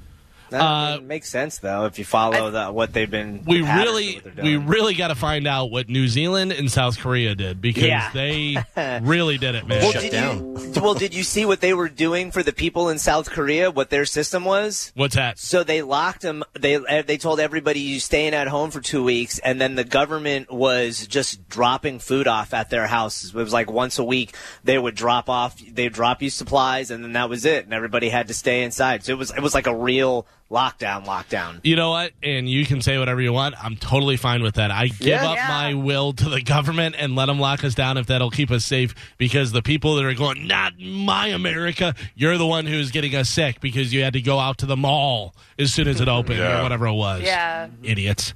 That 0.50 0.60
Uh, 0.60 1.00
makes 1.02 1.28
sense 1.30 1.58
though 1.58 1.86
if 1.86 1.98
you 1.98 2.04
follow 2.04 2.50
the, 2.50 2.66
what 2.68 2.92
they've 2.92 3.10
been. 3.10 3.42
We 3.46 3.62
the 3.62 3.72
really, 3.74 4.16
of 4.18 4.24
what 4.24 4.36
they're 4.36 4.44
we 4.44 4.56
really 4.56 4.94
got 4.94 5.08
to 5.08 5.14
find 5.14 5.46
out 5.46 5.70
what 5.70 5.88
New 5.88 6.06
Zealand 6.08 6.52
and 6.52 6.70
South 6.70 6.98
Korea 6.98 7.34
did 7.34 7.60
because 7.60 7.84
Yeah. 7.84 8.10
they 8.12 8.56
really 9.02 9.38
did 9.38 9.54
it, 9.54 9.66
man. 9.66 9.80
Well, 9.82 9.92
Shut 9.92 10.02
did 10.02 10.12
down. 10.12 10.38
you? 10.56 10.72
Well, 10.80 10.94
did 10.94 11.14
you 11.14 11.22
see 11.22 11.44
what 11.44 11.60
they 11.60 11.72
were 11.74 11.88
doing 11.88 12.30
for 12.30 12.42
the 12.42 12.52
people 12.52 12.88
in 12.88 12.98
South 12.98 13.30
Korea? 13.30 13.70
What 13.70 13.90
their 13.90 14.04
system 14.04 14.44
was? 14.44 14.92
What's 14.94 15.14
that? 15.14 15.38
So 15.38 15.64
they 15.64 15.82
locked 15.82 16.22
them. 16.22 16.44
They 16.52 16.76
uh, 16.76 17.02
they 17.02 17.16
told 17.16 17.40
everybody 17.40 17.80
you 17.80 18.00
staying 18.00 18.34
at 18.34 18.48
home 18.48 18.70
for 18.70 18.80
two 18.80 19.02
weeks, 19.02 19.38
and 19.38 19.60
then 19.60 19.74
the 19.76 19.84
government 19.84 20.52
was 20.52 21.06
just 21.06 21.48
dropping 21.48 21.98
food 22.00 22.26
off 22.28 22.52
at 22.54 22.70
their 22.70 22.86
houses. 22.86 23.30
It 23.30 23.34
was 23.36 23.52
like 23.52 23.70
once 23.70 23.98
a 23.98 24.04
week 24.04 24.34
they 24.62 24.78
would 24.78 24.94
drop 24.94 25.28
off. 25.28 25.56
They 25.58 25.84
would 25.84 25.92
drop 25.94 26.22
you 26.22 26.30
supplies, 26.30 26.90
and 26.90 27.02
then 27.02 27.12
that 27.12 27.28
was 27.28 27.44
it. 27.44 27.64
And 27.64 27.72
everybody 27.74 28.08
had 28.08 28.28
to 28.28 28.34
stay 28.34 28.62
inside. 28.62 29.04
So 29.04 29.12
it 29.12 29.18
was 29.18 29.30
it 29.30 29.40
was 29.40 29.54
like 29.54 29.66
a 29.66 29.74
real 29.74 30.26
lockdown, 30.54 31.04
lockdown. 31.04 31.58
You 31.64 31.74
know 31.76 31.90
what? 31.90 32.12
And 32.22 32.48
you 32.48 32.64
can 32.64 32.80
say 32.80 32.96
whatever 32.98 33.20
you 33.20 33.32
want. 33.32 33.54
I'm 33.62 33.74
totally 33.76 34.16
fine 34.16 34.42
with 34.42 34.54
that. 34.54 34.70
I 34.70 34.86
give 34.86 35.06
Yeah. 35.08 35.28
up 35.28 35.36
Yeah. 35.36 35.48
my 35.48 35.74
will 35.74 36.12
to 36.12 36.28
the 36.28 36.40
government 36.40 36.94
and 36.98 37.16
let 37.16 37.26
them 37.26 37.40
lock 37.40 37.64
us 37.64 37.74
down 37.74 37.96
if 37.98 38.06
that'll 38.06 38.30
keep 38.30 38.50
us 38.50 38.64
safe. 38.64 38.94
Because 39.18 39.52
the 39.52 39.62
people 39.62 39.96
that 39.96 40.04
are 40.04 40.14
going, 40.14 40.46
not 40.46 40.78
my 40.78 41.26
America, 41.28 41.94
you're 42.14 42.38
the 42.38 42.46
one 42.46 42.66
who's 42.66 42.90
getting 42.92 43.14
us 43.16 43.28
sick 43.28 43.60
because 43.60 43.92
you 43.92 44.02
had 44.04 44.12
to 44.12 44.22
go 44.22 44.38
out 44.38 44.58
to 44.58 44.66
the 44.66 44.76
mall 44.76 45.34
as 45.58 45.72
soon 45.74 45.88
as 45.88 46.00
it 46.00 46.08
opened 46.18 46.38
Yeah. 46.38 46.60
or 46.60 46.62
whatever 46.62 46.86
it 46.86 46.94
was. 46.94 47.22
Yeah. 47.22 47.66
Idiots. 47.82 48.34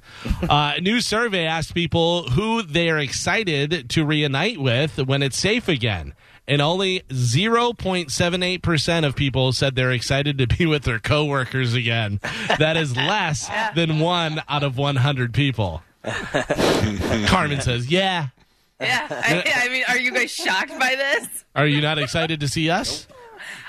uh, 0.49 0.73
a 0.77 0.81
new 0.81 0.99
survey 1.01 1.45
asked 1.45 1.73
people 1.73 2.29
who 2.31 2.61
they 2.63 2.89
are 2.89 2.99
excited 2.99 3.89
to 3.91 4.03
reunite 4.03 4.59
with 4.59 4.97
when 4.97 5.23
it's 5.23 5.37
safe 5.37 5.67
again. 5.69 6.13
And 6.49 6.61
only 6.63 7.01
0.78% 7.09 9.05
of 9.05 9.15
people 9.15 9.53
said 9.53 9.75
they're 9.75 9.91
excited 9.91 10.39
to 10.39 10.47
be 10.47 10.65
with 10.65 10.81
their 10.83 10.97
coworkers 10.97 11.75
again. 11.75 12.19
That 12.57 12.75
is 12.75 12.95
less 12.97 13.47
than 13.75 13.99
one 13.99 14.41
out 14.49 14.63
of 14.63 14.75
100 14.75 15.31
people. 15.33 15.83
Carmen 16.03 17.61
says, 17.61 17.89
Yeah. 17.91 18.29
Yeah. 18.81 19.07
I, 19.11 19.43
I 19.65 19.69
mean, 19.69 19.83
are 19.89 19.97
you 19.99 20.11
guys 20.11 20.31
shocked 20.31 20.77
by 20.79 20.95
this? 20.95 21.27
Are 21.55 21.67
you 21.67 21.81
not 21.81 21.99
excited 21.99 22.39
to 22.39 22.47
see 22.47 22.69
us? 22.69 23.07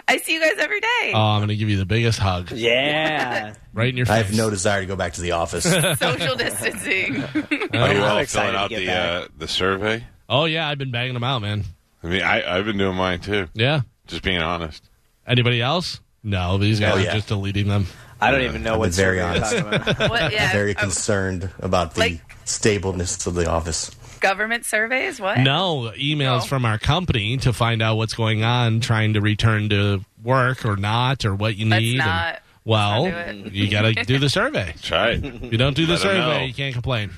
I 0.09 0.16
see 0.16 0.35
you 0.35 0.40
guys 0.40 0.55
every 0.59 0.81
day. 0.81 1.12
Oh, 1.14 1.19
I'm 1.21 1.40
going 1.40 1.49
to 1.49 1.57
give 1.57 1.69
you 1.69 1.77
the 1.77 1.85
biggest 1.87 2.19
hug 2.19 2.51
Yeah. 2.53 3.55
right 3.75 3.88
in 3.88 3.97
your 3.97 4.07
face. 4.07 4.14
I 4.14 4.16
have 4.23 4.35
no 4.35 4.49
desire 4.51 4.81
to 4.81 4.87
go 4.87 4.97
back 4.97 5.12
to 5.14 5.21
the 5.21 5.33
office. 5.33 5.64
Social 5.99 6.35
distancing. 6.35 7.23
Are 7.75 7.93
you 7.95 8.03
all 8.03 8.25
filling 8.25 8.55
out 8.57 8.71
the 8.71 8.90
uh, 8.90 9.29
the 9.37 9.47
survey? 9.49 10.05
Oh, 10.29 10.47
yeah. 10.47 10.66
I've 10.69 10.79
been 10.79 10.90
banging 10.93 11.14
them 11.14 11.25
out, 11.25 11.43
man. 11.43 11.64
I 12.03 12.07
mean, 12.07 12.23
I, 12.23 12.57
I've 12.59 12.65
been 12.65 12.79
doing 12.79 12.97
mine 12.97 13.21
too. 13.21 13.49
Yeah. 13.55 13.83
Just 14.07 14.23
being 14.23 14.41
honest. 14.41 14.83
Anybody 15.27 15.61
else? 15.63 16.01
No, 16.23 16.59
these 16.59 16.81
oh, 16.81 16.85
guys 16.85 17.07
Oh, 17.07 17.09
are 17.09 17.13
just 17.15 17.29
deleting 17.29 17.69
them. 17.69 17.87
I 18.21 18.31
don't 18.31 18.43
even 18.43 18.63
know 18.63 18.75
I've 18.75 18.79
what 18.81 18.85
been 18.91 18.93
very 18.97 19.21
honest. 19.21 19.57
talking 19.57 19.75
about. 19.75 20.11
what? 20.11 20.33
Yeah. 20.33 20.53
Very 20.53 20.75
concerned 20.75 21.51
about 21.61 21.95
the 21.95 22.01
like- 22.01 22.21
stableness 22.45 23.27
of 23.27 23.35
the 23.35 23.49
office. 23.49 23.91
government 24.21 24.67
surveys. 24.67 25.21
What? 25.21 25.39
No, 25.39 25.93
emails 25.97 26.41
No. 26.41 26.47
from 26.47 26.65
our 26.67 26.79
company 26.79 27.37
to 27.39 27.53
find 27.53 27.81
out 27.81 27.97
what's 27.97 28.15
going 28.15 28.43
on, 28.45 28.81
trying 28.81 29.15
to 29.15 29.21
return 29.21 29.69
to 29.71 30.05
work 30.23 30.65
or 30.67 30.77
not, 30.77 31.25
or 31.25 31.35
what 31.35 31.57
you 31.57 31.67
Let's 31.69 31.83
need. 31.83 32.01
and- 32.01 32.39
well, 32.63 33.07
not 33.07 33.27
do 33.29 33.47
it. 33.47 33.53
you 33.53 33.71
got 33.71 33.83
to 33.83 33.95
do 33.95 34.19
the 34.19 34.29
survey. 34.29 34.75
Try 34.83 35.13
it. 35.13 35.25
If 35.25 35.53
you 35.53 35.57
don't 35.59 35.75
do 35.75 35.87
the 35.87 35.97
survey, 35.97 36.19
know. 36.41 36.45
you 36.45 36.53
can't 36.53 36.75
complain. 36.75 37.11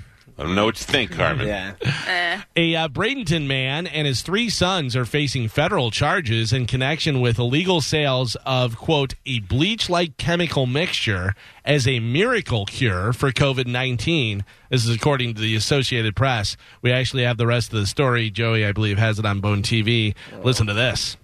Let 0.43 0.49
them 0.49 0.57
know 0.57 0.65
what 0.65 0.81
you 0.81 0.87
think, 0.87 1.13
Carmen. 1.13 1.47
Yeah. 1.47 1.75
Eh. 2.05 2.41
A 2.57 2.75
uh, 2.75 2.89
Bradenton 2.89 3.47
man 3.47 3.87
and 3.87 4.09
his 4.09 4.23
three 4.23 4.51
sons 4.51 4.97
are 4.97 5.05
facing 5.05 5.47
federal 5.47 5.93
charges 5.93 6.53
in 6.53 6.67
connection 6.67 7.21
with 7.21 7.39
illegal 7.39 7.81
sales 7.81 8.37
of, 8.45 8.77
quote, 8.77 9.15
a 9.25 9.39
bleach 9.39 9.89
like 9.89 10.17
chemical 10.17 10.67
mixture 10.67 11.37
as 11.65 11.87
a 11.87 12.01
miracle 12.01 12.67
cure 12.67 13.13
for 13.13 13.31
COVID 13.31 13.69
19. 13.69 14.45
This 14.69 14.85
is 14.85 14.93
according 14.93 15.35
to 15.35 15.41
the 15.41 15.55
Associated 15.55 16.17
Press. 16.17 16.57
We 16.83 16.91
actually 16.91 17.23
have 17.23 17.37
the 17.37 17.47
rest 17.47 17.73
of 17.73 17.79
the 17.79 17.87
story. 17.87 18.29
Joey, 18.29 18.67
I 18.67 18.73
believe, 18.73 18.99
has 18.99 19.21
it 19.21 19.25
on 19.25 19.39
Bone 19.39 19.63
TV. 19.63 20.17
Listen 20.43 20.67
to 20.67 20.75
this. 20.75 21.17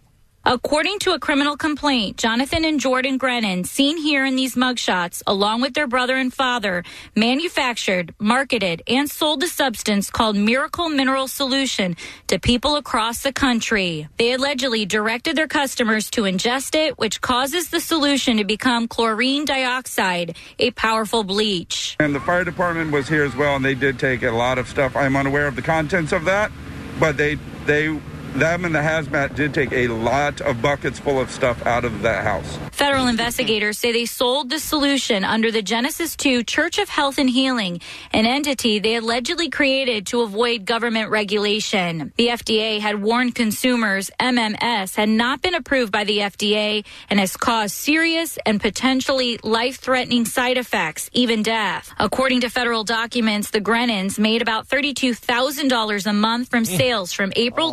According 0.51 1.01
to 1.01 1.13
a 1.13 1.19
criminal 1.19 1.59
complaint, 1.59 2.17
Jonathan 2.17 2.65
and 2.65 2.81
Jordan 2.81 3.19
Grenon, 3.19 3.67
seen 3.67 3.99
here 3.99 4.25
in 4.25 4.35
these 4.35 4.55
mugshots, 4.55 5.23
along 5.27 5.61
with 5.61 5.75
their 5.75 5.87
brother 5.87 6.17
and 6.17 6.33
father, 6.33 6.85
manufactured, 7.15 8.15
marketed, 8.19 8.83
and 8.87 9.11
sold 9.11 9.43
a 9.43 9.47
substance 9.47 10.09
called 10.09 10.37
Miracle 10.37 10.89
Mineral 10.89 11.29
Solution 11.29 11.97
to 12.29 12.39
people 12.39 12.77
across 12.77 13.23
the 13.23 13.31
country. 13.31 14.09
They 14.17 14.33
allegedly 14.33 14.87
directed 14.87 15.37
their 15.37 15.49
customers 15.49 16.09
to 16.13 16.23
ingest 16.23 16.75
it, 16.75 16.97
which 16.97 17.21
causes 17.21 17.69
the 17.69 17.81
solution 17.81 18.39
to 18.39 18.45
become 18.45 18.89
chlorine 18.89 19.45
dioxide, 19.45 20.35
a 20.59 20.71
powerful 20.71 21.25
bleach. 21.25 21.95
And 22.01 22.15
the 22.15 22.21
fire 22.21 22.45
department 22.45 22.91
was 22.91 23.07
here 23.07 23.25
as 23.25 23.37
well, 23.37 23.57
and 23.57 23.63
they 23.63 23.75
did 23.75 23.99
take 23.99 24.23
a 24.23 24.31
lot 24.31 24.57
of 24.57 24.67
stuff. 24.67 24.97
I'm 24.97 25.15
unaware 25.15 25.47
of 25.47 25.57
the 25.57 25.63
contents 25.63 26.13
of 26.13 26.25
that, 26.25 26.51
but 26.99 27.19
they 27.19 27.35
they 27.67 28.01
them 28.35 28.65
and 28.65 28.75
the 28.75 28.81
hazmat 28.81 29.35
did 29.35 29.55
take 29.55 29.73
a 29.73 29.89
lot 29.89 30.41
of 30.41 30.61
buckets 30.63 30.99
full 30.99 31.21
of 31.21 31.31
stuff 31.31 31.65
out 31.67 31.85
of 31.85 32.03
that 32.03 32.25
house. 32.25 32.59
Federal 32.73 33.09
investigators 33.09 33.79
say 33.79 33.93
they 33.93 34.07
sold 34.07 34.51
the 34.51 34.59
solution 34.59 35.25
under 35.25 35.51
the 35.51 35.63
Genesis 35.63 36.15
2 36.17 36.45
Church 36.45 36.79
of 36.79 36.89
Health 36.89 37.19
and 37.19 37.29
Healing, 37.29 37.81
an 38.13 38.27
entity 38.27 38.79
they 38.79 38.97
allegedly 38.97 39.51
created 39.51 40.07
to 40.09 40.21
avoid 40.21 40.65
government 40.65 41.11
regulation. 41.11 42.13
The 42.17 42.29
FDA 42.29 42.81
had 42.81 43.03
warned 43.03 43.35
consumers 43.35 44.11
MMS 44.21 44.95
had 44.95 45.09
not 45.09 45.43
been 45.43 45.55
approved 45.55 45.93
by 45.93 46.05
the 46.05 46.19
FDA 46.19 46.85
and 47.11 47.19
has 47.19 47.37
caused 47.37 47.75
serious 47.75 48.39
and 48.47 48.61
potentially 48.61 49.39
life 49.43 49.77
threatening 49.77 50.25
side 50.25 50.59
effects, 50.59 51.11
even 51.13 51.43
death. 51.43 51.93
According 51.99 52.43
to 52.43 52.51
federal 52.51 52.85
documents, 52.85 53.51
the 53.51 53.61
Grenons 53.61 54.19
made 54.19 54.43
about 54.43 54.69
$32,000 54.69 56.07
a 56.07 56.13
month 56.13 56.49
from 56.49 56.65
mm. 56.65 56.77
sales 56.77 57.13
from 57.13 57.33
April 57.37 57.73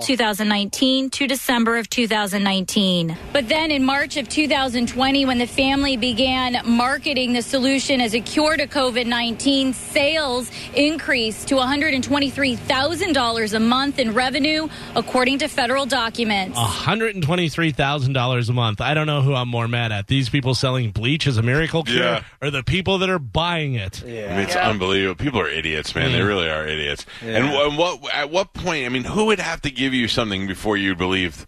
2019 0.49 1.09
to 1.09 1.25
December 1.27 1.77
of 1.77 1.89
2019. 1.89 3.17
But 3.33 3.49
then 3.49 3.71
in 3.71 3.83
March 3.83 4.15
of 4.17 4.29
2020, 4.29 5.25
when 5.25 5.39
the 5.39 5.47
family 5.47 5.97
began 5.97 6.61
marketing 6.65 7.33
the 7.33 7.41
solution 7.41 7.99
as 7.99 8.13
a 8.13 8.19
cure 8.21 8.55
to 8.55 8.67
COVID 8.67 9.07
19, 9.07 9.73
sales 9.73 10.51
increased 10.75 11.47
to 11.47 11.55
$123,000 11.55 13.53
a 13.53 13.59
month 13.59 13.97
in 13.97 14.13
revenue, 14.13 14.67
according 14.95 15.39
to 15.39 15.47
federal 15.47 15.87
documents. 15.87 16.59
$123,000 16.59 18.49
a 18.49 18.53
month. 18.53 18.81
I 18.81 18.93
don't 18.93 19.07
know 19.07 19.21
who 19.23 19.33
I'm 19.33 19.49
more 19.49 19.67
mad 19.67 19.91
at. 19.91 20.05
These 20.07 20.29
people 20.29 20.53
selling 20.53 20.91
bleach 20.91 21.25
as 21.25 21.37
a 21.37 21.41
miracle 21.41 21.83
cure 21.83 22.03
Yeah. 22.03 22.23
or 22.41 22.51
the 22.51 22.61
people 22.63 22.99
that 22.99 23.09
are 23.09 23.17
buying 23.19 23.73
it. 23.75 24.03
I 24.03 24.07
mean, 24.07 24.15
it's 24.17 24.53
Yeah. 24.53 24.69
unbelievable. 24.69 25.15
People 25.23 25.39
are 25.41 25.49
idiots, 25.49 25.95
man. 25.95 26.11
They 26.11 26.19
Mm. 26.19 26.27
really 26.27 26.49
are 26.49 26.67
idiots. 26.67 27.05
And 27.25 27.47
wh- 27.49 27.75
what 27.77 28.13
at 28.13 28.29
what 28.29 28.53
point? 28.53 28.85
I 28.85 28.89
mean, 28.89 29.03
who 29.05 29.25
would 29.25 29.39
have 29.39 29.61
to 29.63 29.71
give 29.71 29.93
you 29.95 30.07
something 30.07 30.34
before 30.43 30.77
you 30.77 30.95
believed 30.95 31.45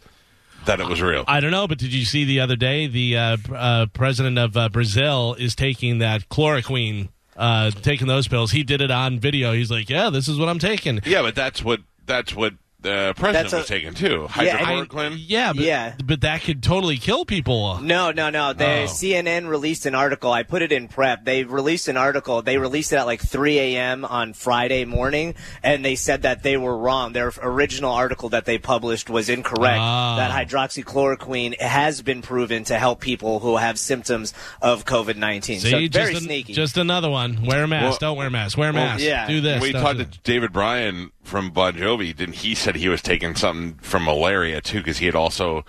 that 0.65 0.79
it 0.79 0.87
was 0.87 1.01
real? 1.01 1.23
I 1.27 1.39
don't 1.39 1.51
know, 1.51 1.67
but 1.67 1.77
did 1.77 1.93
you 1.93 2.05
see 2.05 2.25
the 2.25 2.39
other 2.39 2.55
day 2.55 2.87
the 2.87 3.17
uh, 3.17 3.37
uh, 3.53 3.85
president 3.87 4.37
of 4.37 4.55
uh, 4.55 4.69
Brazil 4.69 5.35
is 5.37 5.55
taking 5.55 5.99
that 5.99 6.29
chloroquine, 6.29 7.09
uh, 7.35 7.71
taking 7.71 8.07
those 8.07 8.27
pills. 8.27 8.51
He 8.51 8.63
did 8.63 8.81
it 8.81 8.91
on 8.91 9.19
video. 9.19 9.53
He's 9.53 9.71
like, 9.71 9.89
"Yeah, 9.89 10.09
this 10.09 10.27
is 10.27 10.37
what 10.39 10.49
I'm 10.49 10.59
taking." 10.59 11.01
yeah, 11.05 11.21
but 11.21 11.35
that's 11.35 11.63
what 11.63 11.81
that's 12.05 12.35
what 12.35 12.53
the 12.81 13.13
president 13.17 13.53
a- 13.53 13.57
was 13.57 13.67
taking 13.67 13.93
too. 13.93 14.27
Yeah, 14.39 14.57
I- 14.61 14.63
Hydrochloroquine. 14.85 15.17
Yeah, 15.27 15.53
but, 15.53 15.63
Yeah. 15.63 15.93
but 16.03 16.21
that 16.21 16.41
could 16.43 16.61
totally 16.61 16.97
kill 16.97 17.25
people. 17.25 17.79
No, 17.81 18.11
no, 18.11 18.29
no. 18.29 18.53
The 18.53 18.65
Oh. 18.83 18.85
CNN 18.85 19.47
released 19.47 19.85
an 19.85 19.95
article. 19.95 20.31
I 20.31 20.43
put 20.43 20.61
it 20.61 20.71
in 20.71 20.87
prep. 20.87 21.25
They 21.25 21.43
released 21.43 21.87
an 21.87 21.97
article. 21.97 22.41
They 22.41 22.57
released 22.57 22.93
it 22.93 22.97
at 22.97 23.05
like 23.05 23.21
3 23.21 23.57
a.m. 23.59 24.05
on 24.05 24.33
Friday 24.33 24.85
morning, 24.85 25.33
and 25.63 25.83
they 25.83 25.95
said 25.95 26.21
that 26.21 26.43
they 26.43 26.55
were 26.57 26.77
wrong. 26.77 27.13
Their 27.13 27.33
original 27.41 27.91
article 27.93 28.29
that 28.29 28.45
they 28.45 28.57
published 28.57 29.09
was 29.09 29.27
incorrect. 29.29 29.79
Ah. 29.79 30.15
That 30.17 30.47
hydroxychloroquine 30.47 31.59
has 31.59 32.01
been 32.01 32.21
proven 32.21 32.63
to 32.65 32.77
help 32.77 32.99
people 33.01 33.39
who 33.39 33.57
have 33.57 33.79
symptoms 33.79 34.33
of 34.61 34.85
COVID 34.85 35.15
19. 35.17 35.59
So 35.59 35.69
very 35.89 36.15
an- 36.15 36.21
sneaky. 36.21 36.53
Just 36.53 36.77
another 36.77 37.09
one. 37.09 37.43
Wear 37.45 37.63
a 37.63 37.67
mask. 37.67 38.01
Well- 38.01 38.09
don't 38.11 38.17
wear 38.17 38.27
a 38.27 38.31
mask. 38.31 38.57
Wear 38.57 38.69
a 38.69 38.73
well, 38.73 38.85
mask. 38.85 39.03
yeah. 39.03 39.27
Do 39.27 39.41
this. 39.41 39.61
we 39.61 39.71
talked 39.73 39.99
to 39.99 40.05
David 40.23 40.53
Bryan 40.53 41.11
from 41.23 41.49
Bon 41.49 41.73
Jovi. 41.73 42.15
Didn't 42.15 42.35
he 42.35 42.55
said 42.67 42.75
he 42.75 42.89
was 42.89 43.01
taking 43.01 43.33
something 43.33 43.75
from 43.75 44.03
malaria 44.03 44.59
too? 44.59 44.79
Because 44.79 44.97
he 44.97 45.05
had 45.05 45.15
also 45.15 45.63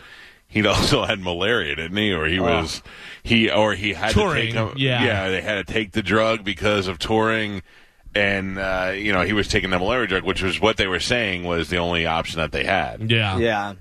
he'd 0.49 0.67
also 0.67 1.05
had 1.07 1.21
malaria, 1.21 1.77
didn't 1.77 1.97
he? 1.97 2.13
Or 2.13 2.27
he 2.27 2.41
was 2.41 2.83
he 3.23 3.49
or 3.49 3.75
he 3.75 3.93
had 3.93 4.11
Touring, 4.11 4.55
to 4.55 4.67
take 4.67 4.77
a, 4.77 4.79
yeah. 4.81 5.05
yeah 5.05 5.29
they 5.29 5.41
had 5.41 5.65
to 5.65 5.73
take 5.73 5.93
the 5.93 6.03
drug 6.03 6.45
because 6.45 6.89
of 6.89 6.99
touring. 6.99 7.63
And 8.17 8.59
uh, 8.59 8.95
you 8.97 9.13
know 9.13 9.23
he 9.23 9.33
was 9.33 9.47
taking 9.47 9.71
the 9.71 9.79
malaria 9.79 10.09
drug, 10.09 10.25
which 10.25 10.43
was 10.43 10.61
what 10.61 10.77
they 10.77 10.89
were 10.89 10.99
saying 10.99 11.45
was 11.45 11.69
the 11.69 11.77
only 11.77 12.05
option 12.05 12.41
that 12.41 12.51
they 12.51 12.65
had. 12.65 13.09
Yeah. 13.09 13.39
yeah, 13.39 13.75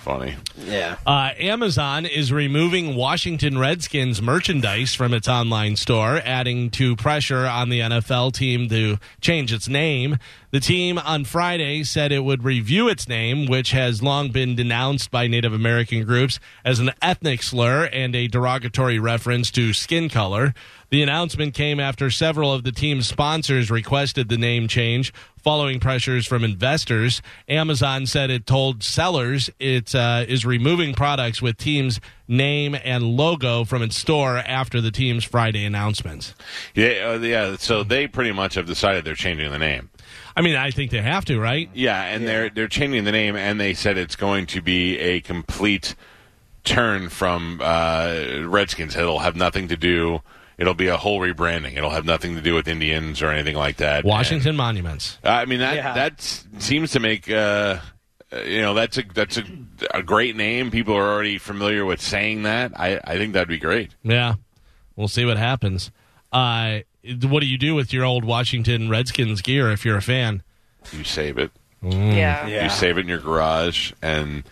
Funny. 0.00 0.34
yeah. 0.56 0.96
Uh, 1.06 1.32
Amazon 1.38 2.06
is 2.06 2.32
removing 2.32 2.96
Washington 2.96 3.58
Redskins 3.58 4.22
merchandise 4.22 4.94
from 4.94 5.12
its 5.12 5.28
online 5.28 5.76
store, 5.76 6.20
adding 6.24 6.70
to 6.70 6.96
pressure 6.96 7.46
on 7.46 7.68
the 7.68 7.80
NFL 7.80 8.32
team 8.32 8.68
to 8.70 8.98
change 9.20 9.52
its 9.52 9.68
name. 9.68 10.16
The 10.52 10.58
team 10.58 10.98
on 10.98 11.26
Friday 11.26 11.84
said 11.84 12.10
it 12.10 12.24
would 12.24 12.42
review 12.42 12.88
its 12.88 13.08
name, 13.08 13.46
which 13.46 13.70
has 13.70 14.02
long 14.02 14.32
been 14.32 14.56
denounced 14.56 15.12
by 15.12 15.28
Native 15.28 15.52
American 15.52 16.04
groups 16.04 16.40
as 16.64 16.80
an 16.80 16.90
ethnic 17.00 17.44
slur 17.44 17.84
and 17.84 18.16
a 18.16 18.26
derogatory 18.26 18.98
reference 18.98 19.52
to 19.52 19.72
skin 19.72 20.08
color. 20.08 20.52
The 20.90 21.04
announcement 21.04 21.54
came 21.54 21.78
after 21.78 22.10
several 22.10 22.52
of 22.52 22.64
the 22.64 22.72
team's 22.72 23.06
sponsors 23.06 23.70
requested 23.70 24.28
the 24.28 24.36
name 24.36 24.66
change 24.66 25.12
following 25.36 25.78
pressures 25.78 26.26
from 26.26 26.42
investors. 26.42 27.22
Amazon 27.48 28.06
said 28.06 28.28
it 28.28 28.44
told 28.44 28.82
sellers 28.82 29.50
it 29.60 29.94
uh, 29.94 30.24
is 30.26 30.44
removing 30.44 30.94
products 30.94 31.40
with 31.40 31.56
team's 31.58 32.00
name 32.26 32.76
and 32.84 33.04
logo 33.04 33.64
from 33.64 33.82
its 33.82 33.96
store 33.96 34.38
after 34.38 34.80
the 34.80 34.90
team's 34.90 35.24
Friday 35.24 35.64
announcements. 35.64 36.34
Yeah, 36.74 37.12
uh, 37.12 37.18
yeah. 37.18 37.56
So 37.56 37.84
they 37.84 38.08
pretty 38.08 38.32
much 38.32 38.54
have 38.54 38.66
decided 38.66 39.04
they're 39.04 39.14
changing 39.14 39.50
the 39.50 39.58
name. 39.58 39.90
I 40.40 40.42
mean, 40.42 40.56
I 40.56 40.70
think 40.70 40.90
they 40.90 41.02
have 41.02 41.26
to, 41.26 41.38
right? 41.38 41.68
Yeah, 41.74 42.02
and 42.02 42.26
they're 42.26 42.48
they're 42.48 42.66
changing 42.66 43.04
the 43.04 43.12
name, 43.12 43.36
and 43.36 43.60
they 43.60 43.74
said 43.74 43.98
it's 43.98 44.16
going 44.16 44.46
to 44.46 44.62
be 44.62 44.98
a 44.98 45.20
complete 45.20 45.94
turn 46.64 47.10
from 47.10 47.60
uh, 47.62 48.38
Redskins. 48.46 48.96
It'll 48.96 49.18
have 49.18 49.36
nothing 49.36 49.68
to 49.68 49.76
do. 49.76 50.20
it'll 50.56 50.72
be 50.72 50.88
a 50.88 50.96
whole 50.96 51.20
rebranding. 51.20 51.76
It'll 51.76 51.90
have 51.90 52.06
nothing 52.06 52.36
to 52.36 52.40
do 52.40 52.54
with 52.54 52.68
Indians 52.68 53.20
or 53.20 53.30
anything 53.30 53.54
like 53.56 53.76
that. 53.76 54.04
Washington 54.06 54.56
Monuments. 54.56 55.18
And, 55.22 55.32
I 55.34 55.44
mean 55.44 55.58
that 55.60 55.74
Yeah. 55.76 55.92
that 55.94 56.20
seems 56.58 56.92
to 56.92 57.00
make 57.00 57.30
uh, 57.30 57.78
uh, 58.32 58.40
you 58.42 58.62
know 58.62 58.72
that's 58.72 58.96
a 58.96 59.02
that's 59.14 59.36
a, 59.36 59.44
a 59.92 60.02
great 60.02 60.36
name. 60.36 60.70
People 60.70 60.94
are 60.96 61.06
already 61.12 61.36
familiar 61.36 61.84
with 61.84 62.00
saying 62.00 62.44
that. 62.44 62.72
I 62.80 62.98
I 63.04 63.18
think 63.18 63.34
that'd 63.34 63.46
be 63.48 63.58
great. 63.58 63.94
Yeah, 64.02 64.36
we'll 64.96 65.08
see 65.08 65.26
what 65.26 65.36
happens. 65.36 65.90
Uh, 66.32 66.80
what 67.04 67.40
do 67.40 67.46
you 67.46 67.58
do 67.58 67.74
with 67.74 67.92
your 67.92 68.04
old 68.04 68.24
Washington 68.24 68.88
Redskins 68.88 69.42
gear 69.42 69.70
if 69.70 69.84
you're 69.84 69.96
a 69.96 70.02
fan? 70.02 70.42
You 70.92 71.04
save 71.04 71.38
it. 71.38 71.50
Yeah. 71.82 72.46
Yeah. 72.46 72.64
You 72.64 72.70
save 72.70 72.98
it 72.98 73.02
in 73.02 73.08
your 73.08 73.18
garage, 73.18 73.92
and 74.02 74.44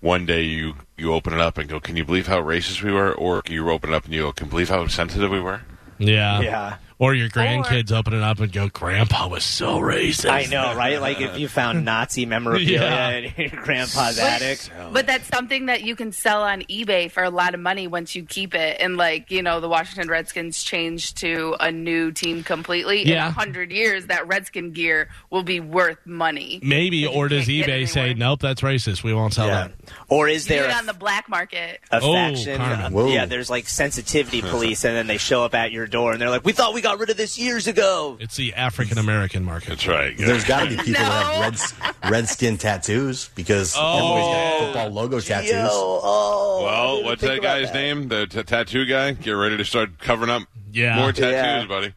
one 0.00 0.24
day 0.26 0.42
you 0.42 0.74
you 0.96 1.12
open 1.12 1.32
it 1.32 1.40
up 1.40 1.58
and 1.58 1.68
go, 1.68 1.78
"Can 1.80 1.96
you 1.96 2.04
believe 2.04 2.26
how 2.26 2.40
racist 2.40 2.82
we 2.82 2.92
were?" 2.92 3.12
Or 3.12 3.42
you 3.48 3.68
open 3.70 3.90
it 3.90 3.96
up 3.96 4.04
and 4.04 4.14
you 4.14 4.22
go, 4.22 4.32
"Can 4.32 4.46
you 4.46 4.50
believe 4.50 4.68
how 4.70 4.86
sensitive 4.86 5.30
we 5.30 5.40
were?" 5.40 5.60
Yeah, 5.98 6.40
Yeah. 6.40 6.76
Or 7.00 7.14
your 7.14 7.30
grandkids 7.30 7.90
open 7.92 8.12
it 8.12 8.22
up 8.22 8.40
and 8.40 8.52
go, 8.52 8.68
"Grandpa 8.68 9.26
was 9.26 9.42
so 9.42 9.78
racist." 9.80 10.30
I 10.30 10.44
know, 10.44 10.74
right? 10.76 11.00
Like 11.00 11.18
if 11.20 11.38
you 11.38 11.48
found 11.48 11.82
Nazi 11.86 12.26
memorabilia 12.26 12.78
Yeah. 12.78 13.08
in 13.10 13.32
your 13.52 13.62
grandpa's 13.62 14.18
attic. 14.18 14.60
But 14.92 15.06
that's 15.06 15.26
something 15.28 15.66
that 15.66 15.82
you 15.82 15.96
can 15.96 16.12
sell 16.12 16.42
on 16.42 16.60
eBay 16.64 17.10
for 17.10 17.22
a 17.24 17.30
lot 17.30 17.54
of 17.54 17.60
money 17.60 17.86
once 17.86 18.14
you 18.14 18.24
keep 18.24 18.54
it. 18.54 18.76
And 18.80 18.98
like, 18.98 19.30
you 19.30 19.42
know, 19.42 19.60
the 19.60 19.68
Washington 19.68 20.08
Redskins 20.10 20.62
changed 20.62 21.16
to 21.22 21.56
a 21.58 21.72
new 21.72 22.12
team 22.12 22.44
completely. 22.44 23.00
In 23.00 23.08
Yeah. 23.08 23.28
a 23.28 23.30
hundred 23.30 23.72
years, 23.72 24.04
that 24.08 24.28
Redskin 24.28 24.72
gear 24.72 25.08
will 25.30 25.42
be 25.42 25.58
worth 25.58 26.04
money. 26.04 26.60
Maybe, 26.62 27.06
or 27.06 27.28
does 27.28 27.46
eBay 27.46 27.88
say, 27.88 28.12
"Nope, 28.12 28.40
that's 28.40 28.60
racist. 28.60 29.02
We 29.02 29.14
won't 29.14 29.32
sell 29.32 29.46
Yeah. 29.46 29.68
that." 29.68 29.72
Or 30.10 30.28
is 30.28 30.46
there 30.48 30.68
a, 30.68 30.72
on 30.74 30.84
the 30.84 30.92
black 30.92 31.30
market. 31.30 31.80
a 31.90 32.00
Oh, 32.02 32.12
faction? 32.12 32.60
Uh, 32.60 32.90
yeah, 33.06 33.24
there's 33.24 33.48
like 33.48 33.68
sensitivity 33.68 34.42
police, 34.42 34.84
and 34.84 34.94
then 34.94 35.06
they 35.06 35.16
show 35.16 35.44
up 35.44 35.54
at 35.54 35.72
your 35.72 35.86
door, 35.86 36.12
and 36.12 36.20
they're 36.20 36.28
like, 36.28 36.44
"We 36.44 36.52
thought 36.52 36.74
we 36.74 36.82
got 36.82 36.89
rid 36.98 37.10
of 37.10 37.16
this 37.16 37.38
years 37.38 37.66
ago." 37.66 38.16
It's 38.20 38.36
the 38.36 38.54
African 38.54 38.98
American 38.98 39.44
market. 39.44 39.68
That's 39.70 39.86
right. 39.86 40.16
There's 40.16 40.44
got 40.44 40.64
to 40.64 40.70
be 40.70 40.76
people 40.82 41.04
that 41.04 41.26
have 41.52 41.82
red, 42.02 42.10
red 42.10 42.28
skin 42.28 42.58
tattoos 42.58 43.28
because 43.34 43.74
Oh. 43.76 43.96
everybody's 43.96 44.34
got 44.34 44.64
football 44.66 44.90
logo 45.02 45.20
tattoos. 45.20 45.50
Yo, 45.50 45.68
oh, 45.70 46.62
Well, 46.64 47.04
what's 47.04 47.22
that 47.22 47.38
about 47.38 47.42
guy's 47.42 47.72
name? 47.72 48.08
The 48.08 48.26
t- 48.26 48.42
tattoo 48.42 48.84
guy? 48.86 49.12
Get 49.12 49.32
ready 49.32 49.56
to 49.56 49.64
start 49.64 49.98
covering 49.98 50.30
up 50.30 50.42
Yeah. 50.72 50.96
more 50.96 51.12
tattoos, 51.12 51.32
Yeah. 51.32 51.64
buddy. 51.66 51.94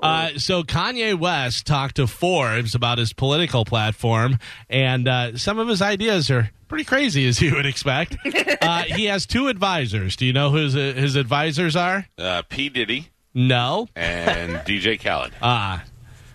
Uh, 0.00 0.30
so 0.38 0.62
Kanye 0.62 1.18
West 1.18 1.66
talked 1.66 1.96
to 1.96 2.06
Forbes 2.06 2.76
about 2.76 2.98
his 2.98 3.12
political 3.12 3.64
platform, 3.64 4.38
and 4.70 5.08
uh, 5.08 5.36
some 5.36 5.58
of 5.58 5.66
his 5.66 5.82
ideas 5.82 6.30
are 6.30 6.50
pretty 6.68 6.84
crazy, 6.84 7.26
as 7.26 7.42
you 7.42 7.52
would 7.56 7.66
expect. 7.66 8.16
uh, 8.62 8.82
he 8.84 9.06
has 9.06 9.26
two 9.26 9.48
advisors. 9.48 10.14
Do 10.14 10.24
you 10.24 10.32
know 10.32 10.50
who 10.50 10.58
his, 10.58 10.74
his 10.74 11.16
advisors 11.16 11.74
are? 11.74 12.06
Uh, 12.16 12.42
P 12.48 12.68
Diddy 12.68 13.08
No. 13.38 13.88
and 13.94 14.52
DJ 14.66 15.00
Khaled. 15.00 15.32
Ah, 15.40 15.84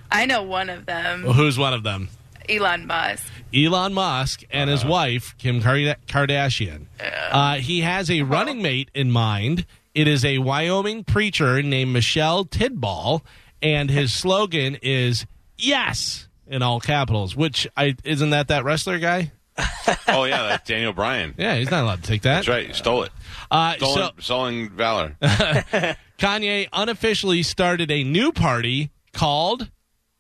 I 0.10 0.26
know 0.26 0.44
one 0.44 0.70
of 0.70 0.86
them, 0.86 1.24
who's 1.24 1.58
one 1.58 1.74
of 1.74 1.84
them? 1.84 2.08
Elon 2.50 2.88
Musk. 2.88 3.32
Elon 3.54 3.94
Musk 3.94 4.44
and 4.52 4.70
his 4.70 4.84
wife, 4.86 5.36
Kim 5.38 5.62
Kar- 5.62 5.96
Kardashian. 6.08 6.86
Uh, 7.32 7.56
he 7.56 7.82
has 7.82 8.10
a 8.10 8.22
running 8.22 8.62
mate 8.62 8.89
in 8.94 9.12
mind. 9.12 9.66
It 9.94 10.08
is 10.08 10.24
a 10.26 10.38
Wyoming 10.39 11.04
preacher 11.04 11.62
named 11.62 11.92
Michelle 11.94 12.46
Tidball, 12.46 13.22
and 13.62 13.89
his 13.89 14.12
slogan 14.13 14.78
is 14.82 15.26
"Yes" 15.58 16.28
in 16.48 16.62
all 16.62 16.80
capitals. 16.80 17.36
Which 17.36 17.68
I 17.78 17.96
isn't 18.04 18.30
that 18.32 18.48
that 18.48 18.63
wrestler 18.63 19.00
guy? 19.00 19.32
Oh 20.08 20.24
yeah, 20.26 20.44
that's 20.44 20.68
Daniel 20.68 20.94
Bryan. 20.94 21.36
Yeah, 21.38 21.56
he's 21.56 21.70
not 21.72 21.84
allowed 21.84 22.04
to 22.04 22.08
take 22.10 22.22
that. 22.24 22.36
That's 22.36 22.48
right. 22.48 22.68
He 22.68 22.74
stole 22.74 23.04
it. 23.04 23.12
Uh, 23.52 23.76
Stolen, 23.76 23.98
so 23.98 24.12
stolen 24.20 24.70
valor. 24.70 25.16
Kanye 25.22 26.68
unofficially 26.74 27.44
started 27.44 27.92
a 27.92 28.04
new 28.04 28.32
party 28.32 28.92
called 29.13 29.70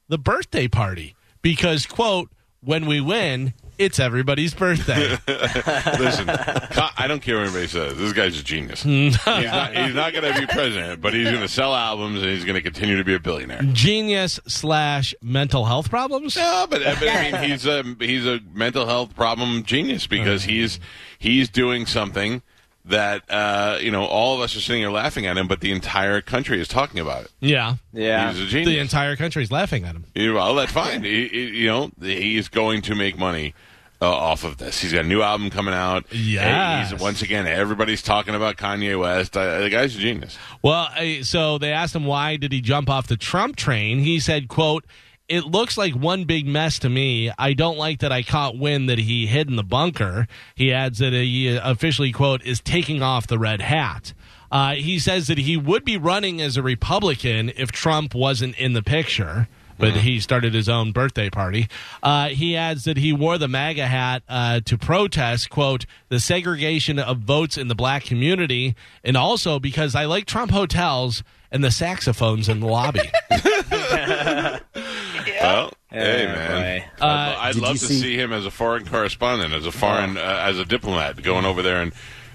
the 0.07 0.17
Birthday 0.17 0.67
Party 0.67 1.15
because, 1.41 1.85
quote, 1.85 2.29
when 2.61 2.85
we 2.85 3.01
win, 3.01 3.53
it's 3.83 3.99
everybody's 3.99 4.53
birthday. 4.53 5.09
Listen, 5.27 6.29
I 6.29 7.05
don't 7.07 7.21
care 7.21 7.35
what 7.37 7.43
anybody 7.47 7.67
says. 7.67 7.97
This 7.97 8.13
guy's 8.13 8.39
a 8.39 8.43
genius. 8.43 8.83
he's 8.83 9.25
not, 9.25 9.73
not 9.93 10.13
going 10.13 10.33
to 10.33 10.39
be 10.39 10.45
president, 10.47 11.01
but 11.01 11.13
he's 11.13 11.29
going 11.29 11.41
to 11.41 11.47
sell 11.47 11.73
albums 11.75 12.21
and 12.21 12.29
he's 12.31 12.43
going 12.45 12.55
to 12.55 12.61
continue 12.61 12.97
to 12.97 13.03
be 13.03 13.13
a 13.13 13.19
billionaire. 13.19 13.61
Genius 13.73 14.39
slash 14.47 15.13
mental 15.21 15.65
health 15.65 15.89
problems. 15.89 16.35
No, 16.35 16.65
but, 16.69 16.81
but 16.83 17.07
I 17.09 17.31
mean, 17.31 17.49
he's 17.49 17.65
a 17.65 17.83
he's 17.99 18.25
a 18.25 18.39
mental 18.53 18.85
health 18.85 19.15
problem 19.15 19.63
genius 19.63 20.07
because 20.07 20.43
he's 20.43 20.79
he's 21.19 21.49
doing 21.49 21.85
something 21.85 22.41
that 22.85 23.23
uh, 23.29 23.77
you 23.81 23.91
know 23.91 24.03
all 24.05 24.35
of 24.35 24.41
us 24.41 24.55
are 24.55 24.59
sitting 24.59 24.81
here 24.81 24.91
laughing 24.91 25.25
at 25.25 25.37
him, 25.37 25.47
but 25.47 25.61
the 25.61 25.71
entire 25.71 26.21
country 26.21 26.59
is 26.59 26.67
talking 26.67 26.99
about 26.99 27.23
it. 27.25 27.31
Yeah. 27.39 27.75
Yeah. 27.93 28.33
He's 28.33 28.53
a 28.53 28.65
The 28.65 28.79
entire 28.79 29.15
country 29.15 29.43
is 29.43 29.51
laughing 29.51 29.85
at 29.85 29.95
him. 29.95 30.03
You- 30.15 30.33
well, 30.33 30.53
that's 30.55 30.71
fine. 30.71 31.03
He, 31.03 31.27
he- 31.27 31.47
you 31.61 31.67
know, 31.67 31.91
he's 32.01 32.49
going 32.49 32.81
to 32.83 32.95
make 32.95 33.17
money 33.17 33.53
uh, 34.03 34.09
off 34.11 34.43
of 34.43 34.57
this. 34.57 34.79
He's 34.81 34.91
got 34.93 35.05
a 35.05 35.07
new 35.07 35.21
album 35.21 35.49
coming 35.49 35.73
out. 35.73 36.05
Yeah. 36.11 36.93
Once 36.99 37.21
again 37.21 37.47
everybody's 37.47 38.01
talking 38.01 38.35
about 38.35 38.57
Kanye 38.57 38.99
West. 38.99 39.35
Uh, 39.37 39.59
the 39.61 39.69
guy's 39.69 39.95
a 39.95 39.99
genius. 39.99 40.37
Well, 40.61 40.89
I- 40.93 41.21
so 41.21 41.57
they 41.57 41.71
asked 41.71 41.95
him 41.95 42.05
why 42.05 42.35
did 42.37 42.51
he 42.51 42.61
jump 42.61 42.89
off 42.89 43.07
the 43.07 43.17
Trump 43.17 43.55
train. 43.55 43.99
He 43.99 44.19
said, 44.19 44.47
"quote 44.47 44.85
It 45.29 45.45
looks 45.45 45.77
like 45.77 45.93
one 45.93 46.25
big 46.25 46.45
mess 46.45 46.77
to 46.79 46.89
me. 46.89 47.31
I 47.39 47.53
don't 47.53 47.77
like 47.77 47.99
that 47.99 48.11
I 48.11 48.23
caught 48.23 48.57
wind 48.57 48.89
that 48.89 48.99
he 48.99 49.25
hid 49.25 49.47
in 49.49 49.55
the 49.55 49.63
bunker." 49.63 50.27
He 50.53 50.73
adds 50.73 50.99
that 50.99 51.13
he 51.13 51.55
officially 51.55 52.11
quote 52.11 52.43
is 52.43 52.59
taking 52.59 53.01
off 53.01 53.25
the 53.27 53.39
red 53.39 53.61
hat. 53.61 54.13
Uh, 54.51 54.73
he 54.75 54.99
says 54.99 55.27
that 55.27 55.37
he 55.39 55.55
would 55.57 55.83
be 55.85 55.97
running 55.97 56.41
as 56.41 56.57
a 56.57 56.61
Republican 56.61 57.51
if 57.55 57.71
Trump 57.71 58.13
wasn't 58.13 58.55
in 58.59 58.73
the 58.73 58.83
picture. 58.83 59.47
But 59.91 60.01
he 60.01 60.19
started 60.19 60.53
his 60.53 60.69
own 60.69 60.91
birthday 60.91 61.29
party. 61.29 61.67
Uh, 62.01 62.29
he 62.29 62.55
adds 62.55 62.85
that 62.85 62.97
he 62.97 63.11
wore 63.13 63.37
the 63.37 63.47
MAGA 63.47 63.85
hat 63.87 64.23
uh, 64.29 64.59
to 64.65 64.77
protest, 64.77 65.49
quote, 65.49 65.85
the 66.09 66.19
segregation 66.19 66.99
of 66.99 67.19
votes 67.19 67.57
in 67.57 67.67
the 67.67 67.75
black 67.75 68.03
community, 68.05 68.75
and 69.03 69.17
also 69.17 69.59
because 69.59 69.95
I 69.95 70.05
like 70.05 70.25
Trump 70.25 70.51
hotels 70.51 71.23
and 71.51 71.63
the 71.63 71.71
saxophones 71.71 72.49
in 72.49 72.59
the 72.61 72.67
lobby. 72.67 73.11
Well, 75.41 75.71
hey 75.89 76.25
man. 76.25 76.83
Uh, 77.01 77.05
I'd, 77.05 77.35
I'd 77.49 77.53
Did 77.53 77.61
love 77.61 77.73
you 77.73 77.79
to 77.79 77.85
see- 77.85 77.99
see 78.01 78.15
him 78.17 78.31
as 78.31 78.45
a 78.45 78.51
foreign 78.51 78.85
correspondent, 78.85 79.53
as 79.53 79.65
a 79.65 79.71
foreign, 79.73 80.17
uh, 80.17 80.21
as 80.41 80.57
a 80.57 80.63
diplomat, 80.63 81.21
going 81.21 81.43
over 81.43 81.61
there 81.61 81.81
and 81.81 81.91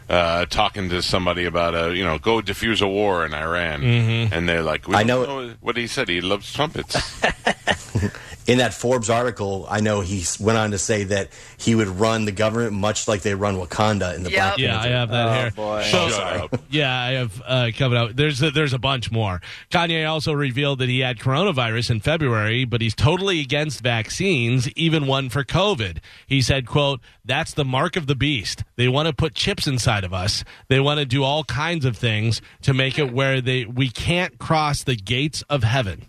uh, 0.08 0.46
talking 0.46 0.88
to 0.90 1.02
somebody 1.02 1.44
about 1.44 1.74
a, 1.74 1.94
you 1.96 2.04
know, 2.04 2.18
go 2.18 2.40
diffuse 2.40 2.80
a 2.80 2.88
war 2.88 3.24
in 3.26 3.34
Iran, 3.34 3.82
and 3.84 4.48
they're 4.48 4.62
like, 4.62 4.88
we 4.88 4.94
I 4.94 5.02
don't 5.04 5.26
know- 5.28 5.54
what 5.60 5.76
he 5.76 5.86
said. 5.86 6.08
He 6.08 6.20
loves 6.20 6.52
trumpets. 6.52 6.96
In 8.48 8.58
that 8.58 8.72
Forbes 8.72 9.10
article, 9.10 9.66
I 9.68 9.80
know 9.80 10.00
he 10.00 10.24
went 10.40 10.56
on 10.58 10.70
to 10.70 10.78
say 10.78 11.04
that 11.04 11.28
he 11.58 11.74
would 11.74 11.86
run 11.88 12.24
the 12.24 12.32
government 12.32 12.72
much 12.72 13.06
like 13.06 13.20
they 13.20 13.34
run 13.34 13.56
Wakanda 13.56 14.14
in 14.16 14.22
the 14.22 14.30
Yep. 14.30 14.38
Black 14.40 14.58
Yeah, 14.58 14.80
I 14.80 14.86
have 14.88 15.10
that 15.10 15.28
Oh, 15.28 15.32
here. 15.42 15.50
boy. 15.50 15.82
So- 15.90 16.08
Shut 16.08 16.36
up. 16.54 16.60
Yeah, 16.70 16.98
I 16.98 17.10
have 17.12 17.42
uh, 17.46 17.70
coming 17.76 17.98
out. 17.98 18.16
There's 18.16 18.42
a, 18.42 18.50
there's 18.50 18.72
a 18.72 18.78
bunch 18.78 19.10
more. 19.10 19.40
Kanye 19.70 20.08
also 20.08 20.32
revealed 20.32 20.78
that 20.80 20.88
he 20.88 21.00
had 21.00 21.18
coronavirus 21.18 21.90
in 21.90 22.00
February, 22.00 22.64
but 22.64 22.80
he's 22.80 22.94
totally 22.94 23.40
against 23.40 23.80
vaccines, 23.82 24.68
even 24.72 25.06
one 25.06 25.28
for 25.28 25.44
COVID. 25.44 25.98
He 26.26 26.40
said, 26.42 26.66
"quote 26.66 27.00
That's 27.24 27.52
the 27.54 27.64
mark 27.64 27.96
of 27.96 28.06
the 28.06 28.14
beast. 28.14 28.64
They 28.76 28.88
want 28.88 29.08
to 29.08 29.14
put 29.14 29.34
chips 29.34 29.66
inside 29.66 30.04
of 30.04 30.12
us. 30.14 30.42
They 30.68 30.80
want 30.80 31.00
to 31.00 31.06
do 31.06 31.22
all 31.22 31.44
kinds 31.44 31.84
of 31.84 31.96
things 31.96 32.40
to 32.62 32.72
make 32.74 32.98
it 32.98 33.12
where 33.12 33.40
they 33.40 33.64
we 33.66 33.88
can't 33.90 34.38
cross 34.38 34.82
the 34.84 34.96
gates 34.96 35.42
of 35.50 35.62
heaven." 35.64 36.06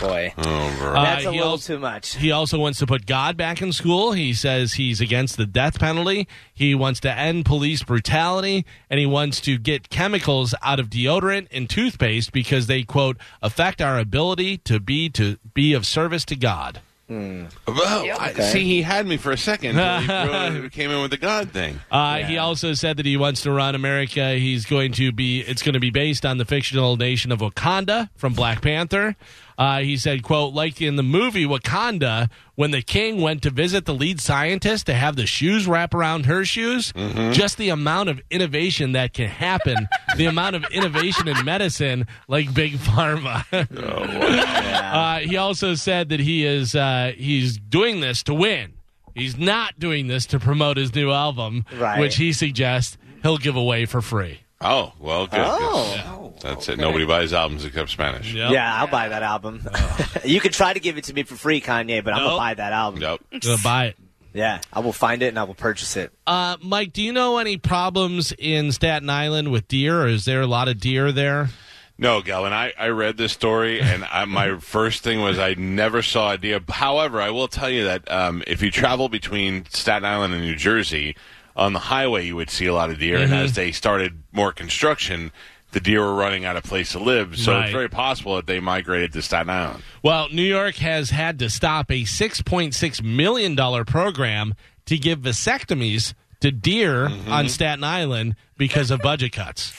Boy, 0.00 0.32
Oh, 0.36 0.76
bro. 0.78 0.92
Uh, 0.94 1.02
that's 1.02 1.24
a 1.24 1.30
he 1.30 1.36
little 1.38 1.52
also- 1.52 1.74
too 1.74 1.78
much. 1.80 2.16
He 2.16 2.30
also 2.32 2.58
wants 2.58 2.78
to 2.80 2.86
put 2.86 3.06
God 3.06 3.36
back 3.36 3.62
in 3.62 3.72
school. 3.72 4.12
He 4.12 4.34
says 4.34 4.74
he's 4.74 5.00
against 5.00 5.36
the 5.36 5.46
death 5.46 5.78
penalty. 5.78 6.26
He 6.52 6.74
wants 6.74 7.00
to 7.00 7.12
end 7.12 7.44
police 7.44 7.82
brutality, 7.82 8.64
and 8.90 8.98
he 9.00 9.06
wants 9.06 9.40
to 9.42 9.56
get 9.58 9.88
chemicals 9.90 10.54
out 10.62 10.80
of 10.80 10.90
deodorant 10.90 11.48
and 11.52 11.70
toothpaste 11.70 12.32
because 12.32 12.66
they 12.66 12.82
quote 12.82 13.16
affect 13.40 13.80
our 13.80 13.98
ability 13.98 14.58
to 14.58 14.80
be 14.80 15.08
to 15.10 15.38
be 15.54 15.72
of 15.72 15.86
service 15.86 16.24
to 16.26 16.36
God. 16.36 16.80
well, 17.08 17.48
I, 17.68 18.30
Okay. 18.30 18.42
see, 18.50 18.64
he 18.64 18.82
had 18.82 19.06
me 19.06 19.18
for 19.18 19.30
a 19.30 19.36
second. 19.36 19.78
until 19.78 20.24
he 20.24 20.54
really 20.56 20.70
came 20.70 20.90
in 20.90 21.00
with 21.02 21.10
the 21.10 21.18
God 21.18 21.50
thing. 21.50 21.80
Uh, 21.90 22.18
He 22.18 22.38
also 22.38 22.72
said 22.72 22.96
that 22.96 23.04
he 23.06 23.16
wants 23.18 23.42
to 23.42 23.50
run 23.52 23.74
America. 23.74 24.32
He's 24.34 24.64
going 24.64 24.92
to 24.92 25.12
be. 25.12 25.40
It's 25.40 25.62
going 25.62 25.74
to 25.74 25.80
be 25.80 25.90
based 25.90 26.24
on 26.24 26.38
the 26.38 26.44
fictional 26.46 26.96
nation 26.96 27.30
of 27.30 27.40
Wakanda 27.40 28.08
from 28.16 28.32
Black 28.32 28.62
Panther. 28.62 29.16
Uh, 29.56 29.80
he 29.80 29.96
said, 29.96 30.22
"quote 30.22 30.52
Like 30.54 30.80
in 30.82 30.96
the 30.96 31.02
movie 31.02 31.44
Wakanda, 31.46 32.28
when 32.56 32.70
the 32.72 32.82
king 32.82 33.20
went 33.20 33.42
to 33.42 33.50
visit 33.50 33.84
the 33.84 33.94
lead 33.94 34.20
scientist 34.20 34.86
to 34.86 34.94
have 34.94 35.16
the 35.16 35.26
shoes 35.26 35.66
wrap 35.66 35.94
around 35.94 36.26
her 36.26 36.44
shoes, 36.44 36.92
just 37.32 37.56
the 37.56 37.68
amount 37.68 38.08
of 38.08 38.20
innovation 38.30 38.92
that 38.92 39.12
can 39.12 39.28
happen, 39.28 39.88
the 40.16 40.26
amount 40.26 40.56
of 40.56 40.64
innovation 40.72 41.28
in 41.28 41.44
medicine, 41.44 42.06
like 42.28 42.52
big 42.52 42.74
pharma." 42.74 43.44
uh, 44.12 45.18
he 45.20 45.36
also 45.36 45.74
said 45.74 46.08
that 46.08 46.20
he 46.20 46.44
is 46.44 46.74
uh, 46.74 47.12
he's 47.16 47.58
doing 47.58 48.00
this 48.00 48.22
to 48.24 48.34
win. 48.34 48.74
He's 49.14 49.36
not 49.38 49.78
doing 49.78 50.08
this 50.08 50.26
to 50.26 50.40
promote 50.40 50.76
his 50.76 50.94
new 50.94 51.12
album, 51.12 51.64
Right. 51.78 52.00
which 52.00 52.16
he 52.16 52.32
suggests 52.32 52.98
he'll 53.22 53.38
give 53.38 53.54
away 53.54 53.86
for 53.86 54.02
free. 54.02 54.40
Oh, 54.64 54.92
well, 54.98 55.26
good. 55.26 55.40
Oh. 55.40 56.32
That's 56.40 56.68
it. 56.68 56.78
Nobody 56.78 57.04
buys 57.04 57.32
albums 57.32 57.64
except 57.64 57.90
Spanish. 57.90 58.32
Yep. 58.32 58.50
Yeah, 58.50 58.74
I'll 58.74 58.86
buy 58.86 59.08
that 59.08 59.22
album. 59.22 59.66
you 60.24 60.40
could 60.40 60.52
try 60.52 60.72
to 60.72 60.80
give 60.80 60.98
it 60.98 61.04
to 61.04 61.14
me 61.14 61.22
for 61.22 61.36
free, 61.36 61.60
Kanye, 61.60 62.02
but 62.02 62.14
I'm 62.14 62.24
gonna 62.24 62.36
buy 62.36 62.54
that 62.54 62.72
album. 62.72 63.00
Yep. 63.00 63.20
Gonna 63.40 63.62
buy 63.62 63.86
it. 63.86 63.96
Yeah, 64.32 64.60
I 64.72 64.80
will 64.80 64.92
find 64.92 65.22
it 65.22 65.28
and 65.28 65.38
I 65.38 65.44
will 65.44 65.54
purchase 65.54 65.96
it. 65.96 66.12
Uh, 66.26 66.56
Mike, 66.60 66.92
do 66.92 67.02
you 67.02 67.12
know 67.12 67.38
any 67.38 67.56
problems 67.56 68.32
in 68.36 68.72
Staten 68.72 69.08
Island 69.08 69.52
with 69.52 69.68
deer, 69.68 70.02
or 70.02 70.08
is 70.08 70.24
there 70.24 70.40
a 70.40 70.46
lot 70.46 70.66
of 70.66 70.80
deer 70.80 71.12
there? 71.12 71.50
No, 71.96 72.20
Galen, 72.20 72.52
I, 72.52 72.72
I 72.76 72.88
read 72.88 73.16
this 73.16 73.32
story, 73.32 73.80
and 73.80 74.04
I, 74.04 74.24
my 74.24 74.58
first 74.58 75.04
thing 75.04 75.20
was 75.20 75.38
I 75.38 75.54
never 75.54 76.02
saw 76.02 76.32
a 76.32 76.38
deer. 76.38 76.60
However, 76.68 77.20
I 77.20 77.30
will 77.30 77.46
tell 77.46 77.70
you 77.70 77.84
that 77.84 78.10
um, 78.10 78.42
if 78.48 78.62
you 78.62 78.72
travel 78.72 79.08
between 79.08 79.66
Staten 79.66 80.04
Island 80.04 80.34
and 80.34 80.42
New 80.42 80.56
Jersey, 80.56 81.14
on 81.56 81.72
the 81.72 81.78
highway 81.78 82.26
you 82.26 82.36
would 82.36 82.50
see 82.50 82.66
a 82.66 82.74
lot 82.74 82.90
of 82.90 82.98
deer, 82.98 83.16
and 83.18 83.26
Mm-hmm. 83.26 83.44
as 83.44 83.52
they 83.54 83.70
started 83.72 84.22
more 84.32 84.52
construction, 84.52 85.30
the 85.72 85.80
deer 85.80 86.00
were 86.02 86.14
running 86.14 86.44
out 86.44 86.56
of 86.56 86.62
place 86.64 86.92
to 86.92 86.98
live. 86.98 87.36
So 87.38 87.52
Right. 87.52 87.64
it's 87.64 87.72
very 87.72 87.88
possible 87.88 88.36
that 88.36 88.46
they 88.46 88.60
migrated 88.60 89.12
to 89.14 89.22
Staten 89.22 89.50
Island. 89.50 89.82
Well, 90.02 90.28
New 90.30 90.42
York 90.42 90.76
has 90.76 91.10
had 91.10 91.38
to 91.40 91.50
stop 91.50 91.90
a 91.90 92.02
$6.6 92.04 93.02
million 93.02 93.56
program 93.84 94.54
to 94.86 94.98
give 94.98 95.20
vasectomies 95.20 96.14
to 96.40 96.50
deer 96.52 97.08
on 97.28 97.48
Staten 97.48 97.82
Island 97.84 98.36
because 98.58 98.90
of 98.90 99.00
budget 99.00 99.32
cuts. 99.32 99.72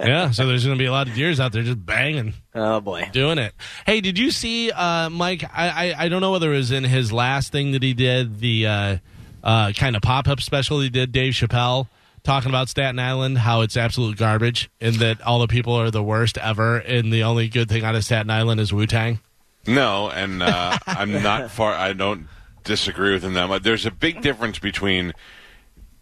yeah, 0.00 0.30
so 0.30 0.46
there's 0.46 0.64
going 0.64 0.76
to 0.76 0.82
be 0.82 0.86
a 0.86 0.92
lot 0.92 1.08
of 1.08 1.14
deers 1.14 1.40
out 1.40 1.52
there 1.52 1.62
just 1.62 1.84
banging. 1.84 2.34
Oh 2.54 2.80
boy. 2.80 3.08
doing 3.12 3.38
it. 3.38 3.52
Hey, 3.86 4.00
did 4.00 4.18
you 4.18 4.30
see 4.30 4.70
uh, 4.70 5.10
Mike? 5.10 5.44
I, 5.52 5.68
I 5.92 6.04
I 6.04 6.08
don't 6.08 6.20
know 6.20 6.30
whether 6.32 6.52
it 6.52 6.56
was 6.58 6.70
in 6.70 6.84
his 6.84 7.12
last 7.12 7.52
thing 7.52 7.72
that 7.72 7.82
he 7.82 7.94
did 7.94 8.40
the 8.40 8.66
uh, 8.66 8.96
uh, 9.42 9.72
kind 9.72 9.96
of 9.96 10.02
pop 10.02 10.28
up 10.28 10.40
special 10.40 10.80
he 10.80 10.88
did. 10.88 11.12
Dave 11.12 11.32
Chappelle 11.34 11.88
talking 12.22 12.50
about 12.50 12.68
Staten 12.68 12.98
Island, 12.98 13.38
how 13.38 13.62
it's 13.62 13.76
absolute 13.76 14.16
garbage, 14.16 14.70
and 14.80 14.96
that 14.96 15.20
all 15.22 15.38
the 15.38 15.46
people 15.46 15.72
are 15.74 15.90
the 15.90 16.02
worst 16.02 16.36
ever, 16.38 16.78
and 16.78 17.12
the 17.12 17.22
only 17.22 17.48
good 17.48 17.68
thing 17.68 17.84
out 17.84 17.94
of 17.94 18.04
Staten 18.04 18.30
Island 18.30 18.60
is 18.60 18.72
Wu 18.72 18.86
Tang. 18.86 19.20
No, 19.66 20.10
and 20.10 20.42
uh, 20.42 20.78
I'm 20.86 21.22
not 21.22 21.50
far. 21.50 21.74
I 21.74 21.92
don't 21.92 22.28
disagree 22.64 23.12
with 23.12 23.24
him 23.24 23.34
that 23.34 23.48
much. 23.48 23.62
There's 23.62 23.86
a 23.86 23.90
big 23.90 24.20
difference 24.20 24.58
between 24.58 25.14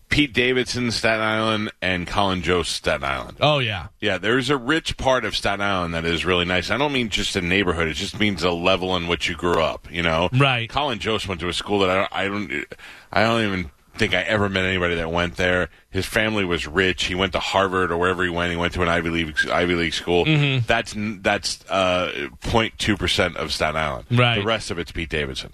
Pete 0.08 0.32
Davidson, 0.32 0.90
Staten 0.90 1.22
Island, 1.24 1.72
and 1.82 2.06
Colin 2.06 2.42
Jost, 2.42 2.72
Staten 2.72 3.04
Island. 3.04 3.36
Oh 3.40 3.58
yeah, 3.58 3.88
Yeah, 4.00 4.18
there's 4.18 4.50
a 4.50 4.56
rich 4.56 4.96
part 4.96 5.24
of 5.24 5.36
Staten 5.36 5.60
Island 5.60 5.94
that 5.94 6.04
is 6.04 6.24
really 6.24 6.44
nice. 6.44 6.70
I 6.70 6.78
don't 6.78 6.92
mean 6.92 7.08
just 7.08 7.36
a 7.36 7.40
neighborhood; 7.40 7.88
it 7.88 7.94
just 7.94 8.18
means 8.18 8.42
a 8.42 8.50
level 8.50 8.96
in 8.96 9.08
which 9.08 9.28
you 9.28 9.34
grew 9.34 9.60
up. 9.60 9.90
You 9.90 10.02
know, 10.02 10.28
Right. 10.32 10.68
Colin 10.70 10.98
Jost 10.98 11.28
went 11.28 11.40
to 11.40 11.48
a 11.48 11.52
school 11.52 11.80
that 11.80 11.90
I 11.90 11.96
don't, 11.96 12.12
I 12.12 12.28
don't, 12.28 12.64
I 13.12 13.22
don't 13.24 13.42
even 13.46 13.70
think 13.96 14.14
I 14.14 14.20
ever 14.22 14.48
met 14.50 14.64
anybody 14.64 14.94
that 14.96 15.10
went 15.10 15.36
there. 15.36 15.70
His 15.90 16.04
family 16.04 16.44
was 16.44 16.66
rich. 16.66 17.04
He 17.04 17.14
went 17.14 17.32
to 17.32 17.38
Harvard 17.38 17.90
or 17.90 17.96
wherever 17.96 18.22
he 18.22 18.28
went. 18.28 18.50
He 18.50 18.56
went 18.56 18.74
to 18.74 18.82
an 18.82 18.88
Ivy 18.88 19.08
League 19.08 19.36
Ivy 19.50 19.74
League 19.74 19.94
school. 19.94 20.24
Mm-hmm. 20.26 20.66
That's 20.66 20.94
that's 21.22 21.64
uh, 21.70 22.28
0.2 22.42 22.98
percent 22.98 23.36
of 23.36 23.52
Staten 23.52 23.76
Island. 23.76 24.06
Right. 24.10 24.38
The 24.38 24.44
rest 24.44 24.70
of 24.70 24.78
it's 24.78 24.92
Pete 24.92 25.08
Davidson, 25.08 25.52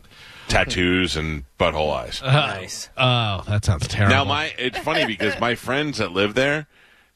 tattoos 0.52 1.16
and 1.16 1.44
butthole 1.58 1.92
eyes. 1.94 2.20
Nice. 2.32 2.88
oh 2.96 3.42
that 3.48 3.64
sounds 3.64 3.88
terrible. 3.88 4.14
Now 4.14 4.24
my 4.24 4.52
it's 4.58 4.78
funny 4.78 5.06
because 5.06 5.38
my 5.40 5.54
friends 5.54 5.98
that 5.98 6.12
live 6.12 6.34
there 6.34 6.66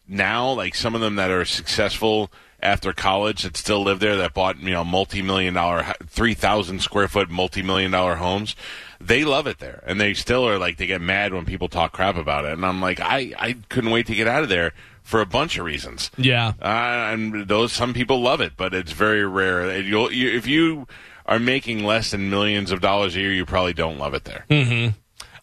now, 0.09 0.53
like 0.53 0.75
some 0.75 0.95
of 0.95 1.01
them 1.01 1.17
that 1.17 1.31
are 1.31 1.45
successful 1.45 2.31
after 2.63 2.93
college 2.93 3.43
that 3.43 3.57
still 3.57 3.83
live 3.83 4.01
there 4.01 4.17
that 4.17 4.33
bought 4.33 4.59
you 4.61 4.71
know 4.71 4.83
multi 4.85 5.21
million 5.23 5.55
dollar 5.55 5.95
three 6.07 6.35
thousand 6.35 6.81
square 6.81 7.09
foot 7.09 7.29
multi 7.29 7.63
million 7.63 7.91
dollar 7.91 8.17
homes, 8.17 8.57
they 9.01 9.25
love 9.25 9.47
it 9.47 9.59
there 9.59 9.83
and 9.87 10.01
they 10.01 10.15
still 10.15 10.49
are 10.49 10.59
like 10.59 10.77
they 10.79 10.87
get 10.87 11.01
mad 11.01 11.35
when 11.35 11.45
people 11.45 11.69
talk 11.69 11.93
crap 11.93 12.17
about 12.17 12.45
it 12.45 12.53
and 12.53 12.65
I'm 12.65 12.81
like 12.81 12.99
I 13.01 13.33
I 13.39 13.57
couldn't 13.69 13.91
wait 13.91 14.07
to 14.07 14.15
get 14.15 14.27
out 14.27 14.43
of 14.43 14.49
there 14.49 14.73
for 15.03 15.21
a 15.21 15.27
bunch 15.27 15.57
of 15.57 15.65
reasons. 15.65 16.11
yeah, 16.17 16.55
Uh, 16.61 17.13
and 17.13 17.47
those 17.47 17.73
some 17.73 17.95
people 17.95 18.21
love 18.21 18.41
it, 18.41 18.55
but 18.57 18.75
it's 18.75 18.91
very 18.91 19.25
rare. 19.25 19.61
And 19.71 19.87
You'll, 19.87 20.11
you, 20.11 20.29
if 20.37 20.49
you 20.49 20.89
are 21.27 21.39
making 21.39 21.85
less 21.85 22.13
than 22.13 22.31
millions 22.31 22.71
of 22.71 22.81
dollars 22.81 23.15
a 23.17 23.21
year, 23.21 23.33
you 23.33 23.45
probably 23.45 23.75
don't 23.75 23.99
love 23.99 24.15
it 24.15 24.25
there. 24.25 24.45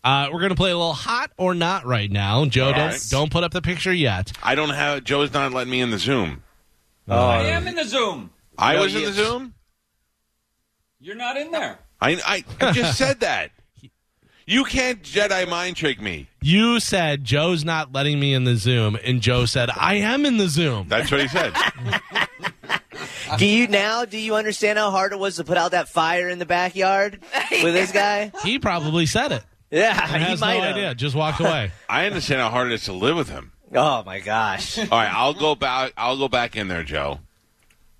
uh, 0.03 0.29
we're 0.31 0.41
gonna 0.41 0.55
play 0.55 0.71
a 0.71 0.77
little 0.77 0.93
hot 0.93 1.31
or 1.37 1.53
not 1.53 1.85
right 1.85 2.09
now. 2.11 2.45
Joe, 2.45 2.67
All 2.67 2.73
don't 2.73 2.89
right. 2.91 3.05
don't 3.09 3.31
put 3.31 3.43
up 3.43 3.51
the 3.51 3.61
picture 3.61 3.93
yet. 3.93 4.31
I 4.41 4.55
don't 4.55 4.69
have 4.71 5.03
Joe's 5.03 5.31
not 5.33 5.51
letting 5.53 5.71
me 5.71 5.81
in 5.81 5.91
the 5.91 5.97
Zoom. 5.99 6.43
I 7.07 7.43
am 7.47 7.67
in 7.67 7.75
the 7.75 7.83
Zoom. 7.85 8.31
I 8.57 8.75
No, 8.75 8.81
was 8.83 8.95
in 8.95 9.03
the 9.03 9.11
Zoom. 9.13 9.53
You're 10.99 11.15
not 11.15 11.35
in 11.37 11.51
there. 11.51 11.79
I, 11.99 12.11
I, 12.25 12.43
I 12.65 12.71
just 12.71 12.97
said 12.97 13.19
that. 13.21 13.51
You 14.45 14.65
can't 14.65 15.01
Jedi 15.01 15.47
mind 15.49 15.75
trick 15.77 16.01
me. 16.01 16.27
You 16.41 16.79
said 16.79 17.23
Joe's 17.23 17.63
not 17.63 17.93
letting 17.93 18.19
me 18.19 18.33
in 18.33 18.43
the 18.43 18.55
Zoom, 18.57 18.97
and 19.03 19.21
Joe 19.21 19.45
said 19.45 19.69
I 19.75 19.95
am 19.95 20.25
in 20.25 20.37
the 20.37 20.49
Zoom. 20.49 20.87
That's 20.89 21.09
what 21.11 21.21
he 21.21 21.27
said. 21.29 21.53
Do 23.37 23.45
you 23.45 23.67
now? 23.67 24.05
Do 24.05 24.17
you 24.17 24.35
understand 24.35 24.77
how 24.77 24.91
hard 24.91 25.11
it 25.13 25.19
was 25.19 25.37
to 25.37 25.43
put 25.43 25.57
out 25.57 25.71
that 25.71 25.89
fire 25.89 26.29
in 26.29 26.39
the 26.39 26.45
backyard 26.45 27.19
with 27.51 27.73
this 27.73 27.91
guy? 27.91 28.31
He 28.43 28.59
probably 28.59 29.05
said 29.05 29.31
it. 29.31 29.43
Yeah, 29.71 30.07
He 30.07 30.19
he 30.19 30.23
has 30.25 30.41
no 30.41 30.47
have. 30.47 30.75
idea. 30.75 30.93
Just 30.93 31.15
walked 31.15 31.39
away. 31.39 31.71
I 31.89 32.05
understand 32.05 32.41
how 32.41 32.49
hard 32.49 32.67
it 32.71 32.75
is 32.75 32.85
to 32.85 32.93
live 32.93 33.15
with 33.15 33.29
him. 33.29 33.51
Oh 33.73 34.03
my 34.03 34.19
gosh. 34.19 34.77
All 34.77 34.85
right, 34.91 35.11
I'll 35.11 35.33
go 35.33 35.55
back. 35.55 35.93
I'll 35.97 36.17
go 36.17 36.27
back 36.27 36.55
in 36.55 36.67
there, 36.67 36.83
Joe. 36.83 37.19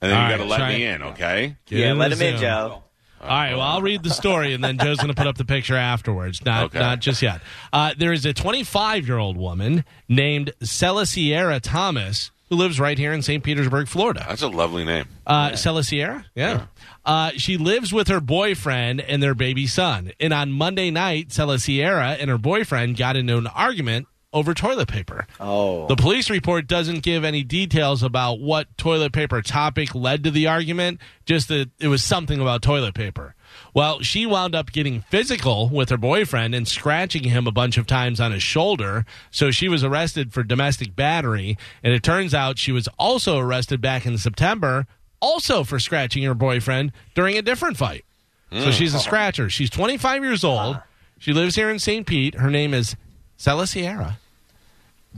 And 0.02 0.12
then 0.12 0.18
All 0.20 0.26
you 0.26 0.32
right, 0.32 0.38
got 0.38 0.44
to 0.44 0.50
let 0.50 0.58
try 0.58 0.70
me 0.76 0.86
in, 0.86 1.02
okay? 1.04 1.56
Get 1.66 1.80
yeah, 1.80 1.92
in 1.94 1.98
let 1.98 2.10
the 2.10 2.16
him 2.18 2.34
in, 2.34 2.38
Zoom. 2.38 2.42
Joe. 2.42 2.83
All 3.24 3.30
right. 3.30 3.52
Well, 3.54 3.62
I'll 3.62 3.82
read 3.82 4.04
the 4.04 4.10
story, 4.10 4.54
and 4.54 4.64
then 4.64 4.78
Joe's 4.78 4.98
going 4.98 5.10
to 5.10 5.16
put 5.16 5.28
up 5.28 5.38
the 5.38 5.46
picture 5.46 5.76
afterwards. 5.76 6.44
Not 6.46 6.66
Okay. 6.66 6.80
not 6.80 7.00
just 7.00 7.22
yet. 7.22 7.42
Uh, 7.72 7.94
there 7.98 8.12
is 8.14 8.26
a 8.26 8.34
25 8.34 9.08
year 9.08 9.18
old 9.18 9.38
woman 9.38 9.86
named 10.10 10.52
Celiciera 10.62 11.60
Thomas 11.62 12.32
who 12.50 12.56
lives 12.58 12.80
right 12.80 12.98
here 13.00 13.14
in 13.14 13.22
St. 13.22 13.44
Petersburg, 13.44 13.88
Florida. 13.88 14.26
That's 14.28 14.42
a 14.42 14.48
lovely 14.48 14.86
name. 14.86 15.06
Uh, 15.26 15.52
Celiciera, 15.52 16.26
yeah. 16.36 16.66
Uh, 17.06 17.32
she 17.38 17.58
lives 17.58 17.92
with 17.94 18.10
her 18.10 18.20
boyfriend 18.20 19.02
and 19.02 19.24
their 19.24 19.34
baby 19.34 19.66
son. 19.66 20.12
And 20.20 20.34
on 20.34 20.52
Monday 20.52 20.92
night, 20.92 21.30
Celiciera 21.30 22.18
and 22.20 22.30
her 22.30 22.38
boyfriend 22.38 22.98
got 22.98 23.16
into 23.16 23.38
an 23.38 23.48
argument 23.48 24.08
over 24.34 24.54
toilet 24.54 24.88
paper. 24.88 25.28
Oh. 25.40 25.88
The 25.88 25.96
police 25.96 26.30
report 26.30 26.68
doesn't 26.68 27.04
give 27.04 27.24
any 27.24 27.44
details 27.44 28.04
about 28.04 28.40
what 28.40 28.76
toilet 28.78 29.14
paper 29.14 29.42
topic 29.42 29.94
led 29.94 30.24
to 30.24 30.32
the 30.32 30.48
argument, 30.48 31.00
just 31.26 31.48
that 31.50 31.70
it 31.80 31.88
was 31.88 32.04
something 32.04 32.40
about 32.40 32.62
toilet 32.62 32.96
paper. 32.96 33.36
Well, 33.74 34.02
she 34.02 34.26
wound 34.26 34.56
up 34.56 34.72
getting 34.72 35.02
physical 35.02 35.70
with 35.70 35.90
her 35.90 35.98
boyfriend 35.98 36.56
and 36.56 36.68
scratching 36.68 37.24
him 37.24 37.48
a 37.48 37.52
bunch 37.52 37.78
of 37.78 37.88
times 37.88 38.20
on 38.20 38.32
his 38.32 38.44
shoulder. 38.44 39.06
So 39.32 39.52
she 39.52 39.70
was 39.70 39.84
arrested 39.84 40.34
for 40.34 40.44
domestic 40.44 40.96
battery. 40.96 41.58
And 41.84 41.94
it 41.94 42.04
turns 42.04 42.34
out 42.34 42.58
she 42.58 42.72
was 42.72 42.88
also 43.00 43.38
arrested 43.38 43.82
back 43.82 44.06
in 44.06 44.18
September, 44.18 44.88
also 45.20 45.64
for 45.64 45.80
scratching 45.80 46.24
her 46.24 46.34
boyfriend 46.34 46.92
during 47.16 47.38
a 47.38 47.42
different 47.42 47.78
fight. 47.78 48.06
So 48.52 48.66
hmm. 48.66 48.72
she's 48.72 48.94
a 48.94 49.00
scratcher. 49.00 49.50
She's 49.50 49.70
25 49.70 50.24
years 50.24 50.44
old. 50.44 50.80
She 51.18 51.34
lives 51.34 51.56
here 51.56 51.70
in 51.70 51.80
St. 51.80 52.06
Pete. 52.06 52.36
Her 52.36 52.52
name 52.52 52.74
is 52.74 52.96
Cella 53.38 53.66
Sierra. 53.66 54.20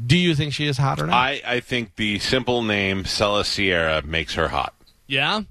Do 0.04 0.18
you 0.18 0.36
think 0.36 0.54
she 0.54 0.68
is 0.68 0.78
hot 0.78 1.00
or 1.00 1.08
not? 1.08 1.14
I, 1.16 1.42
I 1.46 1.60
think 1.62 1.96
the 1.96 2.20
simple 2.20 2.62
name 2.64 3.06
Cella 3.06 3.46
Sierra 3.46 4.02
makes 4.04 4.34
her 4.36 4.48
hot. 4.50 4.74
yeah. 5.08 5.42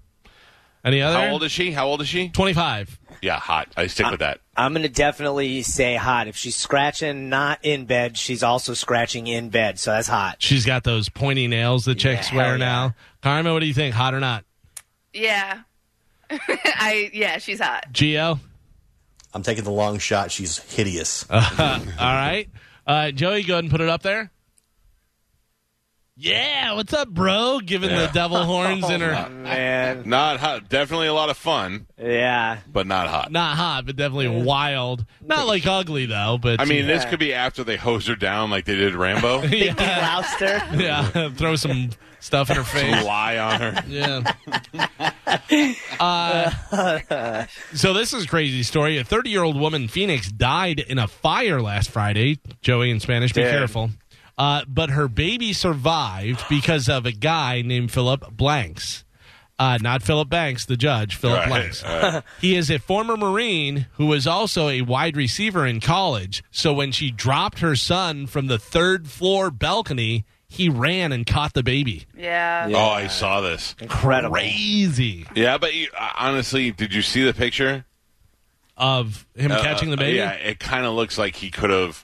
Any 0.85 1.01
other? 1.01 1.17
How 1.19 1.33
old 1.33 1.43
is 1.43 1.51
she? 1.51 1.73
How 1.73 1.87
old 1.87 2.03
is 2.03 2.09
she? 2.09 2.29
25. 2.29 2.99
Yeah, 3.23 3.39
hot. 3.39 3.69
I 3.75 3.87
stick 3.87 4.11
with 4.11 4.21
that. 4.21 4.41
I'm 4.55 4.75
gonna 4.75 4.91
definitely 4.91 5.63
say 5.63 5.95
hot. 5.97 6.29
If 6.29 6.37
she's 6.37 6.57
scratching 6.57 7.31
not 7.31 7.59
in 7.63 7.87
bed, 7.87 8.19
she's 8.19 8.43
also 8.43 8.75
scratching 8.75 9.27
in 9.27 9.49
bed, 9.49 9.79
so 9.79 9.93
that's 9.93 10.09
hot. 10.09 10.43
She's 10.43 10.67
got 10.67 10.85
those 10.85 11.09
pointy 11.09 11.49
nails 11.49 11.87
that 11.87 11.95
chicks 11.95 12.31
Yeah, 12.31 12.37
wear 12.37 12.51
yeah. 12.53 12.57
now. 12.59 12.95
Carmen, 13.23 13.51
what 13.55 13.61
do 13.61 13.67
you 13.67 13.73
think? 13.73 13.95
Hot 13.95 14.13
or 14.13 14.21
not? 14.21 14.45
Yeah. 15.15 15.61
I 16.31 17.11
yeah, 17.15 17.39
she's 17.39 17.61
hot. 17.61 17.87
Gio? 17.91 18.39
I'm 19.33 19.43
taking 19.43 19.65
the 19.65 19.71
long 19.71 19.99
shot. 19.99 20.31
She's 20.31 20.59
hideous. 20.59 21.25
All 21.31 21.41
right. 21.99 22.47
Uh, 22.87 23.11
Joey, 23.11 23.43
go 23.43 23.55
ahead 23.55 23.65
and 23.65 23.71
put 23.71 23.81
it 23.81 23.89
up 23.89 24.03
there. 24.03 24.31
Yeah, 26.17 26.75
what's 26.75 26.93
up, 26.93 27.09
bro? 27.09 27.59
Giving 27.59 27.91
the 27.91 28.09
devil 28.15 28.45
horns 28.45 28.89
in 28.89 29.01
her. 29.01 29.29
Man, 29.31 30.09
Not 30.09 30.39
hot. 30.39 30.69
Definitely 30.69 31.09
a 31.09 31.13
lot 31.13 31.29
of 31.29 31.37
fun, 31.37 31.87
yeah. 31.99 32.59
but 32.73 32.87
not 32.87 33.09
hot. 33.09 33.33
Not 33.33 33.57
hot, 33.57 33.85
but 33.87 33.97
definitely 33.97 34.29
wild. 34.45 35.05
Not 35.21 35.49
like 35.49 35.67
ugly, 35.67 36.07
though, 36.07 36.39
but. 36.41 36.61
I 36.61 36.67
mean, 36.67 36.87
this 36.87 37.05
could 37.05 37.19
be 37.19 37.35
after 37.35 37.65
they 37.65 37.77
hose 37.77 38.07
her 38.07 38.15
down 38.15 38.51
like 38.51 38.65
they 38.65 38.77
did 38.77 38.95
Rambo. 38.95 39.41
Big 39.49 39.65
yeah, 39.65 39.75
Gloucester. 39.75 40.63
yeah. 40.81 41.31
Throw 41.35 41.57
some 41.57 41.91
stuff 42.21 42.49
in 42.49 42.57
her 42.57 42.63
face. 42.65 43.05
Lie 43.05 43.39
on 43.39 43.61
her. 43.61 43.85
Yeah. 43.89 44.33
Uh, 45.99 47.47
so 47.75 47.93
this 47.93 48.13
is 48.13 48.25
a 48.25 48.29
crazy 48.29 48.63
story. 48.63 48.99
A 48.99 49.05
30 49.05 49.31
year 49.31 49.43
old 49.43 49.59
woman 49.59 49.83
in 49.83 49.89
Phoenix 49.89 50.31
died 50.31 50.79
in 50.79 50.99
a 50.99 51.09
fire 51.09 51.61
last 51.61 51.91
Friday. 51.91 52.39
Joey 52.63 52.91
in 52.91 53.01
Spanish, 53.01 53.33
be 53.33 53.43
Damn. 53.43 53.51
careful. 53.59 53.91
Uh, 54.37 54.63
but 54.67 54.91
her 54.91 55.07
baby 55.09 55.53
survived 55.53 56.45
because 56.49 56.89
of 56.89 57.07
a 57.07 57.13
guy 57.13 57.63
named 57.63 57.91
Philip 57.93 58.33
Blanks. 58.37 59.05
Uh, 59.57 59.79
not 59.81 60.03
Philip 60.03 60.29
Banks, 60.29 60.67
the 60.67 60.77
judge, 60.77 61.15
Philip 61.15 61.39
Right, 61.39 61.49
Blanks. 61.49 61.85
right. 61.85 62.23
He 62.41 62.57
is 62.57 62.69
a 62.71 62.81
former 62.81 63.17
Marine 63.17 63.87
who 63.93 64.07
was 64.07 64.27
also 64.27 64.69
a 64.69 64.83
wide 64.83 65.17
receiver 65.17 65.65
in 65.65 65.79
college. 65.81 66.43
So 66.51 66.73
when 66.73 66.91
she 66.91 67.13
dropped 67.13 67.61
her 67.61 67.77
son 67.77 68.27
from 68.27 68.49
the 68.49 68.59
third 68.59 69.07
floor 69.09 69.53
balcony, 69.53 70.25
he 70.49 70.69
ran 70.69 71.13
and 71.13 71.25
caught 71.25 71.53
the 71.55 71.63
baby. 71.63 72.05
Yeah. 72.17 72.69
Oh, 72.75 72.91
I 72.91 73.07
saw 73.07 73.41
this. 73.41 73.77
Incredible. 73.81 74.35
Crazy 74.35 75.25
Yeah, 75.37 75.59
but 75.59 75.73
you, 75.75 75.87
uh, 75.97 76.11
honestly, 76.19 76.73
did 76.73 76.93
you 76.93 77.03
see 77.03 77.23
the 77.23 77.35
picture? 77.35 77.85
of 78.77 79.25
him 79.37 79.53
Uh, 79.53 79.63
catching 79.63 79.91
the 79.91 79.97
baby. 79.97 80.17
Yeah, 80.19 80.33
it 80.33 80.59
kind 80.59 80.85
of 80.85 80.95
looks 80.95 81.17
like 81.17 81.37
he 81.37 81.49
could 81.53 81.71
have. 81.71 82.04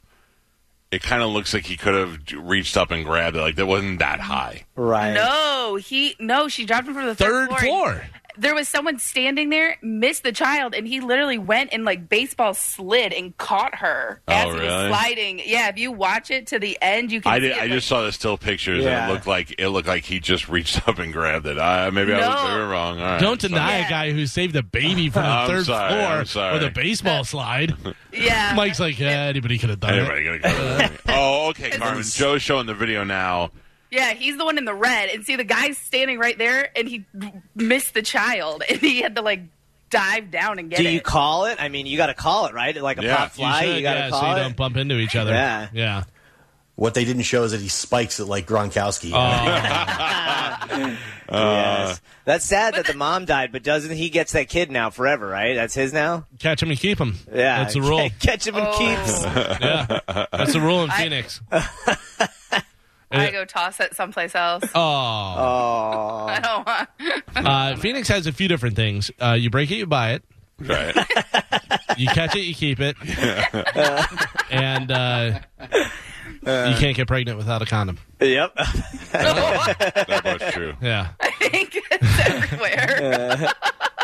It 0.91 1.03
kind 1.03 1.23
of 1.23 1.31
looks 1.31 1.55
like 1.55 1.67
he 1.67 1.77
could 1.77 1.95
have 1.95 2.19
reached 2.35 2.77
up 2.77 2.91
and 2.91 3.05
grabbed 3.05 3.37
it. 3.37 3.41
Like 3.41 3.55
that 3.57 3.67
wasn't 3.67 4.01
that 4.01 4.19
high. 4.21 4.65
Right. 4.75 5.13
No, 5.13 5.77
he 5.77 6.17
no, 6.19 6.49
she 6.49 6.65
dropped 6.65 6.89
him 6.89 6.95
from 6.95 7.07
the 7.07 7.15
Third 7.15 7.51
third, 7.51 7.61
floor. 7.61 8.05
There 8.41 8.55
was 8.55 8.69
someone 8.69 8.99
standing 8.99 9.51
there, 9.51 9.77
missed 9.83 10.23
the 10.23 10.33
child, 10.33 10.75
and 10.75 10.87
he 10.89 11.01
literally 11.01 11.37
went 11.37 11.75
and 11.75 11.85
like 11.85 12.09
baseball 12.09 12.55
slid 12.55 13.13
and 13.13 13.37
caught 13.37 13.75
her 13.77 14.23
Oh, 14.27 14.33
as 14.33 14.45
he 14.47 14.51
really? 14.53 14.67
was 14.67 14.87
sliding. 14.89 15.43
Yeah, 15.45 15.69
if 15.69 15.79
you 15.79 15.93
watch 15.93 16.31
it 16.31 16.47
to 16.49 16.59
the 16.59 16.79
end, 16.81 17.13
you 17.13 17.21
can. 17.21 17.31
I 17.33 17.37
see 17.37 17.41
did. 17.43 17.51
it, 17.53 17.57
I 17.59 17.61
like- 17.63 17.71
just 17.73 17.87
saw 17.87 18.03
the 18.03 18.13
still 18.13 18.39
pictures, 18.39 18.83
Yeah. 18.83 19.03
and 19.05 19.11
it 19.11 19.15
looked 19.15 19.27
like 19.27 19.55
it 19.59 19.69
looked 19.69 19.89
like 19.89 20.05
he 20.05 20.21
just 20.21 20.49
reached 20.49 20.89
up 20.89 20.99
and 20.99 21.13
grabbed 21.13 21.47
it. 21.47 21.59
I, 21.59 21.91
maybe 21.91 22.15
I 22.15 22.27
was 22.27 22.43
No. 22.45 22.49
maybe 22.57 22.71
wrong. 22.71 22.99
All 22.99 23.05
right, 23.05 23.21
Don't 23.21 23.41
sorry. 23.41 23.51
deny 23.53 23.79
Yeah. 23.81 23.87
a 23.87 23.91
guy 23.91 24.11
who 24.13 24.27
saved 24.27 24.57
a 24.57 24.63
baby 24.63 25.11
from 25.11 25.23
the 25.25 25.45
third 25.47 25.67
sorry, 25.67 26.25
floor 26.25 26.45
I'm 26.47 26.55
with 26.55 26.63
a 26.65 26.71
baseball 26.71 27.25
slide. 27.25 27.75
Yeah. 28.13 28.55
Mike's 28.57 28.81
like, 28.81 28.99
yeah, 28.99 29.27
anybody 29.27 29.57
could 29.57 29.71
have 29.71 29.79
done 29.79 29.95
Anybody 29.95 30.27
it. 30.27 30.43
gonna 30.43 30.89
go? 30.89 30.95
oh, 31.11 31.49
okay, 31.51 31.71
Carmen. 31.71 32.03
Joe's 32.03 32.43
showing 32.43 32.67
the 32.67 32.75
video 32.75 33.05
now. 33.05 33.51
Yeah, 33.91 34.13
he's 34.15 34.37
the 34.39 34.45
one 34.45 34.57
in 34.59 34.65
the 34.65 34.75
red, 34.75 35.11
and 35.11 35.25
see 35.25 35.35
the 35.37 35.45
guy's 35.45 35.77
standing 35.79 36.19
right 36.19 36.37
there, 36.39 36.71
and 36.77 36.89
he 36.89 37.05
missed 37.57 37.95
the 37.95 38.03
child, 38.03 38.63
and 38.69 38.79
he 38.79 39.01
had 39.03 39.17
to 39.17 39.23
like 39.23 39.41
dive 39.91 40.31
down 40.31 40.59
and 40.61 40.71
get 40.71 40.77
Do 40.77 40.83
it. 40.83 40.87
Do 40.87 40.93
you 40.93 41.01
call 41.01 41.47
it? 41.47 41.59
I 41.61 41.69
mean, 41.69 41.87
you 41.87 41.97
got 41.97 42.07
to 42.07 42.15
call 42.15 42.47
it, 42.47 42.55
right? 42.55 42.81
Like 42.81 42.99
a 42.99 43.03
Yeah, 43.03 43.17
pop 43.17 43.33
fly, 43.33 43.65
you, 43.65 43.75
should, 43.75 43.83
got 43.83 43.95
to 43.95 43.99
yeah, 44.01 44.11
so 44.11 44.21
call 44.21 44.31
you 44.31 44.37
it. 44.37 44.43
don't 44.45 44.57
bump 44.57 44.77
into 44.77 44.97
each 44.99 45.17
other. 45.17 45.33
Yeah. 45.33 45.69
yeah. 45.73 46.05
What 46.77 46.95
they 46.95 47.05
didn't 47.05 47.25
show 47.25 47.43
is 47.43 47.51
that 47.53 47.61
he 47.61 47.69
spikes 47.69 48.21
it 48.21 48.25
like 48.27 48.47
Gronkowski. 48.47 49.11
Oh, 49.13 49.19
uh. 51.29 51.29
yes. 51.29 52.01
That's 52.25 52.45
sad 52.45 52.75
that 52.75 52.87
the 52.87 52.95
mom 52.95 53.25
died, 53.25 53.53
but 53.53 53.63
doesn't 53.63 53.95
he 53.95 54.09
gets 54.09 54.33
that 54.33 54.49
kid 54.49 54.71
now 54.71 54.91
forever, 54.91 55.27
right? 55.27 55.55
That's 55.55 55.75
his 55.75 55.93
now. 55.93 56.27
catch 56.39 56.63
him 56.63 56.71
and 56.71 56.79
keep 56.79 56.99
him. 56.99 57.17
Yeah, 57.29 57.63
that's 57.65 57.75
the 57.75 57.83
rule. 57.83 58.09
Catch 58.21 58.47
him 58.47 58.57
and 58.57 58.67
Oh. 58.67 58.79
keeps. 58.79 59.23
yeah, 59.25 60.27
that's 60.33 60.53
the 60.53 60.61
rule 60.61 60.85
in 60.85 60.91
I- 60.91 61.03
Phoenix. 61.03 61.41
I 61.51 62.29
go 63.11 63.45
toss 63.45 63.81
it 63.81 63.95
someplace 63.95 64.35
else. 64.35 64.65
Oh, 64.75 64.81
Oh, 64.81 66.27
I 66.29 66.41
don't 66.41 66.67
want. 66.67 66.89
uh, 67.47 67.77
Phoenix 67.77 68.09
has 68.09 68.27
a 68.27 68.33
few 68.33 68.49
different 68.49 68.77
things. 68.77 69.11
Uh, 69.21 69.33
you 69.33 69.51
break 69.51 69.71
it, 69.71 69.77
you 69.77 69.87
buy 69.87 70.13
it. 70.13 70.25
Right. 70.61 70.95
You 71.97 72.07
catch 72.09 72.37
it, 72.37 72.43
you 72.43 72.55
keep 72.55 72.81
it, 72.81 72.95
and 74.51 74.91
uh, 74.93 75.41
you 76.43 76.75
can't 76.77 76.95
get 76.95 77.09
pregnant 77.09 77.39
without 77.39 77.63
a 77.63 77.67
condom. 77.67 77.99
yep. 78.21 78.55
that 79.13 80.39
was 80.41 80.53
true. 80.53 80.75
Yeah. 80.83 81.13
I 81.21 81.31
think 81.31 81.79
it's 81.91 82.29
everywhere. 82.29 83.53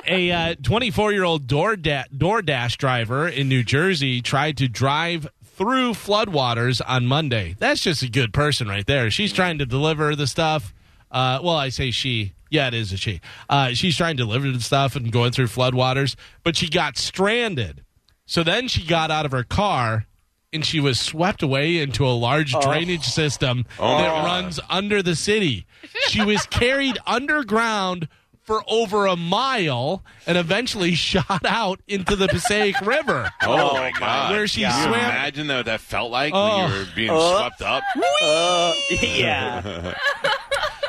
A 0.06 0.54
24 0.56 1.12
year 1.12 1.24
old 1.24 1.46
DoorDash, 1.46 2.10
DoorDash 2.16 2.76
driver 2.78 3.28
in 3.28 3.48
New 3.48 3.62
Jersey 3.62 4.22
tried 4.22 4.56
to 4.58 4.68
drive 4.68 5.28
through 5.56 5.92
floodwaters 5.92 6.80
on 6.86 7.06
Monday. 7.06 7.56
That's 7.58 7.80
just 7.80 8.02
a 8.02 8.10
good 8.10 8.32
person 8.32 8.68
right 8.68 8.86
there. 8.86 9.10
She's 9.10 9.32
trying 9.32 9.58
to 9.58 9.66
deliver 9.66 10.14
the 10.14 10.26
stuff. 10.26 10.74
Uh, 11.10 11.40
well, 11.42 11.56
I 11.56 11.70
say 11.70 11.90
she. 11.90 12.32
Yeah, 12.50 12.68
it 12.68 12.74
is 12.74 12.92
a 12.92 12.96
she. 12.96 13.20
Uh, 13.48 13.70
she's 13.70 13.96
trying 13.96 14.16
to 14.16 14.22
deliver 14.22 14.50
the 14.50 14.60
stuff 14.60 14.94
and 14.96 15.10
going 15.10 15.32
through 15.32 15.46
floodwaters, 15.46 16.14
but 16.44 16.56
she 16.56 16.68
got 16.68 16.96
stranded. 16.96 17.82
So 18.26 18.42
then 18.44 18.68
she 18.68 18.86
got 18.86 19.10
out 19.10 19.24
of 19.26 19.32
her 19.32 19.42
car 19.44 20.06
and 20.52 20.64
she 20.64 20.78
was 20.78 21.00
swept 21.00 21.42
away 21.42 21.78
into 21.78 22.06
a 22.06 22.10
large 22.10 22.52
drainage 22.60 23.04
system 23.04 23.64
Oh, 23.78 23.98
that 23.98 24.24
runs 24.24 24.60
under 24.70 25.02
the 25.02 25.16
city. 25.16 25.66
She 26.08 26.24
was 26.24 26.46
carried 26.46 26.98
underground 27.06 28.08
for 28.46 28.62
over 28.68 29.06
a 29.06 29.16
mile 29.16 30.02
and 30.26 30.38
eventually 30.38 30.94
shot 30.94 31.44
out 31.44 31.80
into 31.86 32.16
the 32.16 32.28
Passaic 32.28 32.80
River. 32.84 33.30
Oh, 33.42 33.74
my 33.74 33.90
god! 33.98 34.30
Where 34.32 34.46
she 34.48 34.62
Can 34.62 34.70
you 34.76 34.84
swam- 34.84 34.94
imagine 35.10 35.48
what 35.48 35.66
that 35.66 35.80
felt 35.80 36.10
like 36.10 36.32
Oh. 36.34 36.58
when 36.62 36.70
you 36.72 36.78
were 36.78 36.86
being 36.94 37.10
Oh. 37.12 37.38
swept 37.38 37.60
up. 37.62 37.82
Uh, 38.22 38.72
yeah. 38.90 39.94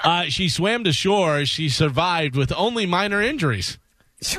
Uh, 0.04 0.24
she 0.26 0.48
swam 0.48 0.84
to 0.86 0.94
shore. 0.94 1.46
She 1.46 1.68
survived 1.70 2.36
with 2.36 2.54
only 2.56 2.86
minor 2.86 3.22
injuries. 3.22 3.78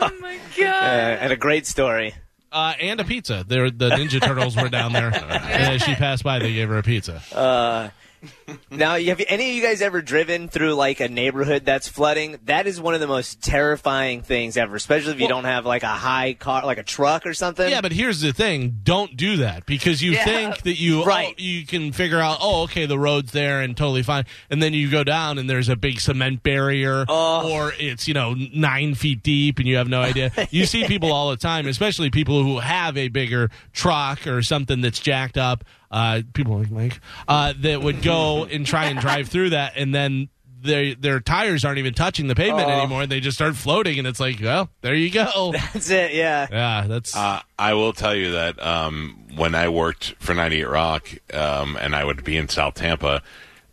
oh 0.01 0.11
my 0.21 0.37
Uh, 0.37 0.39
god. 0.57 1.19
and 1.21 1.33
a 1.33 1.37
great 1.37 1.67
story. 1.67 2.15
Uh, 2.51 2.73
and 2.81 2.99
a 3.01 3.05
pizza. 3.05 3.45
There, 3.47 3.71
the 3.71 3.91
Ninja 3.91 4.23
Turtles 4.23 4.57
were 4.57 4.71
down 4.71 4.93
there, 4.95 5.09
and 5.15 5.75
as 5.75 5.83
she 5.83 5.95
passed 5.95 6.25
by, 6.25 6.39
they 6.39 6.55
gave 6.55 6.69
her 6.71 6.79
a 6.79 6.83
pizza. 6.83 7.21
Uh, 7.35 7.91
now, 8.71 8.97
have 8.99 9.23
any 9.29 9.51
of 9.51 9.57
you 9.57 9.63
guys 9.63 9.81
ever 9.83 10.03
driven 10.03 10.49
through 10.49 10.75
like 10.75 11.01
a 11.01 11.09
neighborhood 11.09 11.65
that's 11.65 11.89
flooding? 11.89 12.39
That 12.45 12.67
is 12.67 12.81
one 12.81 12.95
of 12.95 13.01
the 13.01 13.07
most 13.07 13.43
terrifying 13.43 14.23
things 14.23 14.57
ever, 14.57 14.77
especially 14.77 15.13
if 15.13 15.21
you 15.21 15.29
don't 15.29 15.45
have 15.45 15.65
like 15.67 15.83
a 15.83 15.87
high 15.89 16.35
car, 16.35 16.65
like 16.67 16.79
a 16.79 16.83
truck 16.83 17.27
or 17.27 17.35
something. 17.35 17.69
Yeah, 17.69 17.81
but 17.81 17.93
here's 17.93 18.21
the 18.21 18.33
thing: 18.33 18.81
don't 18.83 19.17
do 19.17 19.39
that 19.39 19.67
because 19.67 20.03
you 20.03 20.13
Yeah. 20.13 20.25
think 20.25 20.63
that 20.63 20.79
you 20.79 21.05
Right. 21.05 21.35
oh, 21.39 21.43
you 21.43 21.65
can 21.67 21.93
figure 21.93 22.21
out. 22.21 22.39
Oh, 22.41 22.63
okay, 22.65 22.87
the 22.87 22.99
road's 22.99 23.33
there 23.33 23.61
and 23.61 23.77
totally 23.77 24.03
fine, 24.03 24.25
and 24.51 24.63
then 24.63 24.75
you 24.75 24.91
go 24.91 25.05
down 25.05 25.39
and 25.39 25.49
there's 25.49 25.69
a 25.69 25.77
big 25.77 26.01
cement 26.01 26.43
barrier, 26.43 27.05
Oh. 27.09 27.51
or 27.51 27.73
it's 27.79 28.09
you 28.09 28.15
know 28.15 28.35
nine 28.55 28.95
feet 28.95 29.23
deep 29.23 29.59
and 29.59 29.69
you 29.69 29.77
have 29.77 29.89
no 29.89 30.01
idea. 30.01 30.31
you 30.51 30.67
see 30.67 30.85
people 30.87 31.13
all 31.13 31.31
the 31.31 31.37
time, 31.37 31.67
especially 31.67 32.11
people 32.11 32.43
who 32.43 32.59
have 32.59 32.97
a 32.97 33.09
bigger 33.09 33.51
truck 33.73 34.27
or 34.27 34.43
something 34.43 34.81
that's 34.81 34.99
jacked 34.99 35.39
up. 35.39 35.65
Uh, 35.91 36.23
people 36.35 36.59
like 36.59 36.71
Mike 36.71 37.01
uh, 37.27 37.55
that 37.61 37.83
would 37.83 38.03
go 38.03 38.45
and 38.45 38.67
try 38.67 38.87
and 38.87 38.99
drive 39.01 39.29
through 39.29 39.51
that, 39.51 39.73
and 39.77 39.95
then. 39.95 40.29
Their, 40.61 40.97
their 40.97 41.21
tires 41.21 41.65
aren't 41.65 41.79
even 41.79 41.95
touching 41.95 42.27
the 42.27 42.35
pavement 42.35 42.67
Oh. 42.67 42.79
anymore. 42.81 43.07
They 43.07 43.21
just 43.21 43.37
start 43.37 43.55
floating, 43.55 43.97
and 44.01 44.09
it's 44.09 44.19
like, 44.19 44.41
well, 44.43 44.69
there 44.81 44.93
you 44.93 45.09
go. 45.09 45.53
that's 45.73 45.89
it. 45.89 46.15
Yeah. 46.15 46.49
Yeah, 46.51 46.85
that's 46.89 47.15
Uh, 47.17 47.41
I 47.57 47.75
will 47.75 47.93
tell 47.93 48.13
you 48.13 48.33
that 48.33 48.61
um, 48.61 49.25
when 49.37 49.55
I 49.55 49.69
worked 49.69 50.17
for 50.19 50.35
98 50.35 50.65
Rock 50.69 51.09
um, 51.33 51.77
and 51.77 51.95
I 51.95 52.03
would 52.03 52.25
be 52.25 52.37
in 52.37 52.49
South 52.49 52.75
Tampa, 52.75 53.23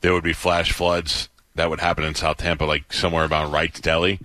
there 0.01 0.13
would 0.13 0.23
be 0.23 0.31
flash 0.31 0.73
floods 0.73 1.27
that 1.55 1.71
would 1.71 1.79
happen 1.79 2.03
in 2.03 2.13
South 2.13 2.37
Tampa, 2.37 2.65
like 2.65 2.93
somewhere 2.93 3.23
about 3.25 3.51
Wright's 3.51 3.79
Deli. 3.79 4.19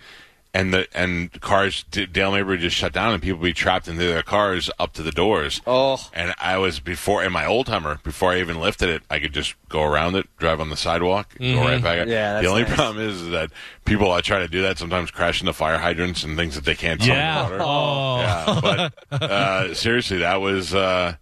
And 0.53 0.75
the 0.75 0.89
and 0.93 1.41
cars, 1.41 1.85
Dale 1.85 2.33
Mabry 2.33 2.59
just 2.59 2.75
shut 2.75 2.93
down, 2.93 3.13
and 3.13 3.23
people 3.23 3.39
would 3.39 3.47
be 3.47 3.53
trapped 3.53 3.87
into 3.87 4.05
their 4.05 4.25
cars 4.25 4.69
up 4.81 4.93
to 4.95 5.03
the 5.03 5.13
doors. 5.13 5.61
Oh. 5.65 6.05
And 6.13 6.35
I 6.39 6.59
was 6.59 6.81
before 6.81 7.23
in 7.23 7.31
my 7.31 7.47
old 7.47 7.69
Hummer, 7.69 8.01
before 8.03 8.33
I 8.33 8.41
even 8.41 8.59
lifted 8.59 8.89
it, 8.89 9.03
I 9.09 9.21
could 9.21 9.33
just 9.33 9.55
go 9.69 9.85
around 9.85 10.17
it, 10.17 10.27
drive 10.39 10.61
on 10.61 10.69
the 10.69 10.77
sidewalk, 10.77 11.39
go 11.39 11.61
right 11.61 11.81
back. 11.81 12.09
Yeah, 12.09 12.41
the 12.41 12.49
only 12.49 12.63
nice. 12.63 12.75
problem 12.75 13.09
is 13.09 13.29
that 13.29 13.53
people 13.85 14.13
that 14.13 14.25
try 14.25 14.41
to 14.41 14.49
do 14.49 14.63
that 14.63 14.77
sometimes 14.77 15.13
crash 15.13 15.41
into 15.41 15.53
fire 15.53 15.79
hydrants 15.79 16.25
and 16.25 16.37
things 16.37 16.57
that 16.57 16.65
they 16.65 16.75
can't. 16.75 17.01
see 17.01 17.11
the 17.11 17.15
yeah. 17.15 17.43
water. 17.43 17.59
Oh. 17.61 18.17
Yeah, 18.19 18.91
but 19.11 19.23
uh, 19.23 19.75
seriously, 19.75 20.19
that 20.19 20.41
was 20.41 20.75
uh, 20.75 21.15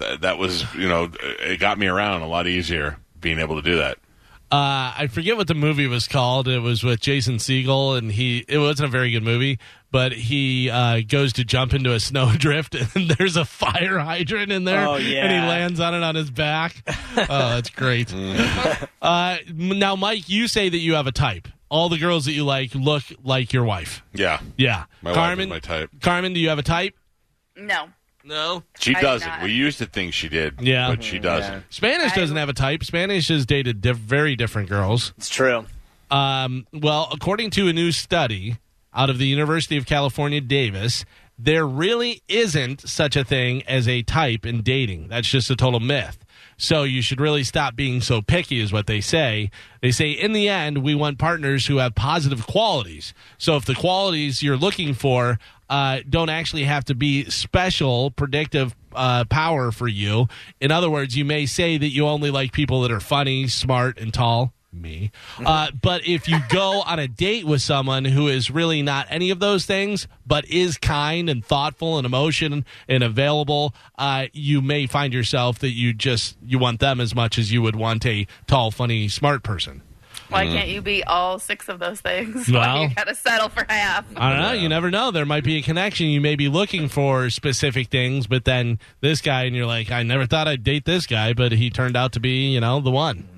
th- 0.00 0.20
that 0.20 0.38
was 0.38 0.64
you 0.74 0.88
know 0.88 1.10
it 1.20 1.60
got 1.60 1.78
me 1.78 1.86
around 1.86 2.22
a 2.22 2.28
lot 2.28 2.48
easier 2.48 2.98
being 3.20 3.38
able 3.38 3.54
to 3.54 3.62
do 3.62 3.76
that. 3.76 3.98
Uh, 4.52 4.92
I 4.98 5.06
forget 5.10 5.36
what 5.38 5.46
the 5.48 5.54
movie 5.54 5.86
was 5.86 6.06
called. 6.06 6.46
It 6.46 6.58
was 6.58 6.84
with 6.84 7.00
Jason 7.00 7.36
Segel, 7.36 7.96
and 7.96 8.12
he. 8.12 8.44
It 8.48 8.58
wasn't 8.58 8.88
a 8.88 8.90
very 8.90 9.10
good 9.10 9.22
movie, 9.22 9.58
but 9.90 10.12
he 10.12 10.68
uh, 10.68 11.00
goes 11.08 11.32
to 11.34 11.44
jump 11.44 11.72
into 11.72 11.92
a 11.94 11.98
snowdrift, 12.00 12.74
and 12.74 13.08
there's 13.12 13.36
a 13.36 13.46
fire 13.46 13.98
hydrant 13.98 14.52
in 14.52 14.64
there, 14.64 14.86
Oh, 14.86 14.96
and 14.96 15.02
he 15.02 15.14
lands 15.16 15.80
on 15.80 15.94
it 15.94 16.02
on 16.02 16.14
his 16.16 16.30
back. 16.30 16.76
oh, 17.16 17.24
that's 17.26 17.70
great. 17.70 18.08
Mm. 18.08 18.88
uh, 19.00 19.38
now, 19.54 19.96
Mike, 19.96 20.28
you 20.28 20.48
say 20.48 20.68
that 20.68 20.78
you 20.78 20.94
have 20.94 21.06
a 21.06 21.12
type. 21.12 21.48
All 21.70 21.88
the 21.88 21.96
girls 21.98 22.26
that 22.26 22.32
you 22.32 22.44
like 22.44 22.74
look 22.74 23.04
like 23.24 23.54
your 23.54 23.64
wife. 23.64 24.02
Yeah, 24.12 24.40
Yeah, 24.58 24.84
my 25.00 25.14
Carmen. 25.14 25.48
wife 25.48 25.62
is 25.64 25.68
my 25.70 25.74
type. 25.78 25.90
Carmen, 26.02 26.34
do 26.34 26.40
you 26.40 26.50
have 26.50 26.58
a 26.58 26.62
type? 26.62 26.94
No. 27.56 27.86
No. 28.24 28.62
She 28.78 28.94
I 28.94 29.00
doesn't. 29.00 29.28
not. 29.28 29.42
We 29.42 29.52
used 29.52 29.78
to 29.78 29.86
think 29.86 30.12
she 30.14 30.28
did. 30.28 30.60
Yeah. 30.60 30.88
but 30.90 31.02
she 31.02 31.18
doesn't. 31.18 31.64
Spanish 31.70 32.12
doesn't 32.12 32.36
have 32.36 32.48
a 32.48 32.52
type. 32.52 32.84
Spanish 32.84 33.28
has 33.28 33.46
dated 33.46 33.80
diff- 33.80 33.96
very 33.96 34.36
different 34.36 34.68
girls. 34.68 35.12
It's 35.16 35.28
true. 35.28 35.66
Um, 36.10 36.66
well, 36.72 37.08
according 37.10 37.50
to 37.50 37.68
a 37.68 37.72
new 37.72 37.90
study 37.90 38.58
out 38.94 39.10
of 39.10 39.18
the 39.18 39.26
University 39.26 39.76
of 39.76 39.86
California, 39.86 40.40
Davis, 40.40 41.04
there 41.38 41.66
really 41.66 42.22
isn't 42.28 42.88
such 42.88 43.16
a 43.16 43.24
thing 43.24 43.62
as 43.64 43.88
a 43.88 44.02
type 44.02 44.44
in 44.46 44.62
dating. 44.62 45.08
That's 45.08 45.28
just 45.28 45.50
a 45.50 45.56
total 45.56 45.80
myth. 45.80 46.18
So 46.58 46.84
you 46.84 47.02
should 47.02 47.20
really 47.20 47.42
stop 47.42 47.74
being 47.74 48.00
so 48.00 48.22
picky, 48.22 48.60
is 48.60 48.72
what 48.72 48.86
they 48.86 49.00
say. 49.00 49.50
They 49.80 49.90
say, 49.90 50.10
in 50.10 50.32
the 50.32 50.48
end, 50.48 50.78
we 50.78 50.94
want 50.94 51.18
partners 51.18 51.66
who 51.66 51.78
have 51.78 51.94
positive 51.94 52.46
qualities. 52.46 53.14
So 53.38 53.56
if 53.56 53.64
the 53.64 53.74
qualities 53.74 54.42
you're 54.42 54.56
looking 54.56 54.94
for 54.94 55.38
uh, 55.72 56.00
don't 56.06 56.28
actually 56.28 56.64
have 56.64 56.84
to 56.84 56.94
be 56.94 57.24
special 57.30 58.10
predictive 58.10 58.76
uh, 58.94 59.24
power 59.24 59.72
for 59.72 59.88
you, 59.88 60.28
in 60.60 60.70
other 60.70 60.90
words, 60.90 61.16
you 61.16 61.24
may 61.24 61.46
say 61.46 61.78
that 61.78 61.88
you 61.88 62.06
only 62.06 62.30
like 62.30 62.52
people 62.52 62.82
that 62.82 62.92
are 62.92 63.00
funny, 63.00 63.48
smart, 63.48 63.98
and 63.98 64.12
tall. 64.12 64.52
me. 64.70 65.10
Uh, 65.38 65.70
but 65.80 66.06
if 66.06 66.28
you 66.28 66.38
go 66.50 66.82
on 66.86 66.98
a 66.98 67.08
date 67.08 67.46
with 67.46 67.62
someone 67.62 68.04
who 68.04 68.28
is 68.28 68.50
really 68.50 68.82
not 68.82 69.06
any 69.08 69.30
of 69.30 69.38
those 69.38 69.64
things, 69.64 70.06
but 70.26 70.44
is 70.50 70.76
kind 70.76 71.30
and 71.30 71.42
thoughtful 71.42 71.96
and 71.96 72.04
emotion 72.04 72.66
and 72.86 73.02
available, 73.02 73.74
uh, 73.96 74.26
you 74.34 74.60
may 74.60 74.86
find 74.86 75.14
yourself 75.14 75.58
that 75.60 75.70
you 75.70 75.94
just 75.94 76.36
you 76.44 76.58
want 76.58 76.80
them 76.80 77.00
as 77.00 77.14
much 77.14 77.38
as 77.38 77.50
you 77.50 77.62
would 77.62 77.76
want 77.76 78.04
a 78.04 78.26
tall, 78.46 78.70
funny, 78.70 79.08
smart 79.08 79.42
person. 79.42 79.80
Why 80.32 80.46
mm. 80.46 80.52
can't 80.52 80.68
you 80.68 80.80
be 80.82 81.04
all 81.04 81.38
six 81.38 81.68
of 81.68 81.78
those 81.78 82.00
things? 82.00 82.48
Well- 82.52 82.60
Why 82.60 82.82
you 82.84 82.94
gotta 82.94 83.14
settle 83.14 83.48
for 83.48 83.64
half? 83.68 84.04
I 84.16 84.30
don't 84.32 84.42
know. 84.42 84.52
You 84.52 84.68
never 84.68 84.90
know. 84.90 85.10
There 85.10 85.26
might 85.26 85.44
be 85.44 85.56
a 85.58 85.62
connection. 85.62 86.06
You 86.06 86.20
may 86.20 86.36
be 86.36 86.48
looking 86.48 86.88
for 86.88 87.30
specific 87.30 87.88
things, 87.88 88.26
but 88.26 88.44
then 88.44 88.78
this 89.00 89.20
guy, 89.20 89.44
and 89.44 89.54
you're 89.56 89.66
like, 89.66 89.90
I 89.90 90.02
never 90.02 90.26
thought 90.26 90.48
I'd 90.48 90.64
date 90.64 90.84
this 90.84 91.06
guy, 91.06 91.32
but 91.32 91.52
he 91.52 91.70
turned 91.70 91.96
out 91.96 92.12
to 92.12 92.20
be, 92.20 92.52
you 92.52 92.60
know, 92.60 92.80
the 92.80 92.90
one. 92.90 93.28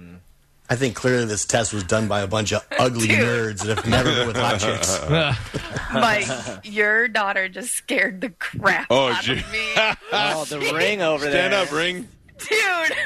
I 0.70 0.76
think 0.76 0.96
clearly 0.96 1.26
this 1.26 1.44
test 1.44 1.74
was 1.74 1.84
done 1.84 2.08
by 2.08 2.20
a 2.22 2.26
bunch 2.26 2.52
of 2.52 2.66
ugly 2.78 3.06
Dude. 3.08 3.18
nerds 3.18 3.64
that 3.64 3.76
have 3.76 3.86
never 3.86 4.10
been 4.10 4.26
with 4.28 4.36
hot 4.36 4.58
chicks. 4.58 4.98
Mike, 5.92 6.26
your 6.64 7.06
daughter 7.08 7.48
just 7.50 7.72
scared 7.74 8.22
the 8.22 8.30
crap 8.30 8.86
Oh, 8.88 9.08
out 9.12 9.22
gee. 9.22 9.32
of 9.40 9.52
me. 9.52 9.72
Oh, 10.12 10.44
the 10.48 10.58
ring 10.74 11.02
over 11.02 11.24
there. 11.24 11.32
Stand 11.50 11.54
up, 11.54 11.70
ring. 11.70 12.08
Dude. 12.38 12.96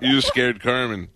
You 0.00 0.20
scared 0.22 0.60
Carmen. 0.62 1.08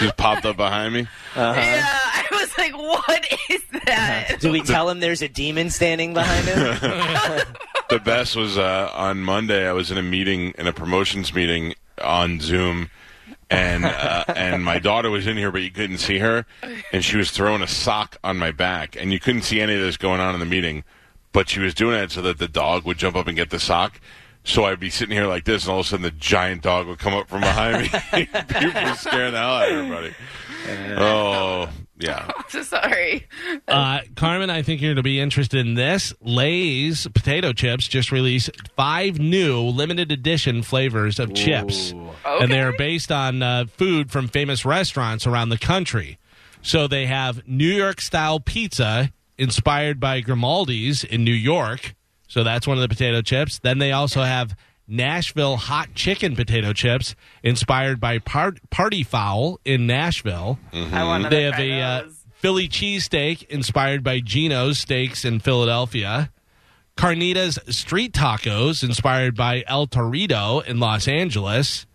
She 0.00 0.06
just 0.06 0.16
popped 0.16 0.46
up 0.46 0.56
behind 0.56 0.94
me. 0.94 1.00
Uh-huh. 1.36 1.60
Yeah, 1.60 1.84
I 1.84 2.26
was 2.32 2.56
like, 2.56 2.74
what 2.76 3.26
is 3.50 3.62
that? 3.84 4.38
Do 4.40 4.50
we 4.50 4.62
tell 4.62 4.88
him 4.88 5.00
there's 5.00 5.20
a 5.20 5.28
demon 5.28 5.68
standing 5.68 6.14
behind 6.14 6.46
him? 6.48 7.42
The 7.90 7.98
best 7.98 8.36
was 8.36 8.56
uh, 8.56 8.88
on 8.94 9.18
Monday. 9.20 9.68
I 9.68 9.72
was 9.72 9.90
in 9.90 9.98
a 9.98 10.02
meeting, 10.02 10.54
in 10.56 10.68
a 10.68 10.72
promotions 10.72 11.34
meeting 11.34 11.74
on 12.00 12.38
Zoom, 12.38 12.88
and 13.50 13.84
uh, 13.84 14.24
and 14.28 14.64
my 14.64 14.78
daughter 14.78 15.10
was 15.10 15.26
in 15.26 15.36
here, 15.36 15.50
but 15.50 15.62
you 15.62 15.72
couldn't 15.72 15.98
see 15.98 16.18
her, 16.18 16.46
and 16.92 17.04
she 17.04 17.16
was 17.16 17.32
throwing 17.32 17.62
a 17.62 17.66
sock 17.66 18.16
on 18.22 18.38
my 18.38 18.52
back, 18.52 18.94
and 18.94 19.12
you 19.12 19.18
couldn't 19.18 19.42
see 19.42 19.60
any 19.60 19.74
of 19.74 19.80
this 19.80 19.96
going 19.96 20.20
on 20.20 20.34
in 20.34 20.40
the 20.40 20.46
meeting, 20.46 20.84
but 21.32 21.48
she 21.48 21.58
was 21.58 21.74
doing 21.74 21.98
it 21.98 22.12
so 22.12 22.22
that 22.22 22.38
the 22.38 22.46
dog 22.46 22.84
would 22.84 22.96
jump 22.96 23.16
up 23.16 23.26
and 23.26 23.36
get 23.36 23.50
the 23.50 23.58
sock. 23.58 24.00
So 24.44 24.64
I'd 24.64 24.80
be 24.80 24.90
sitting 24.90 25.14
here 25.14 25.26
like 25.26 25.44
this, 25.44 25.64
and 25.64 25.72
all 25.72 25.80
of 25.80 25.86
a 25.86 25.88
sudden 25.88 26.02
the 26.02 26.10
giant 26.10 26.62
dog 26.62 26.86
would 26.86 26.98
come 26.98 27.14
up 27.14 27.28
from 27.28 27.40
behind 27.40 27.82
me. 27.82 27.88
People 28.48 28.82
were 28.82 28.94
scaring 28.94 29.32
the 29.32 29.38
hell 29.38 29.50
out 29.50 29.70
of 29.70 29.76
everybody. 29.76 30.14
Oh, 30.98 31.68
yeah. 31.98 32.30
I'm 32.36 32.44
so 32.48 32.62
sorry. 32.62 33.28
Uh, 33.68 34.00
Carmen, 34.16 34.50
I 34.50 34.62
think 34.62 34.80
you're 34.80 34.90
going 34.90 34.96
to 34.96 35.02
be 35.02 35.20
interested 35.20 35.64
in 35.64 35.74
this. 35.74 36.12
Lay's 36.20 37.06
potato 37.08 37.52
chips 37.52 37.86
just 37.86 38.10
released 38.10 38.50
five 38.76 39.18
new 39.18 39.60
limited 39.60 40.10
edition 40.10 40.62
flavors 40.62 41.18
of 41.18 41.34
chips, 41.34 41.92
and 42.24 42.50
they 42.50 42.60
are 42.60 42.72
based 42.76 43.12
on 43.12 43.42
uh, 43.42 43.66
food 43.66 44.10
from 44.10 44.28
famous 44.28 44.64
restaurants 44.64 45.26
around 45.26 45.50
the 45.50 45.58
country. 45.58 46.18
So 46.62 46.86
they 46.86 47.06
have 47.06 47.46
New 47.46 47.72
York 47.72 48.00
style 48.00 48.40
pizza 48.40 49.12
inspired 49.38 49.98
by 50.00 50.20
Grimaldi's 50.20 51.04
in 51.04 51.24
New 51.24 51.32
York. 51.32 51.94
So 52.30 52.44
that's 52.44 52.64
one 52.64 52.76
of 52.76 52.82
the 52.82 52.88
potato 52.88 53.22
chips. 53.22 53.58
Then 53.58 53.78
they 53.78 53.90
also 53.90 54.22
have 54.22 54.56
Nashville 54.86 55.56
hot 55.56 55.94
chicken 55.96 56.36
potato 56.36 56.72
chips 56.72 57.16
inspired 57.42 57.98
by 57.98 58.20
par- 58.20 58.54
Party 58.70 59.02
Fowl 59.02 59.58
in 59.64 59.88
Nashville. 59.88 60.60
I 60.72 61.02
want 61.04 61.24
to 61.24 61.28
They 61.30 61.42
have 61.42 61.54
try 61.54 61.64
a 61.64 61.82
uh. 61.82 62.02
Philly 62.34 62.68
cheesesteak 62.68 63.42
inspired 63.48 64.04
by 64.04 64.20
Geno's 64.20 64.78
Steaks 64.78 65.24
in 65.24 65.40
Philadelphia. 65.40 66.30
Carnitas 66.96 67.58
street 67.72 68.12
tacos 68.12 68.84
inspired 68.84 69.34
by 69.36 69.64
El 69.66 69.86
Torito 69.88 70.64
in 70.64 70.78
Los 70.78 71.08
Angeles. 71.08 71.86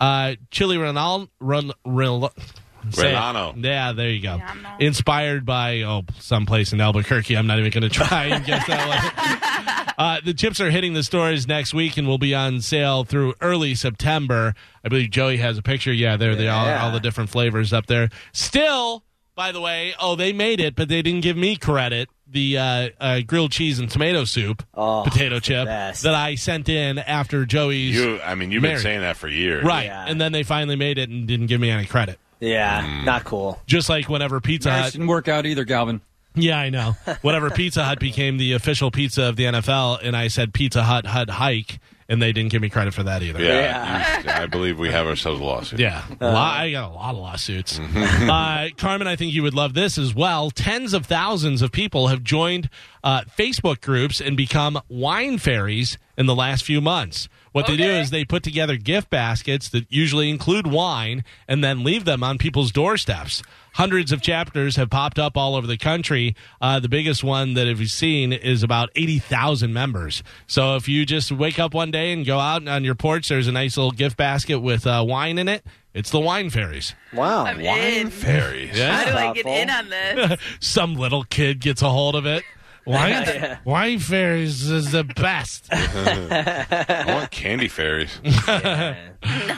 Uh, 0.00 0.34
chili 0.50 0.78
Ronald, 0.78 1.28
Ron, 1.40 1.72
Ron, 1.84 2.22
say 2.22 2.30
it. 2.30 2.63
Relano. 2.90 3.54
Yeah, 3.62 3.92
there 3.92 4.10
you 4.10 4.20
go. 4.22 4.38
Relano. 4.38 4.80
Inspired 4.80 5.44
by 5.46 5.82
oh, 5.82 6.02
someplace 6.18 6.72
in 6.72 6.80
Albuquerque. 6.80 7.36
I'm 7.36 7.46
not 7.46 7.58
even 7.58 7.70
going 7.70 7.82
to 7.82 7.88
try 7.88 8.26
and 8.26 8.44
guess 8.44 8.66
that 8.66 8.88
one. 8.88 9.80
Uh, 9.96 10.18
the 10.24 10.34
chips 10.34 10.60
are 10.60 10.72
hitting 10.72 10.92
the 10.92 11.04
stores 11.04 11.46
next 11.46 11.72
week 11.72 11.96
and 11.96 12.08
will 12.08 12.18
be 12.18 12.34
on 12.34 12.60
sale 12.60 13.04
through 13.04 13.32
early 13.40 13.76
September. 13.76 14.52
I 14.84 14.88
believe 14.88 15.08
Joey 15.10 15.36
has 15.36 15.56
a 15.56 15.62
picture. 15.62 15.92
Yeah, 15.92 16.16
there 16.16 16.34
they 16.34 16.48
are, 16.48 16.66
Yeah. 16.66 16.84
all 16.84 16.90
the 16.90 16.98
different 16.98 17.30
flavors 17.30 17.72
up 17.72 17.86
there. 17.86 18.08
Still, 18.32 19.04
by 19.36 19.52
the 19.52 19.60
way, 19.60 19.94
oh, 20.00 20.16
they 20.16 20.32
made 20.32 20.58
it, 20.58 20.74
but 20.74 20.88
they 20.88 21.00
didn't 21.00 21.20
give 21.20 21.36
me 21.36 21.54
credit. 21.54 22.08
The 22.26 22.58
uh, 22.58 22.88
uh, 23.00 23.20
grilled 23.20 23.52
cheese 23.52 23.78
and 23.78 23.88
tomato 23.88 24.24
soup, 24.24 24.64
Oh, 24.74 25.02
potato 25.04 25.38
chip 25.38 25.66
that 25.66 26.04
I 26.14 26.34
sent 26.34 26.68
in 26.68 26.98
after 26.98 27.46
Joey's. 27.46 27.94
You, 27.94 28.20
I 28.20 28.34
mean, 28.34 28.50
you've 28.50 28.62
been 28.62 28.80
saying 28.80 29.02
that 29.02 29.16
for 29.16 29.28
years. 29.28 29.62
right, 29.64 29.84
Yeah. 29.84 30.06
and 30.08 30.20
then 30.20 30.32
they 30.32 30.42
finally 30.42 30.74
made 30.74 30.98
it 30.98 31.08
and 31.08 31.28
didn't 31.28 31.46
give 31.46 31.60
me 31.60 31.70
any 31.70 31.86
credit. 31.86 32.18
Yeah, 32.44 33.02
not 33.04 33.24
cool. 33.24 33.60
Just 33.66 33.88
like 33.88 34.08
whenever 34.08 34.40
Pizza 34.40 34.68
Marriage 34.68 34.84
Hut 34.84 34.92
didn't 34.92 35.06
work 35.08 35.28
out 35.28 35.46
either, 35.46 35.64
Galvin. 35.64 36.00
Yeah, 36.36 36.58
I 36.58 36.68
know. 36.70 36.96
Whatever 37.22 37.48
Pizza 37.50 37.84
Hut 37.84 38.00
became 38.00 38.38
the 38.38 38.52
official 38.54 38.90
pizza 38.90 39.22
of 39.24 39.36
the 39.36 39.44
NFL, 39.44 40.00
and 40.02 40.16
I 40.16 40.26
said 40.28 40.52
Pizza 40.52 40.82
Hut 40.82 41.06
Hut 41.06 41.30
hike, 41.30 41.78
and 42.08 42.20
they 42.20 42.32
didn't 42.32 42.50
give 42.50 42.60
me 42.60 42.68
credit 42.68 42.92
for 42.92 43.04
that 43.04 43.22
either. 43.22 43.40
Yeah, 43.40 44.20
you- 44.20 44.30
I 44.30 44.46
believe 44.46 44.76
we 44.76 44.90
have 44.90 45.06
ourselves 45.06 45.40
a 45.40 45.44
lawsuit. 45.44 45.78
Yeah, 45.78 45.98
Uh-huh. 45.98 46.16
Lo- 46.32 46.34
I 46.34 46.72
got 46.72 46.90
a 46.90 46.92
lot 46.92 47.14
of 47.14 47.20
lawsuits. 47.20 47.78
uh, 47.96 48.68
Carmen, 48.76 49.06
I 49.06 49.14
think 49.16 49.32
you 49.32 49.44
would 49.44 49.54
love 49.54 49.74
this 49.74 49.96
as 49.96 50.12
well. 50.12 50.50
Tens 50.50 50.92
of 50.92 51.06
thousands 51.06 51.62
of 51.62 51.70
people 51.70 52.08
have 52.08 52.24
joined 52.24 52.68
uh, 53.04 53.22
Facebook 53.38 53.80
groups 53.80 54.20
and 54.20 54.36
become 54.36 54.80
wine 54.88 55.38
fairies 55.38 55.98
in 56.18 56.26
the 56.26 56.34
last 56.34 56.64
few 56.64 56.80
months. 56.80 57.28
What 57.54 57.68
they 57.68 57.76
do 57.76 57.84
is 57.88 58.10
they 58.10 58.24
put 58.24 58.42
together 58.42 58.76
gift 58.76 59.10
baskets 59.10 59.68
that 59.68 59.86
usually 59.88 60.28
include 60.28 60.66
wine 60.66 61.22
and 61.46 61.62
then 61.62 61.84
leave 61.84 62.04
them 62.04 62.24
on 62.24 62.36
people's 62.36 62.72
doorsteps. 62.72 63.44
Hundreds 63.74 64.10
of 64.10 64.20
chapters 64.20 64.74
have 64.74 64.90
popped 64.90 65.20
up 65.20 65.36
all 65.36 65.54
over 65.54 65.64
the 65.64 65.76
country. 65.76 66.34
Uh, 66.60 66.80
the 66.80 66.88
biggest 66.88 67.22
one 67.22 67.54
that 67.54 67.68
we've 67.78 67.88
seen 67.92 68.32
is 68.32 68.64
about 68.64 68.90
80,000 68.96 69.72
members. 69.72 70.24
So 70.48 70.74
if 70.74 70.88
you 70.88 71.06
just 71.06 71.30
wake 71.30 71.60
up 71.60 71.74
one 71.74 71.92
day 71.92 72.12
and 72.12 72.26
go 72.26 72.40
out 72.40 72.56
and 72.60 72.68
on 72.68 72.82
your 72.82 72.96
porch, 72.96 73.28
there's 73.28 73.46
a 73.46 73.52
nice 73.52 73.76
little 73.76 73.92
gift 73.92 74.16
basket 74.16 74.58
with 74.58 74.84
uh, 74.84 75.04
wine 75.06 75.38
in 75.38 75.46
it. 75.46 75.64
It's 75.94 76.10
the 76.10 76.18
wine 76.18 76.50
fairies. 76.50 76.92
Wow. 77.12 77.44
I'm 77.44 77.60
in. 77.60 78.10
Fairies. 78.10 78.76
How 78.76 79.04
do 79.04 79.16
I 79.16 79.32
get 79.32 79.46
in 79.46 79.70
on 79.70 79.90
this? 79.90 80.40
Some 80.58 80.96
little 80.96 81.22
kid 81.22 81.60
gets 81.60 81.82
a 81.82 81.90
hold 81.90 82.16
of 82.16 82.26
it. 82.26 82.42
Wine, 82.86 83.10
Yeah. 83.26 83.58
wine 83.64 83.98
fairies 83.98 84.70
is 84.70 84.92
the 84.92 85.04
best. 85.04 85.68
I 85.72 87.04
want 87.08 87.30
candy 87.30 87.68
fairies. 87.68 88.18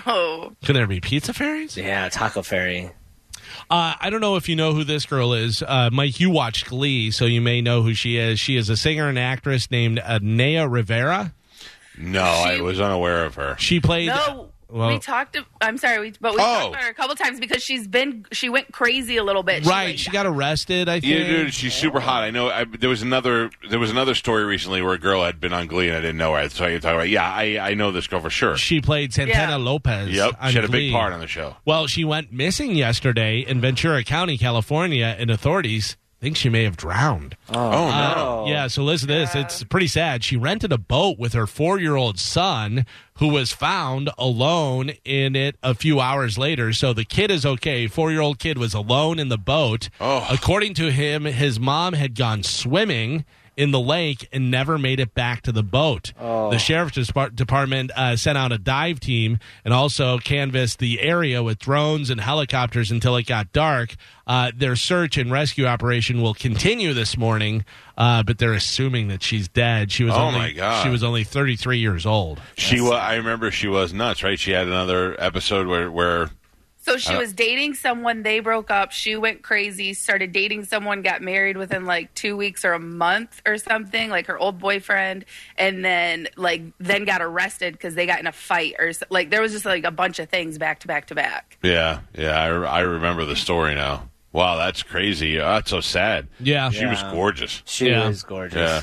No. 0.06 0.52
Can 0.64 0.74
there 0.76 0.86
be 0.86 1.00
pizza 1.00 1.32
fairies? 1.32 1.76
Yeah, 1.76 2.08
Taco 2.08 2.42
Fairy. 2.42 2.92
Uh, 3.68 3.94
I 4.00 4.10
don't 4.10 4.20
know 4.20 4.36
if 4.36 4.48
you 4.48 4.54
know 4.54 4.72
who 4.74 4.84
this 4.84 5.04
girl 5.06 5.32
is. 5.32 5.60
Uh, 5.60 5.90
Mike, 5.92 6.20
you 6.20 6.30
watched 6.30 6.66
Glee, 6.68 7.10
so 7.10 7.24
you 7.24 7.40
may 7.40 7.60
know 7.60 7.82
who 7.82 7.94
she 7.94 8.16
is. 8.16 8.38
She 8.38 8.56
is 8.56 8.68
a 8.70 8.76
singer 8.76 9.08
and 9.08 9.18
actress 9.18 9.68
named 9.70 10.00
Naya 10.22 10.68
Rivera. 10.68 11.34
No, 11.98 12.22
I 12.22 12.60
was 12.60 12.80
unaware 12.80 13.24
of 13.24 13.34
her. 13.34 13.56
She 13.58 13.80
played. 13.80 14.08
No. 14.08 14.50
Well- 14.68 14.88
we 14.88 14.98
talked. 14.98 15.34
To, 15.34 15.44
I'm 15.60 15.78
sorry, 15.78 15.98
we, 16.00 16.12
but 16.20 16.34
we 16.34 16.40
Oh. 16.40 16.44
talked 16.44 16.68
about 16.74 16.82
her 16.84 16.90
a 16.90 16.94
couple 16.94 17.14
times 17.16 17.38
because 17.40 17.62
she's 17.62 17.86
been. 17.86 18.24
She 18.32 18.48
went 18.48 18.72
crazy 18.72 19.16
a 19.16 19.24
little 19.24 19.42
bit. 19.42 19.64
She, 19.64 19.70
right, 19.70 19.86
like, 19.90 19.98
she 19.98 20.10
got 20.10 20.26
arrested. 20.26 20.88
I 20.88 21.00
think. 21.00 21.12
Yeah, 21.12 21.24
dude, 21.26 21.54
she's 21.54 21.74
super 21.74 22.00
hot. 22.00 22.22
I 22.24 22.30
know. 22.30 22.48
I, 22.50 22.64
there 22.64 22.90
was 22.90 23.02
another. 23.02 23.50
There 23.70 23.78
was 23.78 23.90
another 23.90 24.14
story 24.14 24.44
recently 24.44 24.82
where 24.82 24.94
a 24.94 24.98
girl 24.98 25.24
had 25.24 25.40
been 25.40 25.52
on 25.52 25.66
Glee 25.66 25.88
and 25.88 25.96
I 25.96 26.00
didn't 26.00 26.18
know 26.18 26.34
her. 26.34 26.48
So 26.48 26.64
I 26.64 26.70
can 26.72 26.80
talk 26.80 26.94
about. 26.94 27.08
Yeah, 27.08 27.24
I 27.30 27.58
I 27.60 27.74
know 27.74 27.90
this 27.92 28.06
girl 28.06 28.20
for 28.20 28.30
sure. 28.30 28.56
She 28.56 28.80
played 28.80 29.12
Santana 29.12 29.52
Yeah. 29.52 29.56
Lopez. 29.56 30.10
Yep, 30.10 30.34
on 30.40 30.50
she 30.50 30.56
had 30.56 30.64
a 30.64 30.68
Glee. 30.68 30.88
big 30.88 30.92
part 30.92 31.12
on 31.12 31.20
the 31.20 31.26
show. 31.26 31.56
Well, 31.64 31.86
she 31.86 32.04
went 32.04 32.32
missing 32.32 32.74
yesterday 32.74 33.40
in 33.40 33.60
Ventura 33.60 34.02
County, 34.04 34.36
California, 34.38 35.14
and 35.18 35.30
authorities 35.30 35.96
think 36.20 36.36
she 36.36 36.48
may 36.48 36.64
have 36.64 36.76
drowned. 36.76 37.36
Oh, 37.50 37.88
Uh, 37.88 38.14
no! 38.16 38.44
yeah, 38.48 38.66
so 38.68 38.82
listen 38.82 39.08
to 39.08 39.14
this. 39.14 39.34
It's 39.34 39.62
pretty 39.64 39.86
sad. 39.86 40.24
She 40.24 40.36
rented 40.36 40.72
a 40.72 40.78
boat 40.78 41.18
with 41.18 41.32
her 41.34 41.46
four 41.46 41.78
year 41.78 41.94
old 41.96 42.18
son, 42.18 42.86
who 43.18 43.28
was 43.28 43.52
found 43.52 44.10
alone 44.18 44.92
in 45.04 45.36
it 45.36 45.56
a 45.62 45.74
few 45.74 46.00
hours 46.00 46.36
later. 46.38 46.72
So 46.72 46.92
the 46.92 47.04
kid 47.04 47.30
is 47.30 47.44
okay. 47.46 47.86
Four 47.86 48.10
year 48.10 48.20
old 48.20 48.38
kid 48.38 48.58
was 48.58 48.74
alone 48.74 49.18
in 49.18 49.28
the 49.28 49.38
boat. 49.38 49.88
Oh. 50.00 50.26
According 50.30 50.74
to 50.74 50.90
him, 50.90 51.24
his 51.24 51.60
mom 51.60 51.92
had 51.94 52.14
gone 52.14 52.42
swimming 52.42 53.24
in 53.56 53.70
the 53.70 53.80
lake 53.80 54.28
and 54.32 54.50
never 54.50 54.76
made 54.78 55.00
it 55.00 55.14
back 55.14 55.40
to 55.42 55.50
the 55.52 55.62
boat. 55.62 56.12
The 56.18 56.58
sheriff's 56.58 57.10
department 57.34 57.90
uh, 57.96 58.16
sent 58.16 58.36
out 58.36 58.52
a 58.52 58.58
dive 58.58 59.00
team 59.00 59.38
and 59.64 59.72
also 59.72 60.18
canvassed 60.18 60.78
the 60.78 61.00
area 61.00 61.42
with 61.42 61.58
drones 61.58 62.10
and 62.10 62.20
helicopters 62.20 62.90
until 62.90 63.16
it 63.16 63.26
got 63.26 63.52
dark. 63.52 63.96
Uh, 64.26 64.50
their 64.54 64.76
search 64.76 65.16
and 65.16 65.30
rescue 65.32 65.66
operation 65.66 66.20
will 66.20 66.34
continue 66.34 66.92
this 66.92 67.16
morning, 67.16 67.64
uh, 67.96 68.22
but 68.24 68.38
they're 68.38 68.52
assuming 68.54 69.08
that 69.08 69.22
she's 69.22 69.48
dead. 69.48 69.90
She 69.90 70.04
was 70.04 70.14
Oh, 70.14 70.18
only 70.18 70.38
my 70.40 70.52
God. 70.52 70.82
she 70.82 70.88
was 70.90 71.02
only 71.02 71.24
33 71.24 71.78
years 71.78 72.04
old. 72.04 72.40
She 72.56 72.80
was. 72.80 72.92
I 72.92 73.14
remember 73.14 73.50
she 73.50 73.68
was 73.68 73.92
nuts. 73.92 74.22
Right? 74.22 74.38
She 74.38 74.50
had 74.50 74.66
another 74.66 75.14
episode 75.20 75.66
where 75.66 75.90
where 75.90 76.30
So 76.86 76.98
she 76.98 77.12
uh, 77.14 77.18
was 77.18 77.32
dating 77.32 77.74
someone, 77.74 78.22
they 78.22 78.38
broke 78.38 78.70
up, 78.70 78.92
she 78.92 79.16
went 79.16 79.42
crazy, 79.42 79.92
started 79.92 80.30
dating 80.30 80.64
someone, 80.66 81.02
got 81.02 81.20
married 81.20 81.56
within 81.56 81.84
like 81.84 82.14
2 82.14 82.36
weeks 82.36 82.64
or 82.64 82.74
a 82.74 82.78
month 82.78 83.42
or 83.44 83.58
something, 83.58 84.08
like 84.08 84.26
her 84.28 84.38
old 84.38 84.60
boyfriend, 84.60 85.24
and 85.58 85.84
then 85.84 86.28
like 86.36 86.62
then 86.78 87.04
got 87.04 87.20
arrested 87.20 87.78
cuz 87.80 87.94
they 87.96 88.06
got 88.06 88.20
in 88.20 88.28
a 88.28 88.32
fight 88.32 88.74
or 88.78 88.92
so- 88.92 89.04
like 89.10 89.30
there 89.30 89.42
was 89.42 89.50
just 89.52 89.64
like 89.64 89.82
a 89.84 89.90
bunch 89.90 90.20
of 90.20 90.28
things 90.28 90.58
back 90.58 90.78
to 90.80 90.86
back 90.86 91.06
to 91.08 91.14
back. 91.16 91.58
Yeah, 91.62 92.00
yeah, 92.16 92.40
I, 92.40 92.46
I 92.46 92.80
remember 92.80 93.24
the 93.24 93.36
story 93.36 93.74
now. 93.74 94.08
Wow, 94.32 94.56
that's 94.56 94.82
crazy. 94.84 95.40
Oh, 95.40 95.48
that's 95.54 95.70
so 95.70 95.80
sad. 95.80 96.28
Yeah. 96.38 96.70
She 96.70 96.86
was 96.86 97.02
gorgeous. 97.04 97.62
She 97.64 97.88
Yeah. 97.88 98.06
was 98.06 98.22
gorgeous. 98.22 98.56
Yeah. 98.56 98.82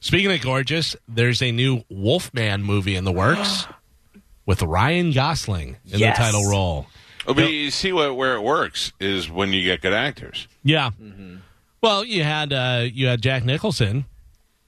Speaking 0.00 0.30
of 0.32 0.40
gorgeous, 0.40 0.94
there's 1.08 1.42
a 1.42 1.50
new 1.52 1.82
Wolfman 1.90 2.62
movie 2.62 2.94
in 2.96 3.04
the 3.04 3.12
works 3.12 3.66
with 4.46 4.62
Ryan 4.62 5.10
Gosling 5.10 5.76
in 5.90 5.98
Yes. 5.98 6.16
the 6.16 6.22
title 6.24 6.48
role. 6.48 6.86
Oh, 7.28 7.34
but 7.34 7.50
you 7.50 7.70
see 7.70 7.92
what, 7.92 8.16
where 8.16 8.34
it 8.36 8.40
works 8.42 8.92
is 9.00 9.28
when 9.30 9.52
you 9.52 9.62
get 9.62 9.80
good 9.82 9.92
actors. 9.92 10.46
Yeah. 10.62 10.90
Well, 11.82 12.04
you 12.04 12.22
had 12.24 12.52
uh, 12.52 12.86
you 12.92 13.06
had 13.06 13.20
Jack 13.22 13.44
Nicholson 13.44 14.06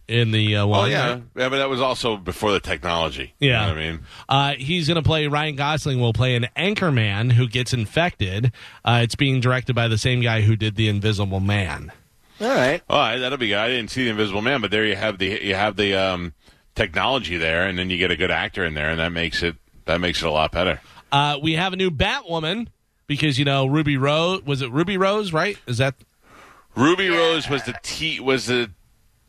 in 0.07 0.31
the 0.31 0.57
uh, 0.57 0.63
Oh 0.63 0.67
one. 0.69 0.91
yeah, 0.91 1.09
right? 1.11 1.23
yeah, 1.37 1.49
but 1.49 1.59
that 1.59 1.69
was 1.69 1.81
also 1.81 2.17
before 2.17 2.53
the 2.53 2.61
technology. 2.61 3.35
You 3.41 3.51
Yeah. 3.51 3.63
know 3.67 3.69
what 3.75 3.79
I 3.83 3.91
mean, 3.91 4.01
Uh, 4.29 4.53
he's 4.55 4.87
going 4.89 4.97
to 4.97 5.03
play 5.03 5.27
Ryan 5.27 5.57
Gosling. 5.57 6.01
Will 6.01 6.13
play 6.13 6.35
an 6.35 6.47
anchor 6.57 6.91
man 6.93 7.31
who 7.31 7.49
gets 7.49 7.73
infected. 7.73 8.53
Uh, 8.85 9.01
it's 9.03 9.15
being 9.17 9.41
directed 9.41 9.75
by 9.75 9.89
the 9.89 9.99
same 9.99 10.21
guy 10.21 10.43
who 10.43 10.57
did 10.57 10.77
the 10.77 10.89
Invisible 10.89 11.41
Man. 11.41 11.93
All 12.41 12.47
right. 12.49 12.81
all 12.89 12.99
right, 13.01 13.19
that'll 13.19 13.37
be 13.39 13.49
good. 13.49 13.59
I 13.59 13.69
didn't 13.69 13.91
see 13.91 14.05
the 14.05 14.11
Invisible 14.11 14.43
Man, 14.43 14.61
but 14.61 14.71
there 14.71 14.85
you 14.85 14.95
have 14.97 15.19
the 15.19 15.41
you 15.45 15.55
have 15.57 15.77
the 15.77 15.95
um, 15.95 16.35
technology 16.77 17.37
there, 17.37 17.67
and 17.67 17.77
then 17.79 17.91
you 17.91 17.99
get 17.99 18.11
a 18.13 18.17
good 18.17 18.31
actor 18.31 18.65
in 18.65 18.75
there, 18.75 18.91
and 18.91 19.01
that 19.01 19.11
makes 19.13 19.43
it 19.43 19.57
that 19.87 20.01
makes 20.01 20.23
it 20.23 20.27
a 20.27 20.31
lot 20.31 20.53
better. 20.53 20.81
Uh, 21.11 21.39
we 21.43 21.55
have 21.55 21.73
a 21.73 21.77
new 21.77 21.91
Batwoman 21.91 22.69
because 23.07 23.39
you 23.39 23.45
know 23.45 23.67
Ruby 23.67 23.97
Rose 23.97 24.43
was 24.45 24.63
it 24.63 24.71
Ruby 24.71 24.97
Rose 24.97 25.33
right? 25.33 25.57
Is 25.67 25.79
that 25.79 25.95
Ruby 26.77 27.09
Rose 27.09 27.49
was 27.49 27.65
the 27.65 27.75
T 27.83 28.21
was 28.21 28.47
the 28.47 28.71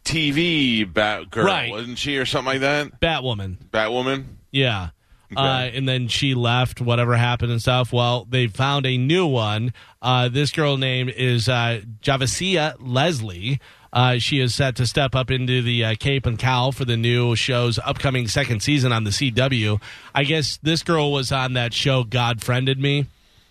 TV 0.03 0.91
Bat 0.91 1.29
girl, 1.29 1.45
Right. 1.45 1.69
wasn't 1.71 1.97
she, 1.97 2.17
or 2.17 2.25
something 2.25 2.53
like 2.53 2.61
that? 2.61 2.99
Batwoman? 2.99 3.57
Batwoman. 3.71 4.25
Yeah. 4.51 4.89
Uh, 5.37 5.69
and 5.71 5.87
then 5.87 6.07
she 6.07 6.33
left, 6.33 6.81
whatever 6.81 7.15
happened 7.15 7.51
and 7.51 7.61
stuff. 7.61 7.93
Well, 7.93 8.25
they 8.27 8.47
found 8.47 8.87
a 8.87 8.97
new 8.97 9.27
one. 9.27 9.73
Uh, 10.01 10.27
this 10.27 10.51
girl 10.51 10.75
name 10.77 11.07
is 11.07 11.47
uh, 11.47 11.81
Javicia 12.01 12.75
Leslie. 12.79 13.59
Uh, 13.91 14.19
she 14.19 14.39
is 14.39 14.53
set 14.53 14.75
to 14.75 14.85
step 14.85 15.15
up 15.15 15.31
into 15.31 15.61
the 15.61 15.83
uh, 15.83 15.95
Cape 15.99 16.25
and 16.25 16.37
Cowl 16.37 16.71
for 16.71 16.85
the 16.85 16.97
new 16.97 17.35
show's 17.35 17.79
upcoming 17.79 18.27
second 18.27 18.61
season 18.61 18.91
on 18.91 19.03
the 19.03 19.09
CW. 19.09 19.81
I 20.13 20.23
guess 20.23 20.57
this 20.61 20.83
girl 20.83 21.11
was 21.11 21.31
on 21.31 21.53
that 21.53 21.73
show 21.73 22.03
God 22.03 22.43
Friended 22.43 22.79
Me. 22.79 23.07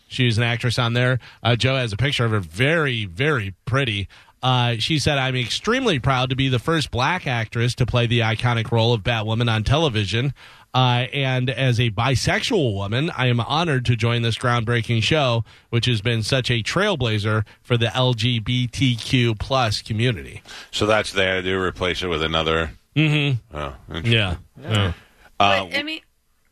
She 0.08 0.24
was 0.24 0.38
an 0.38 0.44
actress 0.44 0.78
on 0.78 0.94
there. 0.94 1.18
Uh, 1.42 1.56
Joe 1.56 1.76
has 1.76 1.92
a 1.92 1.96
picture 1.96 2.24
of 2.24 2.30
her. 2.30 2.40
Very, 2.40 3.04
very 3.04 3.54
pretty. 3.66 4.08
Uh, 4.42 4.76
she 4.78 4.98
said, 4.98 5.18
I'm 5.18 5.34
extremely 5.36 5.98
proud 5.98 6.30
to 6.30 6.36
be 6.36 6.48
the 6.48 6.60
first 6.60 6.90
black 6.90 7.26
actress 7.26 7.74
to 7.76 7.86
play 7.86 8.06
the 8.06 8.20
iconic 8.20 8.70
role 8.70 8.92
of 8.92 9.02
Batwoman 9.02 9.50
on 9.50 9.64
television. 9.64 10.32
Uh, 10.74 11.06
and 11.12 11.48
as 11.50 11.80
a 11.80 11.90
bisexual 11.90 12.74
woman, 12.74 13.10
I 13.16 13.26
am 13.26 13.40
honored 13.40 13.84
to 13.86 13.96
join 13.96 14.22
this 14.22 14.36
groundbreaking 14.36 15.02
show, 15.02 15.44
which 15.70 15.86
has 15.86 16.00
been 16.02 16.22
such 16.22 16.50
a 16.50 16.62
trailblazer 16.62 17.44
for 17.62 17.76
the 17.76 17.86
LGBTQ 17.86 19.38
plus 19.38 19.82
community. 19.82 20.42
So 20.70 20.86
that's 20.86 21.12
they 21.12 21.24
had 21.24 21.34
to 21.36 21.42
do 21.42 21.60
replace 21.60 22.02
it 22.02 22.08
with 22.08 22.22
another. 22.22 22.70
Mm-hmm. 22.94 23.56
Oh, 23.56 23.74
interesting. 23.88 24.12
Yeah. 24.12 24.36
Yeah. 24.60 24.92
Uh, 25.40 25.64
But, 25.66 25.76
I 25.76 25.82
mean, 25.82 26.00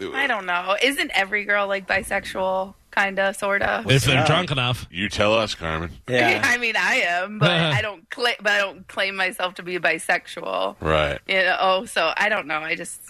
I 0.01 0.27
don't 0.27 0.47
know. 0.47 0.77
Isn't 0.83 1.11
every 1.15 1.45
girl 1.45 1.67
like 1.67 1.87
bisexual, 1.87 2.75
kind 2.91 3.19
of, 3.19 3.37
sort 3.37 3.63
of? 3.63 3.91
If 3.91 4.05
they're 4.05 4.25
drunk 4.27 4.51
enough. 4.51 4.87
you 4.91 5.09
tell 5.09 5.35
us, 5.35 5.55
Carmen. 5.55 5.91
Yeah. 6.09 6.41
I 6.45 6.57
mean, 6.59 6.77
I 6.77 6.97
am, 7.01 7.39
but 7.39 7.51
I 7.51 7.83
don't 7.83 8.09
claim. 8.11 8.37
But 8.41 8.53
I 8.53 8.59
don't 8.59 8.87
claim 8.89 9.17
myself 9.17 9.55
to 9.55 9.63
be 9.63 9.79
bisexual. 9.79 10.77
Right. 10.81 11.19
You 11.27 11.35
know. 11.43 11.57
Oh, 11.61 11.85
so 11.85 12.13
I 12.17 12.29
don't 12.29 12.47
know. 12.47 12.59
I 12.61 12.75
just. 12.77 13.01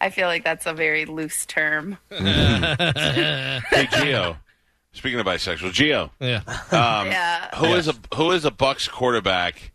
I 0.00 0.10
feel 0.10 0.28
like 0.28 0.44
that's 0.44 0.66
a 0.66 0.72
very 0.72 1.04
loose 1.06 1.44
term. 1.46 1.98
Hey, 2.10 3.86
Gio. 3.90 4.36
Speaking 4.92 5.20
of 5.20 5.26
bisexual, 5.26 5.70
Gio. 5.72 6.10
Yeah. 6.20 6.42
Um, 6.72 7.06
Yeah. 7.08 7.54
Who 7.56 7.66
is 7.74 7.88
a 7.88 7.94
who 8.14 8.32
is 8.32 8.44
a 8.44 8.50
Bucks 8.50 8.88
quarterback 8.88 9.70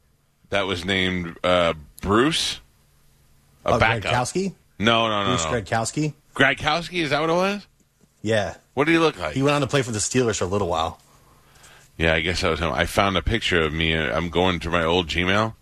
that 0.49 0.63
was 0.63 0.83
named 0.85 1.37
uh, 1.43 1.73
Bruce? 2.01 2.59
A 3.65 3.69
Oh, 3.73 3.79
backup. 3.79 4.11
Gradkowski? 4.11 4.53
No, 4.79 5.07
no, 5.07 5.23
no, 5.23 5.29
Bruce 5.29 5.45
no. 5.45 5.51
Gradkowski? 5.51 6.13
Gradkowski. 6.35 7.03
Is 7.03 7.11
that 7.11 7.21
what 7.21 7.29
it 7.29 7.33
was? 7.33 7.67
Yeah. 8.21 8.55
What 8.73 8.85
did 8.85 8.93
he 8.93 8.97
look 8.99 9.17
like? 9.19 9.33
He 9.35 9.43
went 9.43 9.55
on 9.55 9.61
to 9.61 9.67
play 9.67 9.81
for 9.83 9.91
the 9.91 9.99
Steelers 9.99 10.37
for 10.37 10.45
a 10.45 10.47
little 10.47 10.67
while. 10.67 10.99
Yeah, 11.97 12.13
I 12.15 12.21
guess 12.21 12.41
that 12.41 12.49
was 12.49 12.59
him. 12.59 12.71
I 12.71 12.85
found 12.85 13.15
a 13.17 13.21
picture 13.21 13.61
of 13.61 13.71
me. 13.71 13.95
uh, 13.95 14.15
I'm 14.17 14.29
going 14.29 14.59
to 14.61 14.69
my 14.69 14.83
old 14.83 15.07
Gmail, 15.07 15.53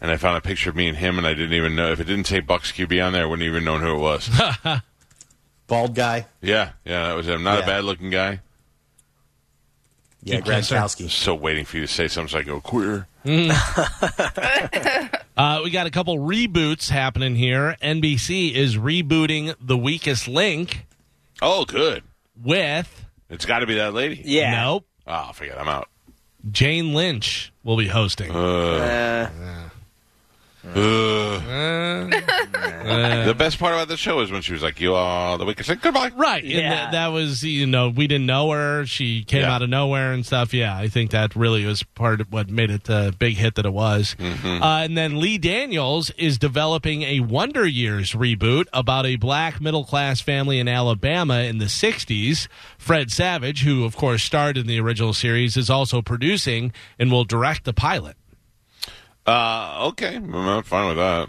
and 0.00 0.10
I 0.10 0.16
found 0.16 0.36
a 0.36 0.40
picture 0.40 0.70
of 0.70 0.76
me 0.76 0.88
and 0.88 0.96
him, 0.96 1.18
and 1.18 1.26
I 1.26 1.34
didn't 1.34 1.54
even 1.54 1.74
know 1.76 1.90
if 1.92 2.00
it 2.00 2.04
didn't 2.04 2.26
say 2.26 2.40
Bucks 2.40 2.72
QB 2.72 3.04
on 3.04 3.12
there. 3.12 3.22
I 3.22 3.26
wouldn't 3.26 3.46
even 3.46 3.64
known 3.64 3.80
who 3.80 3.94
it 3.94 3.98
was. 3.98 4.28
Bald 5.66 5.94
guy. 5.94 6.26
yeah, 6.40 6.70
yeah, 6.84 7.08
that 7.08 7.16
was 7.16 7.26
him. 7.28 7.42
Not 7.42 7.58
a 7.58 7.60
Yeah. 7.60 7.66
bad 7.66 7.84
looking 7.84 8.10
guy. 8.10 8.40
Yeah, 10.22 10.40
Good 10.40 10.46
kisser. 10.46 11.08
So 11.08 11.34
waiting 11.34 11.64
for 11.64 11.76
you 11.76 11.86
to 11.86 11.92
say 11.92 12.08
something 12.08 12.30
so 12.32 12.38
I 12.38 12.42
go 12.42 12.60
queer. 12.60 13.06
Uh, 15.38 15.60
we 15.62 15.70
got 15.70 15.86
a 15.86 15.90
couple 15.92 16.18
reboots 16.18 16.90
happening 16.90 17.36
here. 17.36 17.76
NBC 17.80 18.52
is 18.52 18.76
rebooting 18.76 19.54
The 19.60 19.78
Weakest 19.78 20.26
Link 20.26 20.84
Oh, 21.40 21.64
good. 21.64 22.02
with 22.42 23.04
It's 23.30 23.44
got 23.46 23.60
to 23.60 23.66
be 23.66 23.74
that 23.76 23.94
lady. 23.94 24.20
Yeah. 24.24 24.60
nope. 24.64 24.84
Oh, 25.06 25.30
forget. 25.32 25.56
I'm 25.56 25.68
out. 25.68 25.88
Jane 26.50 26.92
Lynch 26.92 27.52
will 27.62 27.76
be 27.76 27.86
hosting. 27.86 28.32
Uh. 28.32 29.30
The 33.24 33.34
best 33.36 33.58
part 33.58 33.74
about 33.74 33.88
the 33.88 33.96
show 33.96 34.20
is 34.20 34.30
when 34.30 34.42
she 34.42 34.52
was 34.52 34.62
like, 34.62 34.80
"You 34.80 34.94
are 34.94 35.38
the 35.38 35.44
weakest." 35.44 35.68
link." 35.68 35.82
Goodbye. 35.82 36.10
Right, 36.16 36.42
and 36.42 36.52
Yeah. 36.52 36.70
that, 36.70 36.92
that 36.92 37.06
was 37.08 37.42
you 37.44 37.66
know 37.66 37.88
we 37.88 38.06
didn't 38.06 38.26
know 38.26 38.50
her. 38.50 38.84
She 38.86 39.24
came 39.24 39.42
Yeah. 39.42 39.54
out 39.54 39.62
of 39.62 39.68
nowhere 39.70 40.12
and 40.12 40.24
stuff. 40.26 40.52
Yeah, 40.54 40.76
I 40.76 40.88
think 40.88 41.10
that 41.12 41.34
really 41.36 41.64
was 41.64 41.82
part 41.82 42.20
of 42.20 42.32
what 42.32 42.48
made 42.50 42.70
it 42.70 42.84
the 42.84 43.14
big 43.18 43.36
hit 43.36 43.54
that 43.56 43.66
it 43.66 43.72
was. 43.72 44.16
Uh, 44.20 44.82
and 44.84 44.96
then 44.96 45.20
Lee 45.20 45.38
Daniels 45.38 46.10
is 46.18 46.38
developing 46.38 47.02
a 47.02 47.20
Wonder 47.20 47.66
Years 47.66 48.12
reboot 48.12 48.64
about 48.72 49.06
a 49.06 49.16
black 49.16 49.60
middle 49.60 49.84
class 49.84 50.20
family 50.20 50.58
in 50.58 50.68
Alabama 50.68 51.40
in 51.40 51.58
the 51.58 51.66
'60s. 51.68 52.48
Fred 52.78 53.10
Savage, 53.10 53.62
who 53.62 53.84
of 53.84 53.96
course 53.96 54.22
starred 54.22 54.56
in 54.56 54.66
the 54.66 54.80
original 54.80 55.12
series, 55.12 55.56
is 55.56 55.70
also 55.70 56.02
producing 56.02 56.72
and 56.98 57.10
will 57.12 57.24
direct 57.24 57.64
the 57.64 57.72
pilot. 57.72 58.16
Uh, 59.28 59.88
okay, 59.88 60.16
I'm 60.16 60.62
fine 60.62 60.88
with 60.88 60.96
that. 60.96 61.28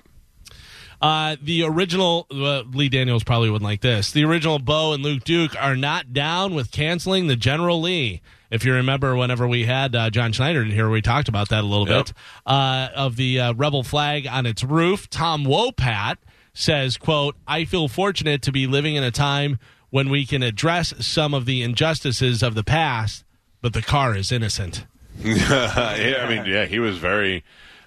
Uh, 1.02 1.36
the 1.42 1.64
original 1.64 2.28
uh, 2.32 2.64
Lee 2.74 2.90
Daniels 2.90 3.24
probably 3.24 3.50
wouldn't 3.50 3.64
like 3.70 3.82
this. 3.82 4.12
The 4.12 4.26
original 4.26 4.60
Bo 4.60 4.94
and 4.94 5.02
Luke 5.04 5.24
Duke 5.24 5.56
are 5.62 5.76
not 5.76 6.12
down 6.14 6.54
with 6.56 6.72
canceling 6.72 7.28
the 7.28 7.36
General 7.38 7.80
Lee. 7.82 8.22
If 8.52 8.66
you 8.66 8.74
remember, 8.74 9.16
whenever 9.16 9.48
we 9.48 9.66
had 9.66 9.96
uh, 9.96 10.10
John 10.10 10.32
Schneider 10.34 10.62
in 10.62 10.72
here, 10.72 10.90
we 10.90 11.02
talked 11.02 11.30
about 11.30 11.50
that 11.50 11.64
a 11.64 11.68
little 11.68 11.88
Yep. 11.88 12.06
bit. 12.08 12.14
Uh, 12.46 12.90
of 12.96 13.16
the 13.16 13.40
uh, 13.40 13.54
rebel 13.54 13.84
flag 13.84 14.28
on 14.28 14.46
its 14.46 14.64
roof, 14.64 15.10
Tom 15.10 15.46
Wopat 15.46 16.16
says, 16.54 16.98
"quote 16.98 17.36
I 17.48 17.64
feel 17.66 17.88
fortunate 17.88 18.42
to 18.44 18.52
be 18.52 18.66
living 18.68 18.96
in 18.96 19.04
a 19.04 19.12
time 19.12 19.60
when 19.92 20.10
we 20.10 20.26
can 20.26 20.42
address 20.44 20.94
some 21.06 21.34
of 21.34 21.46
the 21.46 21.62
injustices 21.64 22.44
of 22.44 22.56
the 22.56 22.64
past, 22.64 23.24
but 23.62 23.74
the 23.74 23.82
car 23.82 24.16
is 24.18 24.32
innocent." 24.32 24.86
yeah, 25.24 26.24
I 26.26 26.28
mean, 26.30 26.46
yeah, 26.46 26.66
he 26.66 26.80
was 26.80 26.98
very 26.98 27.44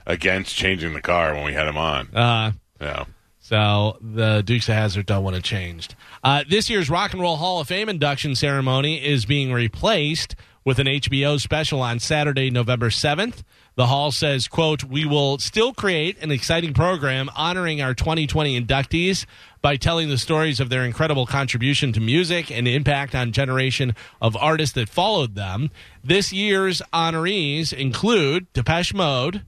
against 0.06 0.54
changing 0.56 0.94
the 0.94 1.00
car 1.02 1.34
when 1.34 1.44
we 1.44 1.52
had 1.52 1.66
him 1.66 1.76
on. 1.78 2.08
Uh, 2.14 2.52
Yeah. 2.80 3.04
So 3.44 3.98
the 4.00 4.42
Dukes 4.42 4.68
of 4.68 4.76
Hazzard 4.76 5.04
don't 5.06 5.24
want 5.24 5.36
to 5.36 5.42
change. 5.42 5.88
Uh, 6.22 6.44
this 6.48 6.70
year's 6.70 6.88
Rock 6.88 7.12
and 7.12 7.20
Roll 7.20 7.36
Hall 7.36 7.60
of 7.60 7.66
Fame 7.68 7.88
induction 7.88 8.34
ceremony 8.36 9.04
is 9.04 9.24
being 9.26 9.52
replaced 9.52 10.36
with 10.64 10.78
an 10.78 10.86
HBO 10.86 11.40
special 11.40 11.82
on 11.82 11.98
Saturday, 11.98 12.50
November 12.50 12.88
7th. 12.88 13.42
The 13.74 13.86
hall 13.86 14.12
says, 14.12 14.46
quote, 14.46 14.84
we 14.84 15.04
will 15.04 15.38
still 15.38 15.72
create 15.72 16.22
an 16.22 16.30
exciting 16.30 16.72
program 16.72 17.28
honoring 17.34 17.82
our 17.82 17.94
2020 17.94 18.60
inductees 18.60 19.26
by 19.60 19.76
telling 19.76 20.08
the 20.08 20.18
stories 20.18 20.60
of 20.60 20.68
their 20.68 20.84
incredible 20.84 21.26
contribution 21.26 21.92
to 21.94 22.00
music 22.00 22.50
and 22.50 22.68
impact 22.68 23.14
on 23.14 23.32
generation 23.32 23.96
of 24.20 24.36
artists 24.36 24.74
that 24.76 24.88
followed 24.88 25.34
them. 25.34 25.70
This 26.04 26.32
year's 26.32 26.80
honorees 26.92 27.72
include 27.72 28.52
Depeche 28.52 28.94
Mode, 28.94 29.42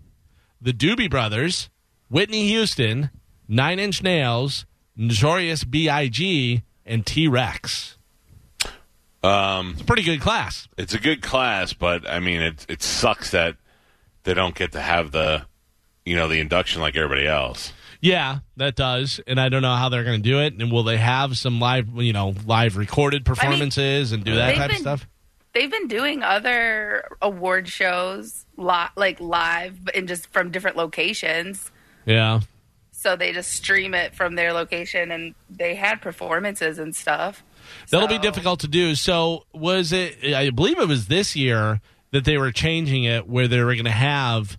the 0.60 0.72
Doobie 0.72 1.10
Brothers, 1.10 1.70
Whitney 2.08 2.46
Houston, 2.48 3.10
Nine 3.48 3.78
Inch 3.78 4.02
Nails, 4.02 4.66
Notorious 4.96 5.64
B.I.G., 5.64 6.62
and 6.86 7.06
T 7.06 7.26
Rex. 7.28 7.96
Um, 9.22 9.70
It's 9.72 9.80
a 9.80 9.84
pretty 9.84 10.02
good 10.02 10.20
class. 10.20 10.68
it's 10.76 10.92
a 10.94 11.00
good 11.00 11.22
class, 11.22 11.72
but 11.72 12.08
I 12.08 12.20
mean, 12.20 12.42
it 12.42 12.66
it 12.68 12.82
sucks 12.82 13.30
that 13.30 13.56
they 14.24 14.34
don't 14.34 14.54
get 14.54 14.72
to 14.72 14.80
have 14.80 15.12
the, 15.12 15.46
you 16.04 16.14
know, 16.14 16.28
the 16.28 16.40
induction 16.40 16.82
like 16.82 16.94
everybody 16.96 17.26
else. 17.26 17.72
Yeah, 18.02 18.40
that 18.58 18.76
does, 18.76 19.20
and 19.26 19.40
I 19.40 19.48
don't 19.48 19.62
know 19.62 19.74
how 19.76 19.88
they're 19.88 20.04
going 20.04 20.22
to 20.22 20.28
do 20.28 20.40
it. 20.40 20.52
And 20.60 20.70
will 20.70 20.82
they 20.82 20.98
have 20.98 21.38
some 21.38 21.58
live, 21.58 21.88
you 21.94 22.12
know, 22.12 22.34
live 22.44 22.76
recorded 22.76 23.24
performances 23.24 24.12
and 24.12 24.22
do 24.24 24.34
that 24.34 24.48
They've 24.48 24.56
type 24.58 24.70
of 24.72 24.76
stuff? 24.76 25.08
They've 25.54 25.70
been 25.70 25.88
doing 25.88 26.22
other 26.22 27.08
award 27.22 27.68
shows, 27.68 28.44
li- 28.56 28.88
like 28.96 29.20
live, 29.20 29.84
but 29.84 29.94
in 29.94 30.06
just 30.06 30.26
from 30.32 30.50
different 30.50 30.76
locations. 30.76 31.70
Yeah. 32.06 32.40
So 32.90 33.16
they 33.16 33.32
just 33.32 33.50
stream 33.52 33.94
it 33.94 34.14
from 34.14 34.34
their 34.34 34.52
location, 34.52 35.10
and 35.10 35.34
they 35.48 35.74
had 35.74 36.00
performances 36.00 36.78
and 36.78 36.94
stuff. 36.94 37.44
That'll 37.90 38.08
be 38.08 38.18
difficult 38.18 38.60
to 38.60 38.68
do. 38.68 38.94
So, 38.94 39.44
was 39.52 39.92
it? 39.92 40.24
I 40.34 40.50
believe 40.50 40.78
it 40.78 40.88
was 40.88 41.06
this 41.06 41.36
year 41.36 41.80
that 42.10 42.24
they 42.24 42.38
were 42.38 42.50
changing 42.50 43.04
it, 43.04 43.28
where 43.28 43.46
they 43.46 43.62
were 43.62 43.74
going 43.74 43.84
to 43.84 43.90
have 43.90 44.58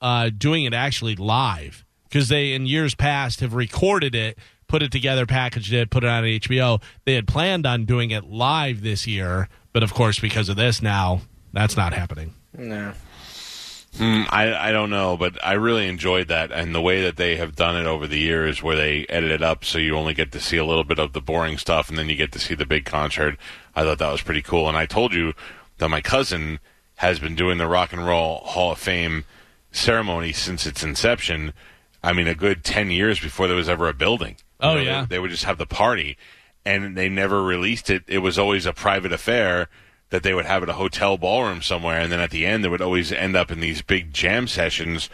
uh, 0.00 0.30
doing 0.36 0.64
it 0.64 0.74
actually 0.74 1.16
live 1.16 1.84
because 2.04 2.28
they, 2.28 2.52
in 2.52 2.66
years 2.66 2.94
past, 2.94 3.40
have 3.40 3.54
recorded 3.54 4.14
it, 4.14 4.38
put 4.68 4.82
it 4.82 4.92
together, 4.92 5.26
packaged 5.26 5.72
it, 5.72 5.90
put 5.90 6.04
it 6.04 6.08
on 6.08 6.24
HBO. 6.24 6.82
They 7.04 7.14
had 7.14 7.26
planned 7.26 7.66
on 7.66 7.84
doing 7.84 8.10
it 8.10 8.24
live 8.24 8.82
this 8.82 9.06
year, 9.06 9.48
but 9.72 9.82
of 9.82 9.92
course, 9.94 10.18
because 10.18 10.48
of 10.48 10.56
this, 10.56 10.82
now 10.82 11.20
that's 11.52 11.76
not 11.76 11.92
happening. 11.92 12.34
No. 12.56 12.92
Hmm, 13.96 14.22
I 14.30 14.68
I 14.68 14.72
don't 14.72 14.90
know, 14.90 15.16
but 15.16 15.44
I 15.44 15.54
really 15.54 15.88
enjoyed 15.88 16.28
that 16.28 16.52
and 16.52 16.72
the 16.74 16.80
way 16.80 17.02
that 17.02 17.16
they 17.16 17.36
have 17.36 17.56
done 17.56 17.76
it 17.76 17.86
over 17.86 18.06
the 18.06 18.18
years, 18.20 18.62
where 18.62 18.76
they 18.76 19.04
edit 19.08 19.32
it 19.32 19.42
up 19.42 19.64
so 19.64 19.78
you 19.78 19.96
only 19.96 20.14
get 20.14 20.30
to 20.32 20.40
see 20.40 20.56
a 20.58 20.64
little 20.64 20.84
bit 20.84 21.00
of 21.00 21.12
the 21.12 21.20
boring 21.20 21.58
stuff, 21.58 21.88
and 21.88 21.98
then 21.98 22.08
you 22.08 22.14
get 22.14 22.30
to 22.32 22.38
see 22.38 22.54
the 22.54 22.66
big 22.66 22.84
concert. 22.84 23.36
I 23.74 23.82
thought 23.82 23.98
that 23.98 24.12
was 24.12 24.22
pretty 24.22 24.42
cool, 24.42 24.68
and 24.68 24.76
I 24.76 24.86
told 24.86 25.12
you 25.12 25.32
that 25.78 25.88
my 25.88 26.00
cousin 26.00 26.60
has 26.96 27.18
been 27.18 27.34
doing 27.34 27.58
the 27.58 27.66
Rock 27.66 27.92
and 27.92 28.06
Roll 28.06 28.38
Hall 28.44 28.70
of 28.72 28.78
Fame 28.78 29.24
ceremony 29.72 30.32
since 30.32 30.66
its 30.66 30.84
inception. 30.84 31.52
I 32.02 32.12
mean, 32.12 32.28
a 32.28 32.34
good 32.34 32.62
ten 32.62 32.90
years 32.92 33.18
before 33.18 33.48
there 33.48 33.56
was 33.56 33.68
ever 33.68 33.88
a 33.88 33.94
building. 33.94 34.36
Oh, 34.60 34.74
they- 34.76 34.84
yeah. 34.84 35.04
they 35.08 35.18
would 35.18 35.30
just 35.32 35.44
have 35.44 35.58
the 35.58 35.66
party, 35.66 36.16
and 36.64 36.96
they 36.96 37.08
never 37.08 37.42
released 37.42 37.90
it. 37.90 38.04
It 38.06 38.18
was 38.18 38.38
always 38.38 38.66
a 38.66 38.72
private 38.72 39.12
affair 39.12 39.68
that 40.10 40.22
they 40.22 40.34
would 40.34 40.44
have 40.44 40.62
at 40.62 40.68
a 40.68 40.74
hotel 40.74 41.16
ballroom 41.16 41.62
somewhere, 41.62 42.00
and 42.00 42.10
then 42.10 42.20
at 42.20 42.30
the 42.30 42.44
end, 42.44 42.64
they 42.64 42.68
would 42.68 42.82
always 42.82 43.12
end 43.12 43.36
up 43.36 43.50
in 43.50 43.60
these 43.60 43.80
big 43.80 44.12
jam 44.12 44.48
sessions 44.48 45.08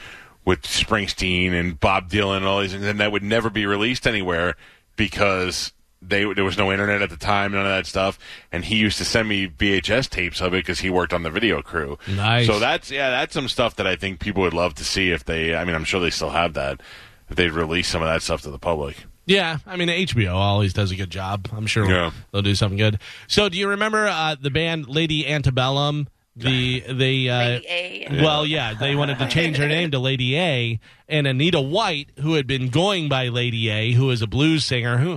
with 0.45 0.63
Springsteen 0.63 1.53
and 1.53 1.79
Bob 1.79 2.09
Dylan 2.09 2.39
and 2.39 2.47
all 2.47 2.61
these 2.61 2.73
and 2.73 3.01
that 3.01 3.13
would 3.13 3.23
never 3.23 3.51
be 3.51 3.67
released 3.67 4.07
anywhere 4.07 4.57
because 4.95 5.73
they 6.01 6.33
there 6.33 6.45
was 6.45 6.57
no 6.57 6.71
internet 6.73 7.03
at 7.03 7.11
the 7.11 7.17
time, 7.17 7.53
none 7.53 7.67
of 7.67 7.71
that 7.71 7.87
stuff. 7.87 8.19
And 8.53 8.65
he 8.65 8.77
used 8.77 8.99
to 8.99 9.05
send 9.05 9.29
me 9.29 9.49
VHS 9.49 10.09
tapes 10.09 10.41
of 10.41 10.55
it 10.55 10.59
because 10.59 10.81
he 10.81 10.91
worked 10.91 11.13
on 11.13 11.23
the 11.23 11.31
video 11.31 11.63
crew. 11.63 11.99
Nice. 12.09 12.47
So 12.47 12.59
that's 12.59 12.91
yeah, 12.91 13.11
that's 13.11 13.35
some 13.35 13.49
stuff 13.49 13.77
that 13.77 13.87
I 13.87 13.97
think 13.97 14.21
people 14.21 14.43
would 14.43 14.55
love 14.55 14.75
to 14.75 14.85
see 14.85 15.11
if 15.11 15.25
they. 15.25 15.55
I 15.55 15.65
mean, 15.65 15.75
I'm 15.75 15.85
sure 15.85 16.01
they 16.01 16.11
still 16.11 16.31
have 16.31 16.55
that. 16.55 16.81
If 17.29 17.37
they'd 17.37 17.51
release 17.51 17.89
some 17.89 18.03
of 18.03 18.09
that 18.09 18.23
stuff 18.23 18.43
to 18.43 18.51
the 18.51 18.59
public. 18.59 19.05
Yeah, 19.27 19.59
I 19.67 19.77
mean 19.77 19.89
HBO 19.89 20.33
always 20.35 20.73
does 20.73 20.91
a 20.93 20.97
good 20.97 21.11
job. 21.11 21.49
I'm 21.53 21.67
sure 21.67 21.89
Yeah. 21.91 22.13
they'll 22.33 22.43
do 22.43 22.55
something 22.55 22.79
good. 22.79 23.01
So, 23.27 23.49
do 23.49 23.59
you 23.59 23.69
remember 23.69 24.07
uh, 24.07 24.37
the 24.41 24.51
band 24.51 24.89
Lady 24.89 25.27
Antebellum? 25.27 26.09
The 26.39 26.81
they 26.81 27.29
uh, 27.31 27.39
Lady 27.39 27.67
A. 27.69 28.23
well, 28.23 28.45
yeah, 28.47 28.75
they 28.75 28.95
wanted 28.95 29.19
to 29.21 29.29
change 29.29 29.57
her 29.57 29.67
name 29.67 29.91
to 29.93 29.99
Lady 29.99 30.37
A, 30.39 30.79
and 31.09 31.27
Anita 31.27 31.61
White, 31.61 32.11
who 32.21 32.35
had 32.35 32.47
been 32.47 32.69
going 32.69 33.09
by 33.09 33.29
Lady 33.29 33.71
A, 33.71 33.93
who 33.93 34.11
is 34.11 34.21
a 34.21 34.27
blues 34.27 34.63
singer, 34.63 34.99
who, 34.99 35.17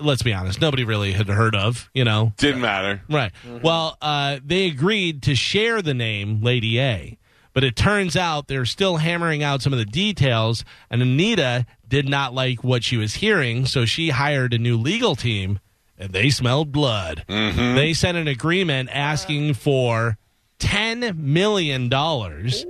let's 0.00 0.22
be 0.22 0.32
honest, 0.32 0.60
nobody 0.60 0.84
really 0.84 1.10
had 1.10 1.26
heard 1.26 1.56
of. 1.56 1.90
You 1.92 2.04
know, 2.04 2.32
Didn't 2.36 2.60
matter. 2.60 3.02
Right. 3.10 3.32
Well, 3.64 3.98
uh, 4.00 4.38
they 4.44 4.66
agreed 4.68 5.22
to 5.24 5.34
share 5.34 5.82
the 5.82 5.92
name 5.92 6.40
Lady 6.40 6.78
A, 6.78 7.18
but 7.52 7.64
it 7.64 7.74
turns 7.74 8.16
out 8.16 8.46
they're 8.46 8.64
still 8.64 8.98
hammering 8.98 9.42
out 9.42 9.62
some 9.62 9.72
of 9.72 9.78
the 9.80 9.84
details, 9.84 10.64
and 10.88 11.02
Anita 11.02 11.66
did 11.90 12.08
not 12.08 12.32
like 12.32 12.64
what 12.64 12.82
she 12.82 12.96
was 12.96 13.16
hearing, 13.16 13.66
so 13.66 13.84
she 13.84 14.10
hired 14.10 14.54
a 14.54 14.58
new 14.58 14.78
legal 14.78 15.14
team, 15.16 15.58
and 15.98 16.12
they 16.12 16.30
smelled 16.30 16.72
blood. 16.72 17.24
Mm-hmm. 17.28 17.74
They 17.74 17.92
sent 17.92 18.16
an 18.16 18.28
agreement 18.28 18.88
asking 18.90 19.54
for 19.54 20.16
ten 20.60 21.14
million 21.16 21.88
dollars. 21.88 22.64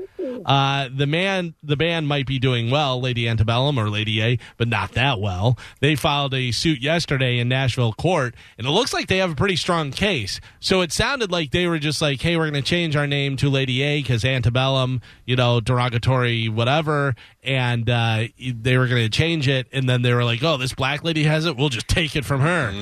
Uh, 0.47 0.88
the 0.95 1.07
man, 1.07 1.55
the 1.62 1.76
band 1.76 2.07
might 2.09 2.26
be 2.26 2.38
doing 2.38 2.70
well, 2.70 3.01
Lady 3.01 3.28
Antebellum 3.28 3.78
or 3.78 3.91
Lady 3.91 4.22
A, 4.22 4.38
but 4.57 4.68
not 4.68 4.93
that 4.93 5.20
well. 5.20 5.59
They 5.80 5.97
filed 5.97 6.32
a 6.34 6.51
suit 6.51 6.80
yesterday 6.80 7.38
in 7.38 7.49
Nashville 7.49 7.93
court, 7.93 8.34
and 8.57 8.66
it 8.66 8.70
looks 8.70 8.93
like 8.95 9.09
they 9.09 9.18
have 9.18 9.32
a 9.32 9.34
pretty 9.34 9.57
strong 9.57 9.91
case. 9.91 10.41
So 10.61 10.80
it 10.82 10.93
sounded 10.93 11.30
like 11.30 11.51
they 11.51 11.66
were 11.66 11.78
just 11.78 12.01
like, 12.01 12.20
"Hey, 12.22 12.36
we're 12.36 12.51
going 12.51 12.62
to 12.62 12.68
change 12.68 12.97
our 12.97 13.07
name 13.07 13.36
to 13.38 13.51
Lady 13.51 13.82
A 13.82 14.01
because 14.01 14.24
Antebellum, 14.24 15.01
you 15.26 15.36
know, 15.36 15.61
derogatory, 15.61 16.49
whatever," 16.49 17.14
and 17.43 17.88
uh, 17.91 18.24
they 18.38 18.78
were 18.78 18.86
going 18.86 19.03
to 19.03 19.11
change 19.11 19.49
it. 19.49 19.66
And 19.72 19.88
then 19.88 20.03
they 20.03 20.14
were 20.14 20.24
like, 20.24 20.43
"Oh, 20.43 20.57
this 20.57 20.72
black 20.74 21.03
lady 21.05 21.24
has 21.24 21.45
it. 21.47 21.57
We'll 21.57 21.68
just 21.70 21.88
take 21.88 22.14
it 22.16 22.24
from 22.24 22.41
her." 22.41 22.72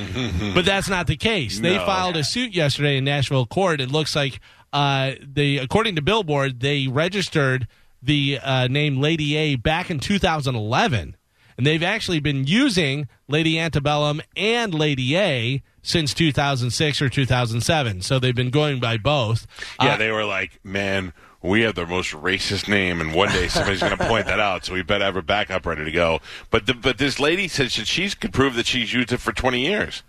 but 0.54 0.64
that's 0.64 0.88
not 0.88 1.06
the 1.06 1.16
case. 1.16 1.58
They 1.60 1.76
No. 1.76 1.86
filed 1.86 2.16
a 2.16 2.24
suit 2.24 2.52
yesterday 2.52 2.98
in 2.98 3.04
Nashville 3.04 3.46
court. 3.46 3.80
It 3.80 3.90
looks 3.90 4.14
like 4.14 4.40
uh, 4.72 5.12
they, 5.22 5.56
according 5.56 5.96
to 5.96 6.02
Billboard, 6.02 6.60
they 6.60 6.86
registered 6.88 7.66
the 8.02 8.38
uh, 8.42 8.68
name 8.68 9.00
Lady 9.00 9.34
A 9.36 9.56
back 9.56 9.90
in 9.90 9.98
2011, 9.98 11.16
and 11.56 11.66
they've 11.66 11.82
actually 11.82 12.20
been 12.20 12.46
using 12.46 13.08
Lady 13.26 13.58
Antebellum 13.58 14.20
and 14.36 14.72
Lady 14.72 15.16
A 15.16 15.62
since 15.82 16.12
2006 16.14 17.02
or 17.02 17.08
2007. 17.08 18.02
So 18.02 18.18
they've 18.18 18.34
been 18.34 18.50
going 18.50 18.78
by 18.78 18.96
both. 18.98 19.46
Yeah, 19.80 19.94
Uh, 19.94 19.96
they 19.96 20.10
were 20.12 20.24
like, 20.24 20.60
man, 20.62 21.12
we 21.42 21.62
have 21.62 21.74
the 21.74 21.86
most 21.86 22.12
racist 22.12 22.68
name, 22.68 23.00
and 23.00 23.14
one 23.14 23.28
day 23.30 23.48
somebody's 23.48 23.80
going 23.80 23.96
to 23.96 24.06
point 24.06 24.26
that 24.26 24.38
out, 24.40 24.64
so 24.64 24.74
we 24.74 24.82
better 24.82 25.04
have 25.04 25.16
a 25.16 25.22
backup 25.22 25.66
ready 25.66 25.84
to 25.84 25.90
go. 25.92 26.20
But 26.50 26.66
the, 26.66 26.74
but 26.74 26.98
this 26.98 27.18
lady 27.18 27.48
said 27.48 27.70
that 27.70 27.86
she 27.86 28.08
could 28.10 28.32
prove 28.32 28.54
that 28.54 28.66
she's 28.66 28.92
used 28.92 29.12
it 29.12 29.18
for 29.18 29.32
20 29.32 29.60
years. 29.60 30.02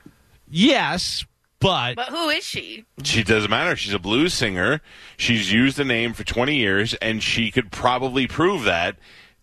yes, 0.50 1.26
but 1.60 1.96
But 1.96 2.10
who 2.10 2.30
is 2.30 2.44
she? 2.44 2.86
She 3.04 3.24
doesn't 3.24 3.50
matter. 3.50 3.76
She's 3.76 3.94
a 3.94 4.00
blues 4.00 4.34
singer. 4.34 4.82
She's 5.18 5.52
used 5.52 5.78
the 5.78 5.86
name 5.86 6.14
for 6.14 6.24
20 6.24 6.56
years, 6.56 6.94
and 6.96 7.22
she 7.22 7.52
could 7.52 7.72
probably 7.72 8.28
prove 8.28 8.64
that 8.64 8.96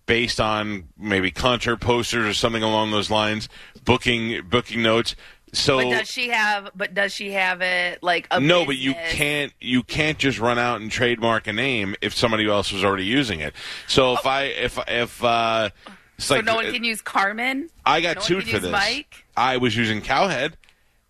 based 0.07 0.41
on 0.41 0.89
maybe 0.97 1.31
concert 1.31 1.79
posters 1.79 2.27
or 2.27 2.33
something 2.33 2.63
along 2.63 2.93
those 2.93 3.11
lines, 3.11 3.49
booking 3.85 4.43
booking 4.49 4.83
notes. 4.83 5.17
So 5.53 5.79
But 5.79 5.91
does 5.91 6.11
she 6.11 6.29
have? 6.31 6.71
But 6.75 6.95
does 6.95 7.13
she 7.13 7.33
have 7.33 7.61
it 7.61 8.03
like 8.03 8.27
a 8.31 8.41
no, 8.41 8.65
but 8.65 8.77
you 8.77 8.95
can't 9.11 9.53
you 9.61 9.83
can't 9.83 10.19
just 10.19 10.39
run 10.39 10.59
out 10.59 10.81
and 10.81 10.91
trademark 10.91 11.47
a 11.47 11.53
name 11.53 11.95
if 12.01 12.15
somebody 12.15 12.49
else 12.49 12.73
was 12.73 12.85
already 12.85 13.05
using 13.05 13.41
it. 13.41 13.55
So 13.87 14.15
if 14.15 14.27
I 14.27 14.45
if 14.45 14.79
if 14.89 15.23
uh, 15.23 15.71
So 16.19 16.41
no 16.41 16.57
one 16.57 16.73
can 16.73 16.85
use 16.85 17.01
Carmen. 17.01 17.71
I 17.85 18.01
got 18.01 18.17
no 18.17 18.23
sued 18.23 18.49
for 18.49 18.59
this. 18.59 18.73
Mike? 18.73 19.25
I 19.37 19.59
was 19.59 19.77
using 19.77 20.03
Cowhead, 20.03 20.55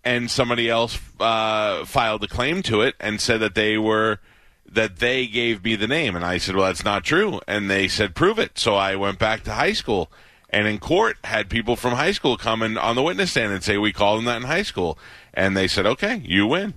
and 0.07 0.31
somebody 0.31 0.71
else 0.71 1.01
uh, 1.19 1.85
filed 1.85 2.23
a 2.23 2.29
claim 2.29 2.63
to 2.63 2.81
it 2.81 2.95
and 3.01 3.21
said 3.21 3.41
that 3.41 3.57
they 3.57 3.77
were 3.77 4.21
that 4.69 4.99
they 4.99 5.27
gave 5.27 5.65
me 5.65 5.75
the 5.75 5.89
name, 5.89 6.15
and 6.15 6.25
I 6.25 6.39
said, 6.39 6.55
"Well, 6.55 6.67
that's 6.67 6.85
not 6.85 7.05
true." 7.05 7.41
And 7.49 7.69
they 7.69 7.89
said, 7.89 8.15
"Prove 8.15 8.39
it." 8.39 8.57
So 8.57 8.77
I 8.77 8.95
went 8.95 9.19
back 9.19 9.43
to 9.45 9.53
high 9.53 9.73
school, 9.73 10.11
and 10.49 10.69
in 10.69 10.79
court 10.79 11.19
had 11.25 11.51
people 11.51 11.75
from 11.75 11.95
high 11.95 12.13
school 12.13 12.37
come 12.37 12.63
in 12.63 12.79
on 12.79 12.95
the 12.95 13.03
witness 13.03 13.33
stand 13.33 13.53
and 13.53 13.65
say, 13.65 13.79
"We 13.79 13.93
called 13.93 14.19
them 14.19 14.27
that 14.27 14.37
in 14.37 14.43
high 14.45 14.63
school," 14.63 14.97
and 15.35 15.57
they 15.57 15.67
said, 15.67 15.87
"Okay, 15.87 16.23
you 16.25 16.47
win." 16.47 16.75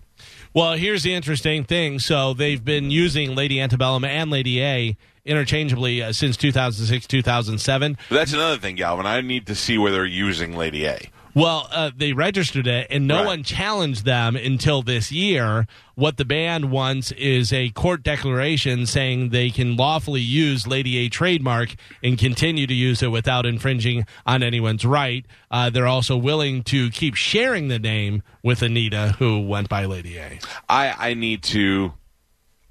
Well, 0.52 0.74
here's 0.74 1.04
the 1.04 1.14
interesting 1.14 1.64
thing. 1.64 2.00
So 2.00 2.34
they've 2.34 2.64
been 2.64 2.90
using 2.90 3.36
Lady 3.36 3.62
Antebellum 3.62 4.04
and 4.04 4.32
Lady 4.32 4.64
A 4.64 4.98
interchangeably 5.24 6.02
uh, 6.02 6.12
since 6.14 6.36
2006, 6.36 7.06
2007. 7.06 7.98
But 8.10 8.16
that's 8.16 8.34
another 8.34 8.58
thing, 8.58 8.76
Galvin. 8.76 9.06
I 9.06 9.22
need 9.22 9.46
to 9.46 9.56
see 9.56 9.78
where 9.78 9.92
they're 9.92 10.06
using 10.06 10.58
Lady 10.58 10.86
A. 10.86 11.12
Well, 11.36 11.68
uh, 11.72 11.92
they 11.96 12.14
registered 12.14 12.66
it, 12.66 12.88
and 12.90 13.08
no 13.08 13.18
Right. 13.18 13.26
one 13.28 13.44
challenged 13.44 14.04
them 14.04 14.36
until 14.36 14.82
this 14.82 15.12
year. 15.12 15.68
What 15.96 16.18
the 16.18 16.26
band 16.26 16.72
wants 16.72 17.12
is 17.12 17.54
a 17.54 17.70
court 17.70 18.02
declaration 18.04 18.86
saying 18.86 19.30
they 19.30 19.50
can 19.52 19.76
lawfully 19.76 20.22
use 20.22 20.66
Lady 20.66 20.98
A 20.98 21.10
trademark 21.10 21.76
and 22.04 22.18
continue 22.18 22.66
to 22.66 22.74
use 22.74 23.04
it 23.04 23.12
without 23.12 23.46
infringing 23.46 24.06
on 24.26 24.42
anyone's 24.42 24.86
right. 24.86 25.26
Uh, 25.52 25.70
they're 25.70 25.88
also 25.88 26.18
willing 26.18 26.64
to 26.64 26.90
keep 26.90 27.16
sharing 27.16 27.68
the 27.68 27.80
name 27.80 28.24
with 28.44 28.62
Anita, 28.64 29.16
who 29.20 29.40
went 29.40 29.70
by 29.70 29.86
Lady 29.86 30.18
A. 30.18 30.40
I 30.68 31.10
I 31.10 31.14
need 31.14 31.44
to 31.44 31.94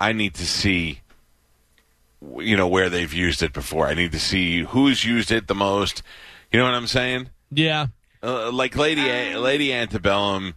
I 0.00 0.12
need 0.12 0.34
to 0.34 0.46
see 0.46 1.00
you 2.38 2.56
know 2.56 2.66
where 2.66 2.90
they've 2.90 3.12
used 3.14 3.42
it 3.42 3.52
before. 3.52 3.86
I 3.86 3.94
need 3.94 4.10
to 4.12 4.20
see 4.20 4.62
who's 4.62 5.04
used 5.04 5.30
it 5.30 5.46
the 5.46 5.54
most. 5.54 6.02
You 6.52 6.58
know 6.58 6.64
what 6.64 6.74
I'm 6.74 6.86
saying? 6.88 7.28
Yeah. 7.50 7.86
Uh, 8.22 8.50
like 8.50 8.76
Lady 8.76 9.08
A, 9.08 9.36
Lady 9.36 9.72
Antebellum, 9.72 10.54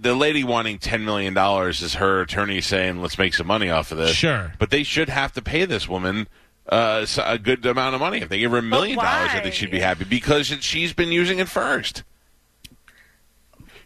the, 0.00 0.14
lady 0.14 0.44
wanting 0.44 0.78
ten 0.78 1.04
million 1.04 1.34
dollars 1.34 1.82
is 1.82 1.94
her 1.94 2.20
attorney 2.20 2.60
saying, 2.60 3.00
"Let's 3.00 3.18
make 3.18 3.34
some 3.34 3.46
money 3.46 3.70
off 3.70 3.92
of 3.92 3.98
this." 3.98 4.12
Sure. 4.12 4.52
but 4.58 4.70
they 4.70 4.82
should 4.82 5.08
have 5.08 5.32
to 5.32 5.42
pay 5.42 5.64
this 5.64 5.88
woman. 5.88 6.28
Uh, 6.68 7.06
a 7.24 7.38
good 7.38 7.64
amount 7.64 7.94
of 7.94 8.00
money. 8.00 8.18
If 8.18 8.28
they 8.28 8.38
give 8.40 8.50
her 8.50 8.58
a 8.58 8.62
million 8.62 8.98
dollars, 8.98 9.30
I 9.32 9.40
think 9.40 9.54
she'd 9.54 9.70
be 9.70 9.80
happy 9.80 10.04
because 10.04 10.50
it, 10.50 10.62
she's 10.62 10.92
been 10.92 11.10
using 11.10 11.38
it 11.38 11.48
first. 11.48 12.02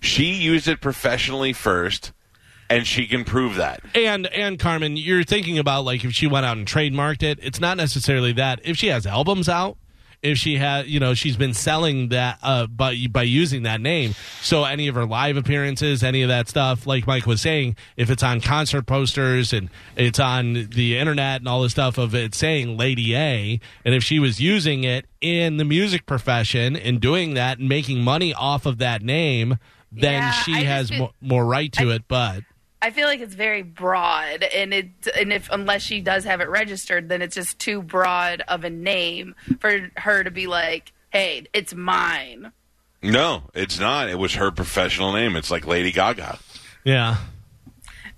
She 0.01 0.33
used 0.33 0.67
it 0.67 0.81
professionally 0.81 1.53
first, 1.53 2.11
and 2.69 2.85
she 2.85 3.07
can 3.07 3.25
prove 3.25 3.55
that. 3.55 3.81
And 3.95 4.27
and 4.27 4.59
Carmen, 4.59 4.97
you're 4.97 5.23
thinking 5.23 5.59
about 5.59 5.85
like 5.85 6.05
if 6.05 6.13
she 6.13 6.27
went 6.27 6.45
out 6.45 6.57
and 6.57 6.67
trademarked 6.67 7.23
it. 7.23 7.39
It's 7.41 7.61
not 7.61 7.77
necessarily 7.77 8.33
that. 8.33 8.61
If 8.65 8.77
she 8.77 8.89
has 8.89 9.07
albums 9.07 9.49
out 9.49 9.77
if 10.23 10.39
she 10.39 10.57
had, 10.57 10.87
you 10.87 11.01
know, 11.01 11.15
she's 11.15 11.37
been 11.37 11.53
selling 11.53 12.09
that 12.11 12.39
uh, 12.43 12.67
by 12.69 12.97
by 13.11 13.25
using 13.25 13.65
that 13.65 13.81
name. 13.81 14.15
So 14.41 14.65
any 14.65 14.87
of 14.89 14.95
her 14.95 15.05
live 15.05 15.37
appearances, 15.37 16.03
any 16.05 16.23
of 16.23 16.29
that 16.29 16.49
stuff, 16.49 16.87
like 16.87 17.07
Mike 17.07 17.27
was 17.27 17.41
saying, 17.41 17.77
if 17.97 18.09
it's 18.09 18.23
on 18.23 18.41
concert 18.41 18.87
posters 18.87 19.53
and 19.53 19.69
it's 19.97 20.21
on 20.21 20.69
the 20.71 20.97
internet 20.99 21.41
and 21.41 21.49
all 21.49 21.63
the 21.63 21.71
stuff 21.71 21.99
of 21.99 22.15
it 22.15 22.35
saying 22.35 22.77
Lady 22.77 23.17
A, 23.17 23.61
and 23.85 23.95
if 23.95 24.05
she 24.05 24.19
was 24.21 24.41
using 24.41 24.85
it 24.85 25.07
in 25.21 25.57
the 25.57 25.65
music 25.65 26.07
profession 26.07 26.77
and 26.77 27.01
doing 27.01 27.35
that 27.35 27.59
and 27.59 27.69
making 27.69 28.03
money 28.03 28.33
off 28.33 28.65
of 28.65 28.79
that 28.79 29.03
name, 29.03 29.59
then 29.91 30.15
Yeah, 30.23 30.31
she 30.33 30.55
I 30.55 30.61
has 30.63 30.89
feel- 30.91 30.99
mo- 30.99 31.13
more 31.21 31.45
right 31.45 31.73
to 31.73 31.91
it. 31.91 32.05
But 32.07 32.45
I 32.83 32.91
feel 32.91 33.07
like 33.07 33.21
it's 33.21 33.35
very 33.35 33.63
broad, 33.63 34.43
and 34.43 34.75
it 34.75 34.89
and 35.17 35.33
if 35.33 35.49
unless 35.53 35.83
she 35.83 36.01
does 36.01 36.25
have 36.25 36.41
it 36.41 36.49
registered, 36.49 37.09
then 37.09 37.23
it's 37.23 37.37
just 37.37 37.59
too 37.61 37.81
broad 37.81 38.43
of 38.49 38.65
a 38.65 38.71
name 38.71 39.37
for 39.61 39.91
her 39.97 40.25
to 40.25 40.31
be 40.33 40.49
like, 40.49 40.93
"Hey, 41.11 41.47
it's 41.55 41.73
mine." 41.75 42.51
No, 43.01 43.45
it's 43.55 43.79
not. 43.79 44.09
It 44.11 44.19
was 44.19 44.35
her 44.35 44.51
professional 44.51 45.13
name. 45.13 45.37
It's 45.37 45.51
like 45.51 45.67
Lady 45.67 45.93
Gaga. 45.93 46.39
yeah. 46.85 47.17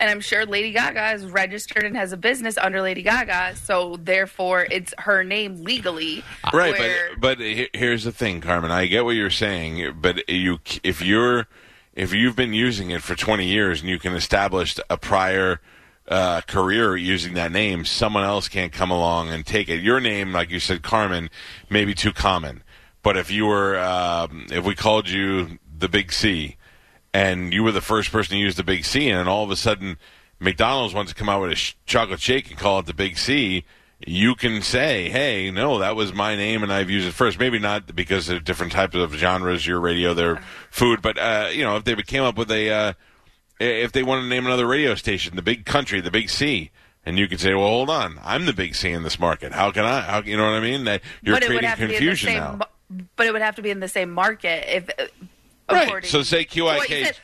And 0.00 0.10
I'm 0.10 0.20
sure 0.20 0.44
Lady 0.44 0.72
Gaga 0.72 1.12
is 1.12 1.24
registered 1.24 1.84
and 1.84 1.96
has 1.96 2.12
a 2.12 2.16
business 2.16 2.58
under 2.58 2.82
Lady 2.82 3.02
Gaga, 3.02 3.54
so 3.54 3.96
therefore 4.02 4.66
it's 4.68 4.92
her 4.98 5.22
name 5.22 5.62
legally. 5.62 6.24
Right, 6.52 6.76
where- 6.76 7.10
but 7.16 7.38
but 7.38 7.46
here's 7.74 8.02
the 8.02 8.10
thing, 8.12 8.40
Carmen. 8.40 8.72
I 8.72 8.86
get 8.86 9.04
what 9.04 9.12
you're 9.12 9.30
saying, 9.30 9.98
but 10.00 10.28
you 10.28 10.58
if 10.82 11.00
you're 11.00 11.46
if 11.94 12.12
you've 12.12 12.36
been 12.36 12.52
using 12.52 12.90
it 12.90 13.02
for 13.02 13.14
20 13.14 13.46
years 13.46 13.80
and 13.80 13.88
you 13.88 13.98
can 13.98 14.14
establish 14.14 14.76
a 14.90 14.96
prior 14.96 15.60
uh, 16.08 16.40
career 16.42 16.96
using 16.96 17.34
that 17.34 17.52
name, 17.52 17.84
someone 17.84 18.24
else 18.24 18.48
can't 18.48 18.72
come 18.72 18.90
along 18.90 19.28
and 19.28 19.46
take 19.46 19.68
it. 19.68 19.80
Your 19.80 20.00
name, 20.00 20.32
like 20.32 20.50
you 20.50 20.60
said, 20.60 20.82
Carmen, 20.82 21.30
may 21.70 21.84
be 21.84 21.94
too 21.94 22.12
common. 22.12 22.62
But 23.02 23.16
if 23.16 23.30
you 23.30 23.46
were, 23.46 23.78
um, 23.78 24.46
if 24.50 24.64
we 24.64 24.74
called 24.74 25.08
you 25.08 25.58
the 25.78 25.88
Big 25.88 26.12
C, 26.12 26.56
and 27.12 27.52
you 27.52 27.62
were 27.62 27.72
the 27.72 27.80
first 27.80 28.10
person 28.10 28.32
to 28.32 28.38
use 28.38 28.56
the 28.56 28.64
Big 28.64 28.84
C, 28.84 29.08
and 29.08 29.28
all 29.28 29.44
of 29.44 29.50
a 29.50 29.56
sudden 29.56 29.98
McDonald's 30.40 30.94
wants 30.94 31.12
to 31.12 31.18
come 31.18 31.28
out 31.28 31.42
with 31.42 31.52
a 31.52 31.56
sh- 31.56 31.76
chocolate 31.86 32.20
shake 32.20 32.50
and 32.50 32.58
call 32.58 32.80
it 32.80 32.86
the 32.86 32.94
Big 32.94 33.16
C, 33.16 33.64
you 34.06 34.34
can 34.34 34.62
say, 34.62 35.08
"Hey, 35.08 35.50
no, 35.50 35.78
that 35.78 35.96
was 35.96 36.12
my 36.12 36.36
name, 36.36 36.62
and 36.62 36.72
I've 36.72 36.90
used 36.90 37.06
it 37.06 37.12
first. 37.12 37.38
Maybe 37.38 37.58
not 37.58 37.94
because 37.94 38.26
they're 38.26 38.40
different 38.40 38.72
types 38.72 38.94
of 38.94 39.12
genres, 39.14 39.66
your 39.66 39.80
radio, 39.80 40.14
their 40.14 40.42
food, 40.70 41.02
but 41.02 41.18
uh, 41.18 41.48
you 41.52 41.64
know, 41.64 41.76
if 41.76 41.84
they 41.84 41.94
came 41.96 42.22
up 42.22 42.36
with 42.36 42.50
a, 42.50 42.70
uh, 42.70 42.92
if 43.60 43.92
they 43.92 44.02
wanted 44.02 44.22
to 44.22 44.28
name 44.28 44.46
another 44.46 44.66
radio 44.66 44.94
station, 44.94 45.36
the 45.36 45.42
Big 45.42 45.64
Country, 45.64 46.00
the 46.00 46.10
Big 46.10 46.28
C. 46.30 46.70
And 47.06 47.18
you 47.18 47.28
could 47.28 47.38
say, 47.38 47.52
"Well, 47.52 47.66
hold 47.66 47.90
on, 47.90 48.18
I'm 48.24 48.46
the 48.46 48.54
big 48.54 48.74
C 48.74 48.88
in 48.90 49.02
this 49.02 49.18
market. 49.18 49.52
How 49.52 49.70
can 49.70 49.84
I? 49.84 50.00
How 50.00 50.22
you 50.22 50.38
know 50.38 50.44
what 50.44 50.54
I 50.54 50.60
mean? 50.60 50.84
That 50.84 51.02
you're 51.22 51.36
but 51.36 51.42
it 51.42 51.50
would 51.50 51.58
creating 51.58 51.68
have 51.68 51.78
to 51.78 51.86
be 51.86 51.94
in 51.96 52.00
the 52.00 52.06
confusion 52.06 52.28
same. 52.28 52.38
now, 52.38 52.60
But 53.16 53.26
it 53.26 53.32
would 53.34 53.42
have 53.42 53.56
to 53.56 53.62
be 53.62 53.70
in 53.70 53.80
the 53.80 53.88
same 53.88 54.10
market 54.10 54.64
if. 54.74 54.88
uh, 54.98 55.04
right? 55.70 56.04
So 56.06 56.22
say 56.22 56.44
to 56.44 56.62
what 56.62 56.88
you 56.88 56.96
QIK 56.96 57.04
said. 57.04 57.18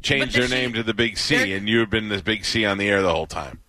changed 0.00 0.34
their 0.34 0.46
the 0.46 0.54
name 0.54 0.72
to 0.72 0.82
the 0.82 0.94
Big 0.94 1.18
C, 1.18 1.52
and 1.52 1.68
you've 1.68 1.90
been 1.90 2.08
this 2.08 2.22
Big 2.22 2.46
C 2.46 2.64
on 2.64 2.78
the 2.78 2.88
air 2.88 3.02
the 3.02 3.12
whole 3.12 3.26
time. 3.26 3.60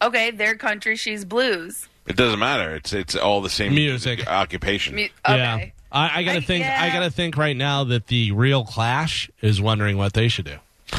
Okay, 0.00 0.30
their 0.30 0.54
country, 0.54 0.94
she's 0.94 1.24
blues. 1.24 1.88
It 2.08 2.16
doesn't 2.16 2.38
matter. 2.38 2.74
It's 2.74 2.92
it's 2.92 3.14
all 3.14 3.40
the 3.42 3.50
same 3.50 3.74
Music. 3.74 4.26
occupation. 4.26 4.96
Mu- 4.96 5.08
Yeah. 5.28 5.54
okay. 5.56 5.72
I, 5.92 6.20
I 6.20 6.22
gotta 6.24 6.38
I- 6.38 6.40
think. 6.42 6.64
I 6.64 6.68
yeah. 6.86 6.92
gotta 6.92 7.10
think 7.10 7.36
right 7.36 7.56
now 7.56 7.84
that 7.84 8.06
the 8.08 8.32
real 8.32 8.64
Clash 8.64 9.30
is 9.42 9.60
wondering 9.60 9.96
what 9.96 10.12
they 10.14 10.28
should 10.28 10.46
do. 10.46 10.56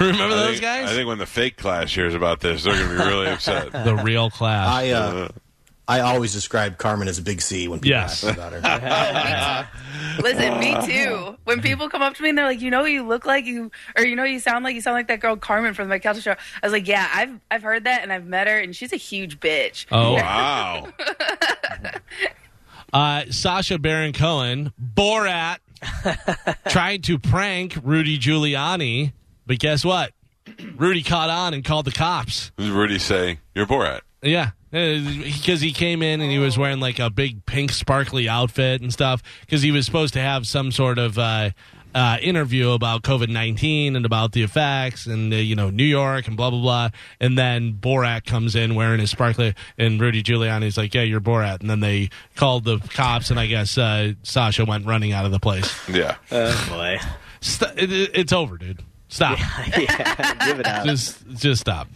Remember 0.00 0.24
I 0.24 0.28
those 0.28 0.50
think, 0.50 0.62
guys? 0.62 0.90
I 0.90 0.94
think 0.94 1.08
when 1.08 1.18
the 1.18 1.26
fake 1.26 1.56
class 1.56 1.92
hears 1.92 2.14
about 2.14 2.40
this, 2.40 2.64
they're 2.64 2.74
going 2.74 2.88
to 2.98 3.02
be 3.04 3.08
really 3.10 3.28
upset. 3.28 3.72
the 3.84 3.96
real 3.96 4.30
Clash. 4.30 4.68
I 4.68 4.90
uh, 4.90 5.28
I 5.86 6.00
always 6.00 6.32
describe 6.32 6.78
Carmen 6.78 7.08
as 7.08 7.18
a 7.18 7.22
big 7.22 7.42
C 7.42 7.68
when 7.68 7.78
people 7.80 7.98
Yes. 7.98 8.24
ask 8.24 8.34
about 8.36 8.52
her. 8.54 9.68
Listen, 10.22 10.58
me 10.58 10.74
too. 10.86 11.36
When 11.44 11.60
people 11.60 11.88
come 11.90 12.00
up 12.00 12.14
to 12.14 12.22
me 12.22 12.30
and 12.30 12.38
they're 12.38 12.46
like, 12.46 12.60
"You 12.62 12.70
know, 12.70 12.80
what 12.82 12.90
you 12.90 13.02
look 13.06 13.26
like 13.26 13.44
you, 13.44 13.70
or 13.96 14.04
you 14.04 14.16
know, 14.16 14.22
what 14.22 14.30
you 14.30 14.40
sound 14.40 14.64
like 14.64 14.74
you 14.74 14.80
sound 14.80 14.94
like 14.94 15.08
that 15.08 15.20
girl 15.20 15.36
Carmen 15.36 15.74
from 15.74 15.88
the 15.90 15.98
Kelly 15.98 16.20
Show." 16.22 16.32
I 16.32 16.36
was 16.66 16.72
like, 16.72 16.88
"Yeah, 16.88 17.06
I've 17.12 17.38
I've 17.50 17.62
heard 17.62 17.84
that 17.84 18.02
and 18.02 18.12
I've 18.12 18.24
met 18.24 18.46
her, 18.46 18.56
and 18.58 18.74
she's 18.74 18.92
a 18.94 18.96
huge 18.96 19.40
bitch." 19.40 19.84
oh, 19.92 20.14
Wow. 20.14 20.88
uh, 22.92 23.24
Sacha 23.30 23.78
Baron 23.78 24.12
Cohen, 24.12 24.72
Borat, 24.80 25.58
tried 26.68 27.04
to 27.04 27.18
prank 27.18 27.76
Rudy 27.82 28.18
Giuliani, 28.18 29.12
but 29.46 29.58
guess 29.58 29.84
what? 29.84 30.12
Rudy 30.76 31.02
caught 31.02 31.30
on 31.30 31.54
and 31.54 31.64
called 31.64 31.84
the 31.86 31.92
cops. 31.92 32.52
What 32.56 32.64
did 32.66 32.72
Rudy 32.72 32.98
say? 32.98 33.38
You're 33.54 33.66
Borat. 33.66 34.00
Yeah, 34.22 34.50
because 34.74 35.60
he 35.60 35.72
came 35.72 36.02
in 36.02 36.20
and 36.20 36.30
he 36.30 36.38
was 36.38 36.58
wearing 36.58 36.80
like 36.80 36.98
a 36.98 37.08
big 37.08 37.46
pink 37.46 37.70
sparkly 37.70 38.28
outfit 38.28 38.82
and 38.82 38.92
stuff. 38.92 39.22
Because 39.42 39.62
he 39.62 39.70
was 39.70 39.86
supposed 39.86 40.14
to 40.14 40.20
have 40.20 40.48
some 40.48 40.72
sort 40.72 40.98
of 40.98 41.16
uh, 41.16 41.50
uh, 41.94 42.18
interview 42.20 42.70
about 42.70 43.02
COVID 43.02 43.28
nineteen 43.28 43.94
and 43.94 44.04
about 44.04 44.32
the 44.32 44.42
effects 44.42 45.06
and 45.06 45.32
uh, 45.32 45.36
you 45.36 45.54
know 45.54 45.70
New 45.70 45.84
York 45.84 46.26
and 46.26 46.36
blah 46.36 46.50
blah 46.50 46.60
blah. 46.60 46.88
And 47.20 47.38
then 47.38 47.74
Borat 47.74 48.24
comes 48.24 48.56
in 48.56 48.74
wearing 48.74 48.98
his 48.98 49.10
sparkly, 49.10 49.54
and 49.78 50.00
Rudy 50.00 50.24
Giuliani's 50.24 50.76
like, 50.76 50.92
"Yeah, 50.92 51.02
you're 51.02 51.20
Borat." 51.20 51.60
And 51.60 51.70
then 51.70 51.78
they 51.78 52.10
called 52.34 52.64
the 52.64 52.78
cops, 52.78 53.30
and 53.30 53.38
I 53.38 53.46
guess 53.46 53.78
uh, 53.78 54.14
Sacha 54.24 54.64
went 54.64 54.86
running 54.86 55.12
out 55.12 55.24
of 55.24 55.30
the 55.30 55.40
place. 55.40 55.72
Yeah. 55.88 56.16
Oh 56.32 56.66
boy. 56.68 56.98
St- 57.40 57.78
it, 57.78 57.92
it's 57.92 58.32
over, 58.32 58.56
dude. 58.58 58.82
Stop. 59.06 59.38
yeah, 59.78 60.46
give 60.46 60.58
it 60.58 60.66
up. 60.66 60.84
Just 60.84 61.24
just 61.36 61.60
stop. 61.60 61.86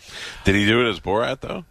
Did 0.44 0.54
he 0.54 0.64
do 0.64 0.80
it 0.86 0.88
as 0.88 1.00
Borat 1.00 1.40
though? 1.40 1.64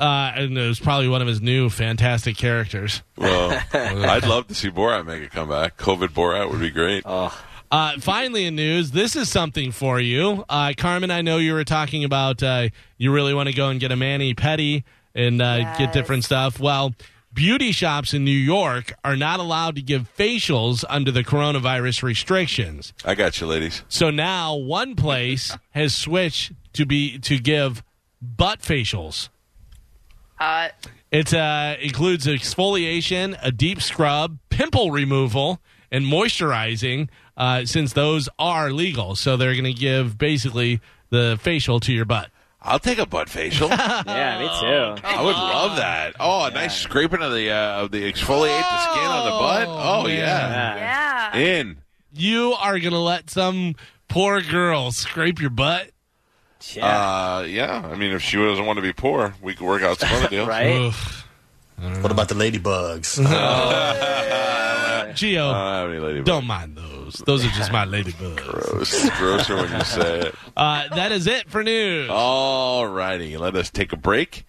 Uh, 0.00 0.32
and 0.34 0.56
it 0.56 0.66
was 0.66 0.80
probably 0.80 1.08
one 1.08 1.20
of 1.22 1.28
his 1.28 1.40
new 1.42 1.68
fantastic 1.68 2.36
characters. 2.36 3.02
Well, 3.16 3.50
I'd 3.72 4.26
love 4.26 4.48
to 4.48 4.54
see 4.54 4.70
Borat 4.70 5.04
make 5.06 5.22
a 5.22 5.28
comeback. 5.28 5.76
COVID 5.76 6.08
Borat 6.08 6.50
would 6.50 6.60
be 6.60 6.70
great. 6.70 7.02
Oh, 7.06 7.38
Uh, 7.70 7.98
finally, 8.00 8.46
in 8.46 8.56
news, 8.56 8.90
this 8.92 9.14
is 9.14 9.30
something 9.30 9.70
for 9.72 10.00
you. 10.00 10.44
Uh, 10.48 10.72
Carmen, 10.76 11.10
I 11.10 11.20
know 11.22 11.36
you 11.36 11.52
were 11.52 11.64
talking 11.64 12.02
about 12.04 12.42
uh, 12.42 12.68
you 12.98 13.12
really 13.12 13.34
want 13.34 13.48
to 13.48 13.54
go 13.54 13.68
and 13.68 13.78
get 13.78 13.92
a 13.92 13.96
mani 13.96 14.34
petty 14.34 14.84
and 15.14 15.40
uh, 15.42 15.76
get 15.76 15.92
different 15.92 16.24
stuff. 16.24 16.58
Well, 16.58 16.94
beauty 17.32 17.70
shops 17.70 18.12
in 18.14 18.24
New 18.24 18.30
York 18.32 18.94
are 19.04 19.16
not 19.16 19.38
allowed 19.38 19.76
to 19.76 19.82
give 19.82 20.08
facials 20.16 20.84
under 20.88 21.12
the 21.12 21.22
coronavirus 21.22 22.02
restrictions. 22.02 22.92
I 23.04 23.14
got 23.14 23.40
you, 23.40 23.46
ladies. 23.46 23.82
So 23.88 24.10
now 24.10 24.56
one 24.56 24.96
place 24.96 25.56
has 25.70 25.94
switched 25.94 26.52
to 26.72 26.86
be 26.86 27.18
to 27.20 27.38
give 27.38 27.82
butt 28.22 28.62
facials. 28.62 29.28
Uh, 30.40 30.68
It 31.12 31.34
uh, 31.34 31.76
includes 31.80 32.26
exfoliation, 32.26 33.36
a 33.42 33.52
deep 33.52 33.82
scrub, 33.82 34.38
pimple 34.48 34.90
removal, 34.90 35.60
and 35.90 36.04
moisturizing, 36.04 37.08
uh, 37.36 37.64
since 37.64 37.92
those 37.92 38.28
are 38.38 38.70
legal. 38.72 39.16
So 39.16 39.36
they're 39.36 39.54
going 39.54 39.64
to 39.64 39.72
give 39.72 40.16
basically 40.18 40.80
the 41.10 41.38
facial 41.40 41.80
to 41.80 41.92
your 41.92 42.04
butt. 42.04 42.30
I'll 42.62 42.78
take 42.78 42.98
a 42.98 43.06
butt 43.06 43.28
facial. 43.28 43.68
yeah, 43.70 44.38
me 44.38 44.46
too. 44.60 45.02
I 45.06 45.22
would 45.22 45.34
love 45.34 45.76
that. 45.78 46.14
Oh, 46.20 46.44
a 46.44 46.50
nice 46.50 46.76
scraping 46.76 47.22
of 47.22 47.32
the 47.32 47.50
uh, 47.50 47.82
of 47.82 47.90
the 47.90 48.02
exfoliate 48.02 48.60
the 48.60 48.78
skin 48.92 49.04
on 49.04 49.24
the 49.24 49.30
butt. 49.30 49.66
Oh 49.68 50.04
man. 50.04 50.16
yeah, 50.18 51.32
yeah. 51.34 51.36
in. 51.40 51.78
You 52.12 52.52
are 52.52 52.78
going 52.78 52.92
to 52.92 52.98
let 52.98 53.30
some 53.30 53.76
poor 54.08 54.42
girl 54.42 54.90
scrape 54.92 55.40
your 55.40 55.50
butt? 55.50 55.90
Yeah. 56.74 56.86
Uh, 57.38 57.40
yeah. 57.42 57.88
I 57.90 57.96
mean, 57.96 58.12
if 58.12 58.22
she 58.22 58.36
doesn't 58.36 58.64
want 58.66 58.76
to 58.76 58.82
be 58.82 58.92
poor, 58.92 59.34
we 59.42 59.54
could 59.54 59.66
work 59.66 59.82
out 59.82 59.98
some 59.98 60.12
other 60.12 60.28
deals. 60.30 60.48
right? 60.48 60.76
Oof. 60.76 61.26
What 62.02 62.12
about 62.12 62.28
the 62.28 62.34
ladybugs? 62.34 63.18
Gio, 65.10 65.52
I 65.52 65.52
don't 65.52 65.54
have 65.54 65.90
any 65.90 65.98
lady 65.98 66.22
don't 66.22 66.46
mind 66.46 66.76
those. 66.76 67.14
Those 67.26 67.44
are 67.44 67.48
just 67.50 67.72
my 67.72 67.84
ladybugs. 67.86 68.36
Gross. 68.36 69.10
Grosser 69.18 69.56
when 69.56 69.72
you 69.72 69.84
say 69.84 70.20
it. 70.28 70.34
Uh, 70.56 70.94
that 70.94 71.10
is 71.10 71.26
it 71.26 71.48
for 71.48 71.62
news. 71.64 72.10
All 72.12 72.86
righty. 72.86 73.38
Let 73.38 73.56
us 73.56 73.70
take 73.70 73.94
a 73.94 73.96
break. 73.96 74.44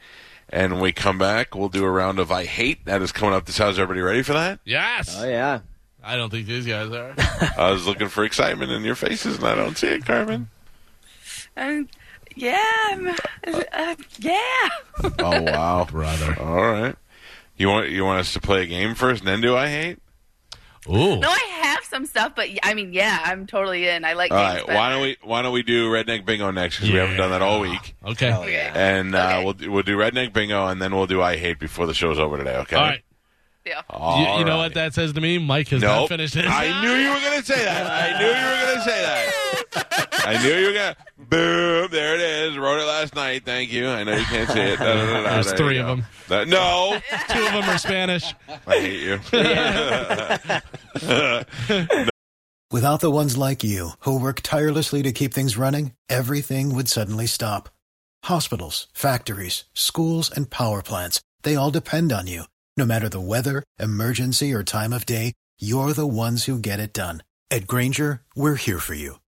And 0.49 0.73
when 0.73 0.81
we 0.81 0.91
come 0.91 1.17
back, 1.17 1.55
we'll 1.55 1.69
do 1.69 1.85
a 1.85 1.89
round 1.89 2.19
of 2.19 2.31
I 2.33 2.43
Hate. 2.43 2.83
That 2.83 3.01
is 3.01 3.13
coming 3.13 3.33
up 3.33 3.45
this 3.45 3.57
house. 3.57 3.75
Everybody 3.75 4.01
ready 4.01 4.21
for 4.23 4.33
that? 4.33 4.59
Yes. 4.65 5.15
Oh 5.17 5.25
yeah. 5.27 5.61
I 6.03 6.17
don't 6.17 6.29
think 6.29 6.47
these 6.47 6.65
guys 6.65 6.91
are. 6.91 7.13
I 7.57 7.71
was 7.71 7.87
looking 7.87 8.09
for 8.09 8.25
excitement 8.25 8.71
in 8.71 8.83
your 8.83 8.95
faces, 8.95 9.37
and 9.37 9.45
I 9.47 9.55
don't 9.55 9.77
see 9.77 9.87
it, 9.87 10.05
Carmen. 10.05 10.49
Um, 11.55 11.87
yeah. 12.35 12.59
I'm- 12.89 13.15
Uh, 13.73 13.95
yeah. 14.19 14.69
Oh, 15.19 15.41
wow. 15.41 15.85
Brother. 15.91 16.37
All 16.39 16.61
right. 16.61 16.95
You 17.57 17.67
want 17.69 17.89
you 17.89 18.03
want 18.05 18.19
us 18.21 18.33
to 18.33 18.39
play 18.41 18.63
a 18.63 18.65
game 18.67 18.95
first, 18.95 19.21
and 19.21 19.27
then 19.27 19.41
do 19.41 19.55
I 19.55 19.67
hate? 19.67 19.99
Ooh. 20.89 21.17
No, 21.17 21.29
I 21.29 21.39
have 21.61 21.83
some 21.83 22.07
stuff, 22.07 22.33
but 22.35 22.47
I 22.63 22.73
mean, 22.73 22.91
yeah, 22.93 23.19
I'm 23.23 23.45
totally 23.45 23.87
in. 23.87 24.03
I 24.03 24.13
like. 24.13 24.31
All 24.31 24.37
games 24.39 24.55
right. 24.59 24.65
better. 24.67 24.77
Why 24.79 24.89
don't 24.89 25.01
we 25.03 25.17
Why 25.23 25.41
don't 25.43 25.53
we 25.53 25.61
do 25.63 25.91
redneck 25.91 26.25
bingo 26.25 26.49
next? 26.51 26.77
Because 26.77 26.91
we 26.91 26.97
haven't 26.97 27.17
done 27.17 27.29
that 27.31 27.41
all 27.43 27.59
week. 27.59 27.95
Okay. 28.05 28.29
Hell 28.31 28.49
yeah. 28.49 28.71
And 28.75 29.13
uh, 29.13 29.19
Okay. 29.19 29.43
we'll 29.43 29.53
do- 29.53 29.71
we'll 29.71 29.83
do 29.83 29.95
redneck 29.97 30.33
bingo, 30.33 30.65
and 30.67 30.81
then 30.81 30.95
we'll 30.95 31.05
do 31.07 31.21
I 31.21 31.37
hate 31.37 31.59
before 31.59 31.85
the 31.85 31.93
show's 31.93 32.17
over 32.17 32.37
today. 32.37 32.55
Okay. 32.57 32.75
All 32.75 32.81
right. 32.83 33.01
Yeah. 33.63 33.81
You, 33.93 34.39
you 34.39 34.45
know 34.45 34.57
what 34.57 34.73
that 34.73 34.95
says 34.95 35.13
to 35.13 35.21
me? 35.21 35.37
Mike 35.37 35.67
has 35.67 35.83
not 35.83 36.09
finished 36.09 36.33
his. 36.33 36.45
I 36.47 36.81
knew 36.81 36.93
you 36.93 37.09
were 37.13 37.19
going 37.19 37.39
to 37.39 37.45
say 37.45 37.63
that. 37.63 37.85
I 38.15 38.19
knew 38.19 38.25
you 38.25 38.33
were 38.33 38.65
going 38.65 38.75
to 38.77 38.81
say 38.83 39.01
that. 39.03 39.60
I 39.73 40.39
knew 40.43 40.53
you 40.53 40.67
were 40.67 40.73
going 40.73 40.93
to. 40.93 40.97
Boom. 41.17 41.87
There 41.91 42.15
it 42.15 42.21
is. 42.21 42.57
Wrote 42.57 42.81
it 42.81 42.85
last 42.85 43.15
night. 43.15 43.45
Thank 43.45 43.71
you. 43.71 43.87
I 43.87 44.03
know 44.03 44.15
you 44.15 44.25
can't 44.25 44.49
see 44.49 44.59
it. 44.59 44.79
Da, 44.79 44.85
da, 44.85 45.05
da, 45.05 45.23
da. 45.23 45.33
There's 45.33 45.47
There 45.47 45.57
three 45.57 45.79
of 45.79 45.87
them. 45.87 46.05
That- 46.27 46.47
no. 46.47 46.99
Two 47.29 47.45
of 47.45 47.53
them 47.53 47.63
are 47.63 47.77
Spanish. 47.77 48.33
I 48.67 48.79
hate 48.79 49.01
you. 49.01 49.19
Without 52.71 53.01
the 53.01 53.11
ones 53.11 53.37
like 53.37 53.63
you, 53.63 53.91
who 54.01 54.19
work 54.19 54.41
tirelessly 54.41 55.03
to 55.03 55.11
keep 55.11 55.33
things 55.33 55.57
running, 55.57 55.93
everything 56.09 56.73
would 56.75 56.87
suddenly 56.87 57.27
stop. 57.27 57.69
Hospitals, 58.23 58.87
factories, 58.93 59.65
schools, 59.73 60.31
and 60.31 60.49
power 60.49 60.81
plants, 60.81 61.21
they 61.43 61.55
all 61.55 61.71
depend 61.71 62.11
on 62.13 62.27
you. 62.27 62.43
No 62.77 62.85
matter 62.85 63.09
the 63.09 63.19
weather, 63.19 63.63
emergency, 63.79 64.53
or 64.53 64.63
time 64.63 64.93
of 64.93 65.05
day, 65.05 65.33
you're 65.59 65.93
the 65.93 66.07
ones 66.07 66.45
who 66.45 66.57
get 66.59 66.79
it 66.79 66.93
done. 66.93 67.23
At 67.49 67.67
Grainger, 67.67 68.21
we're 68.35 68.55
here 68.55 68.79
for 68.79 68.93
you 68.93 69.17